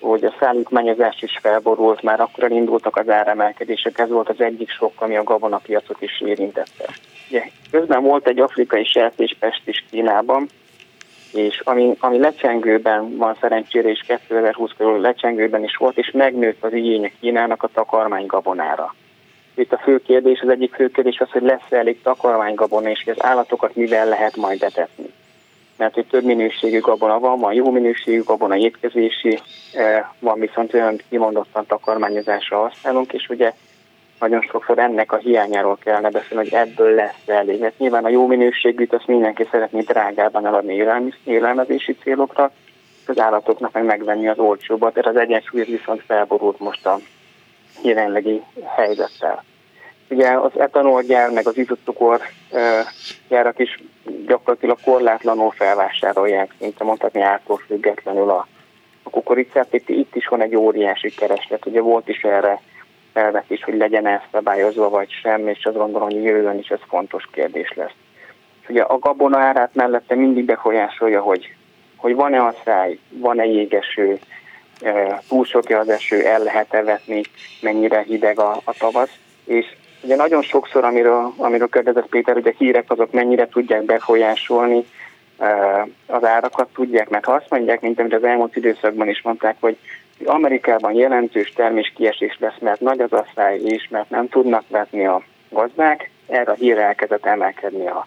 hogy 0.00 0.24
a 0.24 0.34
szállítmányozás 0.40 1.22
is 1.22 1.38
felborult, 1.42 2.02
már 2.02 2.20
akkor 2.20 2.44
elindultak 2.44 2.96
az 2.96 3.08
áremelkedések, 3.08 3.98
ez 3.98 4.08
volt 4.08 4.28
az 4.28 4.40
egyik 4.40 4.70
sok, 4.70 4.92
ami 4.96 5.16
a 5.16 5.22
gabonapiacot 5.22 6.02
is 6.02 6.20
érintette. 6.20 6.84
Ugye, 7.28 7.42
közben 7.70 8.02
volt 8.02 8.26
egy 8.26 8.40
afrikai 8.40 8.84
sertéspest 8.84 9.62
is 9.64 9.84
Kínában, 9.90 10.48
és 11.32 11.60
ami, 11.64 11.96
ami 11.98 12.18
lecsengőben 12.18 13.16
van 13.16 13.36
szerencsére, 13.40 13.88
és 13.88 14.04
2020 14.06 14.70
körül 14.76 15.00
lecsengőben 15.00 15.64
is 15.64 15.76
volt, 15.76 15.98
és 15.98 16.10
megnőtt 16.10 16.64
az 16.64 16.72
igények 16.72 17.14
Kínának 17.20 17.62
a 17.62 17.70
takarmány 17.74 18.26
gabonára. 18.26 18.94
Itt 19.54 19.72
a 19.72 19.78
fő 19.78 20.02
kérdés, 20.02 20.40
az 20.40 20.48
egyik 20.48 20.74
fő 20.74 20.90
kérdés 20.90 21.20
az, 21.20 21.30
hogy 21.30 21.42
lesz-e 21.42 21.76
elég 21.76 22.02
takarmánygabona, 22.02 22.90
és 22.90 23.06
az 23.06 23.24
állatokat 23.24 23.74
mivel 23.74 24.08
lehet 24.08 24.36
majd 24.36 24.62
etetni 24.62 25.12
mert 25.78 25.94
hogy 25.94 26.06
több 26.06 26.24
minőségű 26.24 26.80
gabona 26.80 27.18
van, 27.18 27.38
van 27.38 27.52
jó 27.52 27.70
minőségű 27.70 28.22
gabona 28.22 28.56
étkezési, 28.56 29.40
e, 29.74 30.12
van 30.18 30.40
viszont 30.40 30.74
olyan 30.74 31.00
kimondottan 31.08 31.66
takarmányozásra 31.66 32.58
használunk, 32.58 33.12
és 33.12 33.28
ugye 33.28 33.52
nagyon 34.20 34.40
sokszor 34.40 34.78
ennek 34.78 35.12
a 35.12 35.16
hiányáról 35.16 35.78
kellene 35.80 36.10
beszélni, 36.10 36.48
hogy 36.48 36.58
ebből 36.58 36.94
lesz 36.94 37.22
elég. 37.26 37.60
Mert 37.60 37.78
nyilván 37.78 38.04
a 38.04 38.08
jó 38.08 38.26
minőségűt 38.26 38.92
azt 38.92 39.06
mindenki 39.06 39.48
szeretné 39.50 39.80
drágában 39.80 40.46
eladni 40.46 40.86
élelmezési 41.24 41.96
célokra, 42.02 42.52
az 43.06 43.18
állatoknak 43.18 43.72
meg 43.72 43.84
megvenni 43.84 44.28
az 44.28 44.38
olcsóbbat, 44.38 44.92
tehát 44.92 45.08
az 45.08 45.20
egyensúly 45.20 45.64
viszont 45.64 46.02
felborult 46.06 46.58
most 46.58 46.86
a 46.86 46.98
jelenlegi 47.82 48.42
helyzettel. 48.76 49.44
Ugye 50.10 50.28
az 50.28 50.58
etanolgyár, 50.58 51.30
meg 51.30 51.46
az 51.46 51.56
izotcukor 51.56 52.20
gyárak 53.28 53.58
is 53.58 53.82
gyakorlatilag 54.26 54.78
korlátlanul 54.84 55.50
felvásárolják, 55.50 56.54
szinte 56.58 56.84
mondhatni 56.84 57.20
ártól 57.20 57.56
függetlenül 57.66 58.30
a, 58.30 58.46
a 59.02 59.10
kukoricát. 59.10 59.74
Itt, 59.74 59.88
itt 59.88 60.16
is 60.16 60.26
van 60.26 60.42
egy 60.42 60.56
óriási 60.56 61.10
kereslet. 61.10 61.66
Ugye 61.66 61.80
volt 61.80 62.08
is 62.08 62.22
erre 62.22 62.60
felvetés, 63.12 63.64
hogy 63.64 63.76
legyen 63.76 64.06
ez 64.06 64.20
szabályozva 64.32 64.88
vagy 64.88 65.10
sem, 65.10 65.48
és 65.48 65.64
azt 65.64 65.76
gondolom, 65.76 66.08
hogy 66.08 66.22
jövőben 66.22 66.58
is 66.58 66.68
ez 66.68 66.80
fontos 66.88 67.28
kérdés 67.32 67.72
lesz. 67.76 67.94
Ugye 68.68 68.82
a 68.82 68.98
gabona 68.98 69.38
árát 69.38 69.74
mellette 69.74 70.14
mindig 70.14 70.44
befolyásolja, 70.44 71.20
hogy, 71.20 71.54
hogy 71.96 72.14
van-e 72.14 72.42
a 72.42 72.54
száj, 72.64 72.98
van-e 73.08 73.44
jégeső, 73.44 74.18
túl 75.28 75.44
sok 75.44 75.68
az 75.68 75.88
eső, 75.88 76.24
el 76.24 76.42
lehet-e 76.42 76.82
vetni, 76.82 77.22
mennyire 77.60 78.02
hideg 78.02 78.38
a, 78.38 78.60
a 78.64 78.72
tavasz, 78.78 79.18
és 79.44 79.66
Ugye 80.00 80.16
nagyon 80.16 80.42
sokszor, 80.42 80.84
amiről, 80.84 81.32
amiről 81.36 81.68
kérdezett 81.68 82.06
Péter, 82.06 82.34
hogy 82.34 82.46
a 82.46 82.54
hírek 82.58 82.84
azok 82.90 83.12
mennyire 83.12 83.48
tudják 83.48 83.82
befolyásolni 83.82 84.84
az 86.06 86.24
árakat, 86.24 86.68
tudják, 86.74 87.08
mert 87.08 87.24
ha 87.24 87.32
azt 87.32 87.50
mondják, 87.50 87.80
mint 87.80 88.00
amit 88.00 88.14
az 88.14 88.24
elmúlt 88.24 88.56
időszakban 88.56 89.08
is 89.08 89.22
mondták, 89.22 89.56
hogy 89.60 89.76
Amerikában 90.24 90.92
jelentős 90.92 91.52
terméskiesés 91.52 92.36
lesz, 92.40 92.58
mert 92.60 92.80
nagy 92.80 93.00
az 93.00 93.12
asszály 93.12 93.58
is, 93.58 93.88
mert 93.88 94.10
nem 94.10 94.28
tudnak 94.28 94.64
vetni 94.68 95.06
a 95.06 95.22
gazdák, 95.48 96.10
erre 96.26 96.50
a 96.50 96.54
hírre 96.54 96.82
elkezdett 96.82 97.26
emelkedni 97.26 97.86
a, 97.86 98.06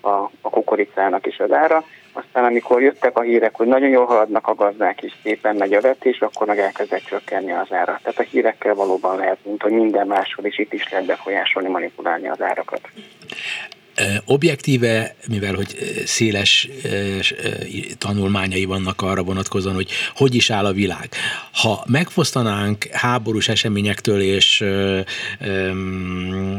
a, 0.00 0.30
a 0.40 0.50
kukoricának 0.50 1.26
is 1.26 1.38
az 1.38 1.52
ára. 1.52 1.84
Aztán 2.16 2.44
amikor 2.44 2.82
jöttek 2.82 3.18
a 3.18 3.22
hírek, 3.22 3.54
hogy 3.54 3.66
nagyon 3.66 3.88
jól 3.88 4.06
haladnak 4.06 4.46
a 4.46 4.54
gazdák 4.54 5.02
is, 5.02 5.12
szépen 5.22 5.56
megy 5.56 5.72
a 5.72 5.80
vetés, 5.80 6.20
akkor 6.20 6.46
meg 6.46 6.58
elkezdett 6.58 7.04
csökkenni 7.04 7.52
az 7.52 7.72
ára. 7.72 7.98
Tehát 8.02 8.18
a 8.18 8.22
hírekkel 8.22 8.74
valóban 8.74 9.16
lehet, 9.16 9.38
mint 9.42 9.62
hogy 9.62 9.72
minden 9.72 10.06
máshol 10.06 10.44
is 10.44 10.58
itt 10.58 10.72
is 10.72 10.88
lehet 10.90 11.06
befolyásolni, 11.06 11.68
manipulálni 11.68 12.28
az 12.28 12.42
árakat. 12.42 12.88
Objektíve, 14.24 15.14
mivel 15.28 15.54
hogy 15.54 15.76
széles 16.04 16.68
tanulmányai 17.98 18.64
vannak 18.64 19.02
arra 19.02 19.22
vonatkozóan, 19.22 19.74
hogy 19.74 19.90
hogy 20.14 20.34
is 20.34 20.50
áll 20.50 20.64
a 20.64 20.72
világ. 20.72 21.08
Ha 21.52 21.84
megfosztanánk 21.86 22.84
háborús 22.84 23.48
eseményektől 23.48 24.20
és 24.20 24.64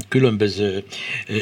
különböző 0.09 0.83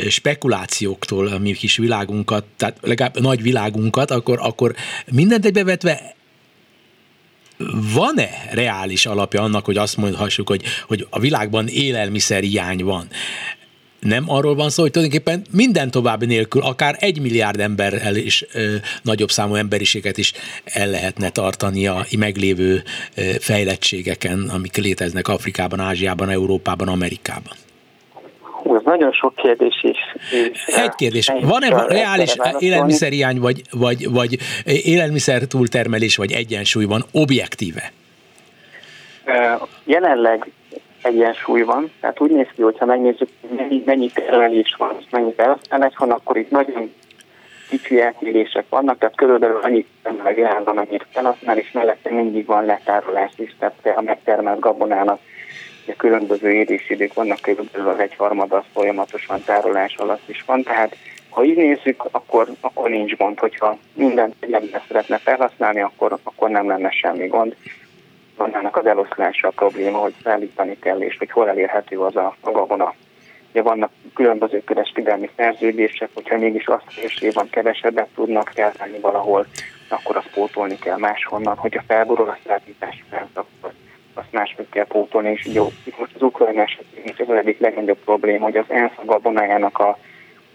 spekulációktól 0.10 1.28
a 1.28 1.38
mi 1.38 1.52
kis 1.52 1.78
világunkat, 1.78 2.44
tehát 2.58 2.78
legalább 2.82 3.20
nagy 3.20 3.41
világunkat, 3.41 4.12
akkor, 4.12 4.39
akkor 4.41 4.76
mindent 5.12 5.46
egybevetve 5.46 6.16
van-e 7.94 8.30
reális 8.52 9.06
alapja 9.06 9.41
annak, 9.41 9.66
hogy 9.66 9.78
azt 9.78 9.98
mondhassuk, 9.98 10.48
hogy, 10.48 10.64
hogy 10.88 11.08
a 11.10 11.20
világban 11.20 11.68
élelmiszer 11.68 12.41
hiány 12.44 12.84
van? 12.84 13.08
Nem 14.04 14.24
arról 14.28 14.56
van 14.56 14.70
szó, 14.70 14.82
hogy 14.82 14.91
tulajdonképpen 14.91 15.41
minden 15.51 15.91
további 15.91 16.26
nélkül, 16.26 16.62
akár 16.62 16.95
egy 16.99 17.22
milliárd 17.22 17.60
emberrel 17.60 18.16
is 18.16 18.45
ö, 18.54 18.76
nagyobb 19.01 19.30
számú 19.30 19.56
emberiséget 19.56 20.18
is 20.18 20.34
el 20.66 20.89
lehetne 20.89 21.30
tartani 21.30 21.88
a 21.88 22.06
meglévő 22.18 22.84
ö, 23.16 23.22
fejlettségeken, 23.39 24.49
amik 24.54 24.78
léteznek 24.78 25.28
Afrikában, 25.28 25.80
Ázsiában, 25.80 26.30
Európában, 26.30 26.88
Amerikában. 26.88 27.54
Hú, 28.39 28.76
ez 28.76 28.82
nagyon 28.86 29.12
sok 29.12 29.36
kérdés 29.36 29.84
is. 29.84 29.97
Egy 30.66 30.95
kérdés. 30.95 31.32
Van-e 31.41 31.86
reális 31.88 32.36
élelmiszerhiány, 32.60 33.39
vagy, 33.39 33.62
vagy, 33.72 34.12
vagy 34.12 34.38
élelmiszer 34.66 35.43
túltermelés, 35.43 36.16
vagy 36.16 36.32
egyensúly 36.32 36.86
van 36.86 37.06
objektíve? 37.12 37.91
Jelenleg 39.86 40.51
egyensúly 41.04 41.62
van. 41.62 41.91
Tehát 41.99 42.20
úgy 42.20 42.32
néz 42.32 42.47
ki, 42.56 42.62
hogyha 42.62 42.86
megnézzük, 42.86 43.30
mennyi, 43.56 43.84
mennyi 43.86 44.10
termelés 44.10 44.76
van, 44.78 44.97
mennyi 45.12 45.34
felhasználás 45.34 45.93
van, 45.97 46.12
akkor 46.12 46.38
itt 46.38 46.51
nagyon 46.51 46.93
kicsi 47.70 48.01
eltérések 48.01 48.66
vannak, 48.70 48.97
tehát 48.97 49.16
körülbelül 49.16 49.60
annyit 49.62 49.88
meg 50.24 50.38
jelenleg, 50.38 50.68
amennyit 50.68 51.06
felhasznál, 51.12 51.58
és 51.58 51.72
mellette 51.72 52.12
mindig 52.12 52.45
van 52.45 52.66
letárolás 52.66 53.32
is, 53.36 53.56
tehát 53.60 53.97
a 53.97 54.01
megtermelt 54.01 54.60
gabonának 54.60 55.20
a 55.88 55.93
különböző 55.97 56.51
érésidők 56.51 57.14
vannak, 57.14 57.39
körülbelül 57.41 57.88
az 57.88 57.99
egyharmad 57.99 58.51
az 58.51 58.64
folyamatosan 58.74 59.43
tárolás 59.45 59.95
alatt 59.95 60.30
is 60.30 60.43
van, 60.45 60.64
tehát 60.64 60.95
ha 61.30 61.43
így 61.43 61.56
nézzük, 61.56 62.04
akkor, 62.12 62.47
akkor 62.62 62.89
nincs 62.89 63.16
gond, 63.16 63.39
hogyha 63.39 63.78
mindent 63.93 64.36
egyébként 64.39 64.84
szeretne 64.88 65.18
felhasználni, 65.18 65.82
akkor, 65.82 66.18
akkor 66.24 66.49
nem 66.49 66.68
lenne 66.68 66.91
semmi 66.91 67.28
gond 67.28 67.56
annának 68.38 68.78
az 68.78 68.86
eloszlása 68.86 69.48
a 69.48 69.52
probléma, 69.56 69.98
hogy 69.98 70.14
szállítani 70.24 70.80
kell, 70.80 71.02
és 71.02 71.18
hogy 71.18 71.32
hol 71.32 71.50
elérhető 71.50 72.00
az 72.00 72.16
a, 72.16 72.36
gabona. 72.42 72.94
Ugye 73.52 73.62
vannak 73.62 73.92
különböző 74.14 74.64
kereskedelmi 74.64 75.30
szerződések, 75.36 76.10
hogyha 76.14 76.38
mégis 76.38 76.66
azt 76.66 77.34
van 77.34 77.50
kevesebbet 77.50 78.08
tudnak 78.16 78.52
feltenni 78.54 79.00
valahol, 79.00 79.46
akkor 79.90 80.18
azt 80.18 80.34
pótolni 80.34 80.78
kell 80.78 80.98
máshonnan, 80.98 81.58
hogyha 81.58 81.84
felborul 81.88 82.30
a 82.30 82.38
szállítás 82.46 83.04
fel, 83.10 83.30
akkor 83.34 83.72
azt 84.14 84.32
máshogy 84.32 84.70
kell 84.70 84.86
pótolni, 84.86 85.30
és 85.30 85.48
jó, 85.54 85.68
itt 85.84 86.00
most 86.00 86.16
az 86.16 86.22
Ukrajna 86.22 86.62
esetén 86.62 87.14
az 87.28 87.36
egyik 87.36 87.60
legnagyobb 87.60 88.00
probléma, 88.06 88.44
hogy 88.44 88.58
az 88.58 88.66
ENSZ 88.68 88.94
a 88.96 89.06
gabonájának 89.06 89.80
a, 89.80 89.98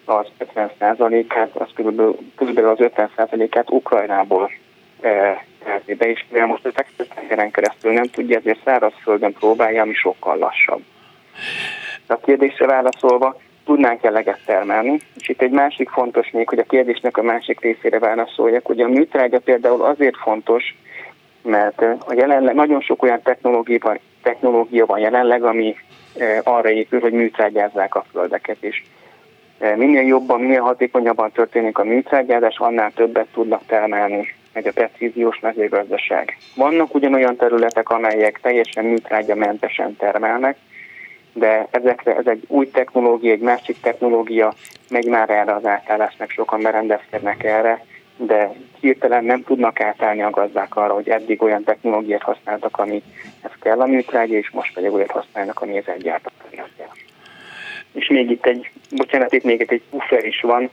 az 0.04 0.26
50%-át, 0.54 1.50
az 1.56 1.68
körülbelül, 1.74 2.16
körülbelül 2.36 2.70
az 2.70 2.78
50%-át 2.80 3.70
Ukrajnából 3.70 4.50
e, 5.00 5.44
be, 5.86 6.10
és 6.10 6.24
mivel 6.30 6.46
most 6.46 6.66
a 6.66 7.04
tengeren 7.14 7.50
keresztül 7.50 7.92
nem 7.92 8.06
tudja, 8.06 8.38
ezért 8.38 8.62
szárazföldön 8.64 9.32
próbálja, 9.32 9.82
ami 9.82 9.94
sokkal 9.94 10.38
lassabb. 10.38 10.82
A 12.06 12.16
kérdésre 12.16 12.66
válaszolva, 12.66 13.36
tudnánk 13.64 14.04
eleget 14.04 14.40
termelni, 14.46 14.98
és 15.16 15.28
itt 15.28 15.42
egy 15.42 15.50
másik 15.50 15.88
fontos 15.88 16.30
még, 16.30 16.48
hogy 16.48 16.58
a 16.58 16.64
kérdésnek 16.64 17.16
a 17.16 17.22
másik 17.22 17.60
részére 17.60 17.98
válaszoljak, 17.98 18.66
hogy 18.66 18.80
a 18.80 18.88
műtrágya 18.88 19.38
például 19.38 19.82
azért 19.82 20.16
fontos, 20.16 20.76
mert 21.42 21.82
a 21.82 22.12
jelenleg 22.14 22.54
nagyon 22.54 22.80
sok 22.80 23.02
olyan 23.02 23.22
technológia, 23.22 23.98
technológia 24.22 24.86
van 24.86 24.98
jelenleg, 24.98 25.42
ami 25.42 25.76
arra 26.42 26.70
épül, 26.70 27.00
hogy 27.00 27.12
műtrágyázzák 27.12 27.94
a 27.94 28.04
földeket 28.12 28.62
is. 28.62 28.84
Minél 29.76 30.06
jobban, 30.06 30.40
minél 30.40 30.60
hatékonyabban 30.60 31.32
történik 31.32 31.78
a 31.78 31.84
műtrágyázás, 31.84 32.58
annál 32.58 32.92
többet 32.94 33.26
tudnak 33.32 33.66
termelni 33.66 34.36
egy 34.58 34.66
a 34.66 34.72
precíziós 34.72 35.40
mezőgazdaság. 35.40 36.36
Vannak 36.54 36.94
ugyanolyan 36.94 37.36
területek, 37.36 37.90
amelyek 37.90 38.38
teljesen 38.42 38.84
műtrágya 38.84 39.34
mentesen 39.34 39.96
termelnek, 39.96 40.56
de 41.32 41.66
ezekre 41.70 42.16
ez 42.16 42.26
egy 42.26 42.44
új 42.46 42.70
technológia, 42.70 43.32
egy 43.32 43.40
másik 43.40 43.80
technológia, 43.80 44.54
megy 44.88 45.06
már 45.06 45.30
erre 45.30 45.54
az 45.54 45.64
átállásnak, 45.64 46.30
sokan 46.30 46.62
berendezkednek 46.62 47.44
erre, 47.44 47.84
de 48.16 48.52
hirtelen 48.80 49.24
nem 49.24 49.42
tudnak 49.42 49.80
átállni 49.80 50.22
a 50.22 50.30
gazdák 50.30 50.76
arra, 50.76 50.94
hogy 50.94 51.08
eddig 51.08 51.42
olyan 51.42 51.64
technológiát 51.64 52.22
használtak, 52.22 52.78
ami 52.78 53.02
ez 53.42 53.50
kell 53.60 53.80
a 53.80 53.86
műtrágya, 53.86 54.36
és 54.36 54.50
most 54.50 54.74
pedig 54.74 54.92
olyat 54.92 55.10
használnak, 55.10 55.60
ami 55.60 55.76
ez 55.76 55.86
egyáltalán 55.86 56.70
kell. 56.76 56.86
És 57.92 58.08
még 58.08 58.30
itt 58.30 58.46
egy, 58.46 58.70
bocsánat, 58.96 59.32
itt 59.32 59.44
még 59.44 59.64
egy 59.68 59.82
puffer 59.90 60.24
is 60.24 60.40
van, 60.40 60.70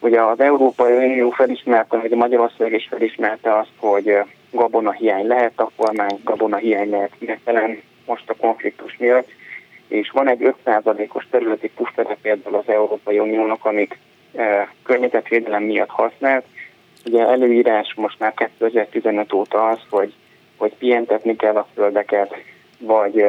Ugye 0.00 0.22
az 0.22 0.40
Európai 0.40 0.92
Unió 0.92 1.30
felismerte, 1.30 1.96
vagy 1.96 2.10
Magyarország 2.10 2.72
is 2.72 2.86
felismerte 2.90 3.58
azt, 3.58 3.72
hogy 3.76 4.18
gabona 4.50 4.92
hiány 4.92 5.26
lehet, 5.26 5.52
a 5.56 5.70
kormány 5.76 6.20
gabona 6.24 6.56
hiány 6.56 6.90
lehet 6.90 7.12
hirtelen 7.18 7.82
most 8.06 8.30
a 8.30 8.34
konfliktus 8.34 8.96
miatt, 8.98 9.28
és 9.88 10.10
van 10.10 10.28
egy 10.28 10.54
5%-os 10.64 11.26
területi 11.30 11.70
pusztere 11.76 12.16
például 12.22 12.56
az 12.56 12.68
Európai 12.68 13.18
Uniónak, 13.18 13.64
amit 13.64 13.96
e, 14.34 14.68
környezetvédelem 14.82 15.62
miatt 15.62 15.88
használt. 15.88 16.44
Ugye 17.04 17.26
előírás 17.26 17.94
most 17.94 18.18
már 18.18 18.34
2015 18.34 19.32
óta 19.32 19.68
az, 19.68 19.78
hogy, 19.90 20.12
hogy 20.56 20.74
pihentetni 20.78 21.36
kell 21.36 21.56
a 21.56 21.68
földeket, 21.74 22.34
vagy 22.78 23.24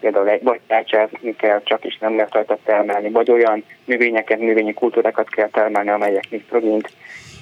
például 0.00 0.28
egy, 0.28 0.42
vagy 0.42 0.60
tárcsázni 0.66 1.36
kell, 1.36 1.62
csak 1.62 1.84
is 1.84 1.98
nem 1.98 2.16
lehet 2.16 2.32
rajta 2.32 2.58
termelni, 2.64 3.10
vagy 3.10 3.30
olyan 3.30 3.64
növényeket, 3.84 4.38
növényi 4.38 4.74
kultúrákat 4.74 5.28
kell 5.28 5.48
termelni, 5.48 5.88
amelyek 5.88 6.30
nitrogént 6.30 6.90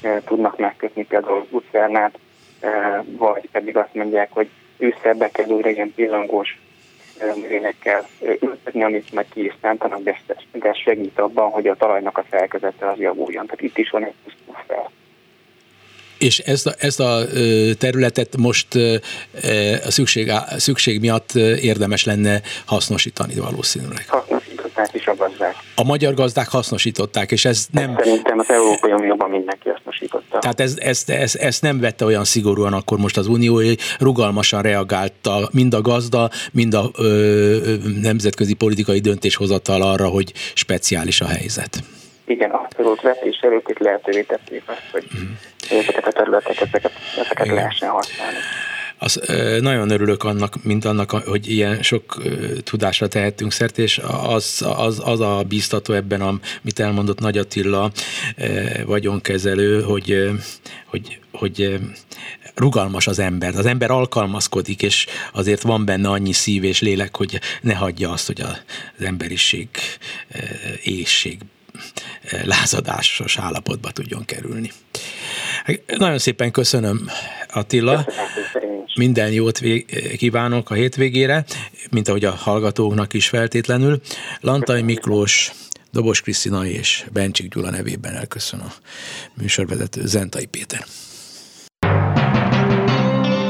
e, 0.03 0.21
tudnak 0.25 0.59
megkötni, 0.59 1.05
például 1.05 1.47
lucernát, 1.51 2.19
e, 2.61 3.03
vagy 3.07 3.49
pedig 3.53 3.77
azt 3.77 3.95
mondják, 3.95 4.29
hogy 4.33 4.49
ősszel 4.79 5.31
kell 5.33 5.47
újra 5.47 5.71
ilyen 5.71 5.93
pillangós 5.95 6.59
növényekkel 7.41 8.07
ültetni, 8.41 8.83
amit 8.83 9.13
meg 9.13 9.27
ki 9.33 9.45
is 9.45 9.55
szántanak, 9.63 10.03
de 10.03 10.17
ez 10.61 10.77
segít 10.77 11.19
abban, 11.19 11.51
hogy 11.51 11.67
a 11.67 11.75
talajnak 11.75 12.19
a 12.19 12.25
szerkezete 12.31 12.91
az 12.91 12.99
javuljon. 12.99 13.47
Tehát 13.47 13.61
itt 13.61 13.79
is 13.79 13.91
van 13.91 14.05
egy 14.05 14.15
pusztufel. 14.25 14.91
És 16.19 16.39
ezt 16.39 16.67
a, 16.67 16.75
ezt 16.79 17.01
a 17.01 17.19
területet 17.79 18.37
most 18.37 18.67
a 19.85 19.91
szükség, 19.91 20.33
szükség 20.57 21.01
miatt 21.01 21.35
érdemes 21.61 22.05
lenne 22.05 22.41
hasznosítani 22.64 23.35
valószínűleg. 23.35 24.05
Hasznosították 24.09 24.91
is 24.93 25.07
a 25.07 25.14
gazdák. 25.14 25.55
A 25.75 25.85
magyar 25.85 26.14
gazdák 26.14 26.49
hasznosították, 26.49 27.33
és 27.33 27.45
ez 27.45 27.67
nem... 27.71 27.97
Szerintem 27.99 28.39
az 28.39 28.51
Európai 28.51 28.93
Unióban 28.93 29.31
mindenki 29.31 29.69
hasznosította. 29.69 30.39
Tehát 30.39 30.61
ez, 30.61 30.77
ezt, 30.79 31.11
ezt, 31.11 31.35
ezt 31.35 31.62
nem 31.62 31.81
vette 31.81 32.05
olyan 32.05 32.25
szigorúan 32.25 32.73
akkor 32.73 32.99
most 32.99 33.17
az 33.17 33.27
Unió, 33.27 33.61
rugalmasan 33.99 34.62
reagálta 34.62 35.49
mind 35.53 35.75
a 35.75 35.81
gazda, 35.81 36.31
mind 36.53 36.75
a 36.75 36.91
ö, 36.99 37.75
nemzetközi 38.01 38.55
politikai 38.55 38.99
döntéshozatal 38.99 39.83
arra, 39.83 40.07
hogy 40.09 40.33
speciális 40.55 41.21
a 41.21 41.27
helyzet. 41.27 41.83
Igen, 42.27 42.51
abszolút 42.51 43.01
vetés 43.01 43.39
előtt 43.41 43.79
lehetővé 43.79 44.22
tették 44.22 44.62
azt, 44.66 44.89
hogy 44.93 45.05
mm 45.16 45.33
ezeket 45.70 46.07
a 46.07 46.12
területeket, 46.12 46.68
ezeket, 46.68 46.93
ezeket 47.18 47.47
lehessen 47.47 47.89
használni. 47.89 48.37
Az, 48.99 49.20
nagyon 49.61 49.91
örülök 49.91 50.24
annak, 50.24 50.64
mint 50.64 50.85
annak, 50.85 51.11
hogy 51.11 51.51
ilyen 51.51 51.83
sok 51.83 52.22
tudásra 52.64 53.07
tehetünk 53.09 53.53
szert, 53.53 53.79
és 53.79 54.01
az, 54.22 54.66
az, 54.77 55.03
az 55.05 55.20
a 55.20 55.43
bíztató 55.49 55.93
ebben, 55.93 56.20
amit 56.20 56.81
elmondott 56.81 57.20
Nagy 57.20 57.39
Attila 57.39 57.91
vagyonkezelő, 58.87 59.83
hogy, 59.83 60.31
hogy, 60.87 61.20
hogy 61.33 61.81
rugalmas 62.55 63.07
az 63.07 63.18
ember. 63.18 63.55
Az 63.55 63.66
ember 63.66 63.91
alkalmazkodik, 63.91 64.83
és 64.83 65.07
azért 65.33 65.62
van 65.62 65.85
benne 65.85 66.09
annyi 66.09 66.33
szív 66.33 66.64
és 66.64 66.81
lélek, 66.81 67.16
hogy 67.16 67.41
ne 67.61 67.74
hagyja 67.74 68.11
azt, 68.11 68.27
hogy 68.27 68.41
az 68.41 69.05
emberiség 69.05 69.68
éjség 70.83 71.39
lázadásos 72.45 73.39
állapotba 73.39 73.91
tudjon 73.91 74.24
kerülni. 74.24 74.72
Nagyon 75.97 76.18
szépen 76.18 76.51
köszönöm 76.51 77.11
Attila. 77.53 78.07
Minden 78.95 79.33
jót 79.33 79.61
kívánok 80.16 80.70
a 80.70 80.74
hétvégére, 80.74 81.45
mint 81.91 82.09
ahogy 82.09 82.24
a 82.24 82.31
hallgatóknak 82.31 83.12
is 83.12 83.29
feltétlenül. 83.29 84.01
Lantai 84.41 84.83
Miklós 84.83 85.53
Dobos 85.91 86.20
Krisztina 86.20 86.66
és 86.66 87.05
Bencsik 87.12 87.55
Gyula 87.55 87.70
nevében 87.70 88.14
elköszön 88.14 88.61
a 88.61 88.72
műsorvezető 89.35 90.07
Zentai 90.07 90.47
Péter. 90.47 90.85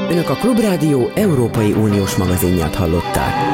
Önök 0.09 0.29
a 0.29 0.35
Klubrádió 0.35 1.11
Európai 1.15 1.71
Uniós 1.71 2.15
magazinját 2.15 2.75
hallották. 2.75 3.46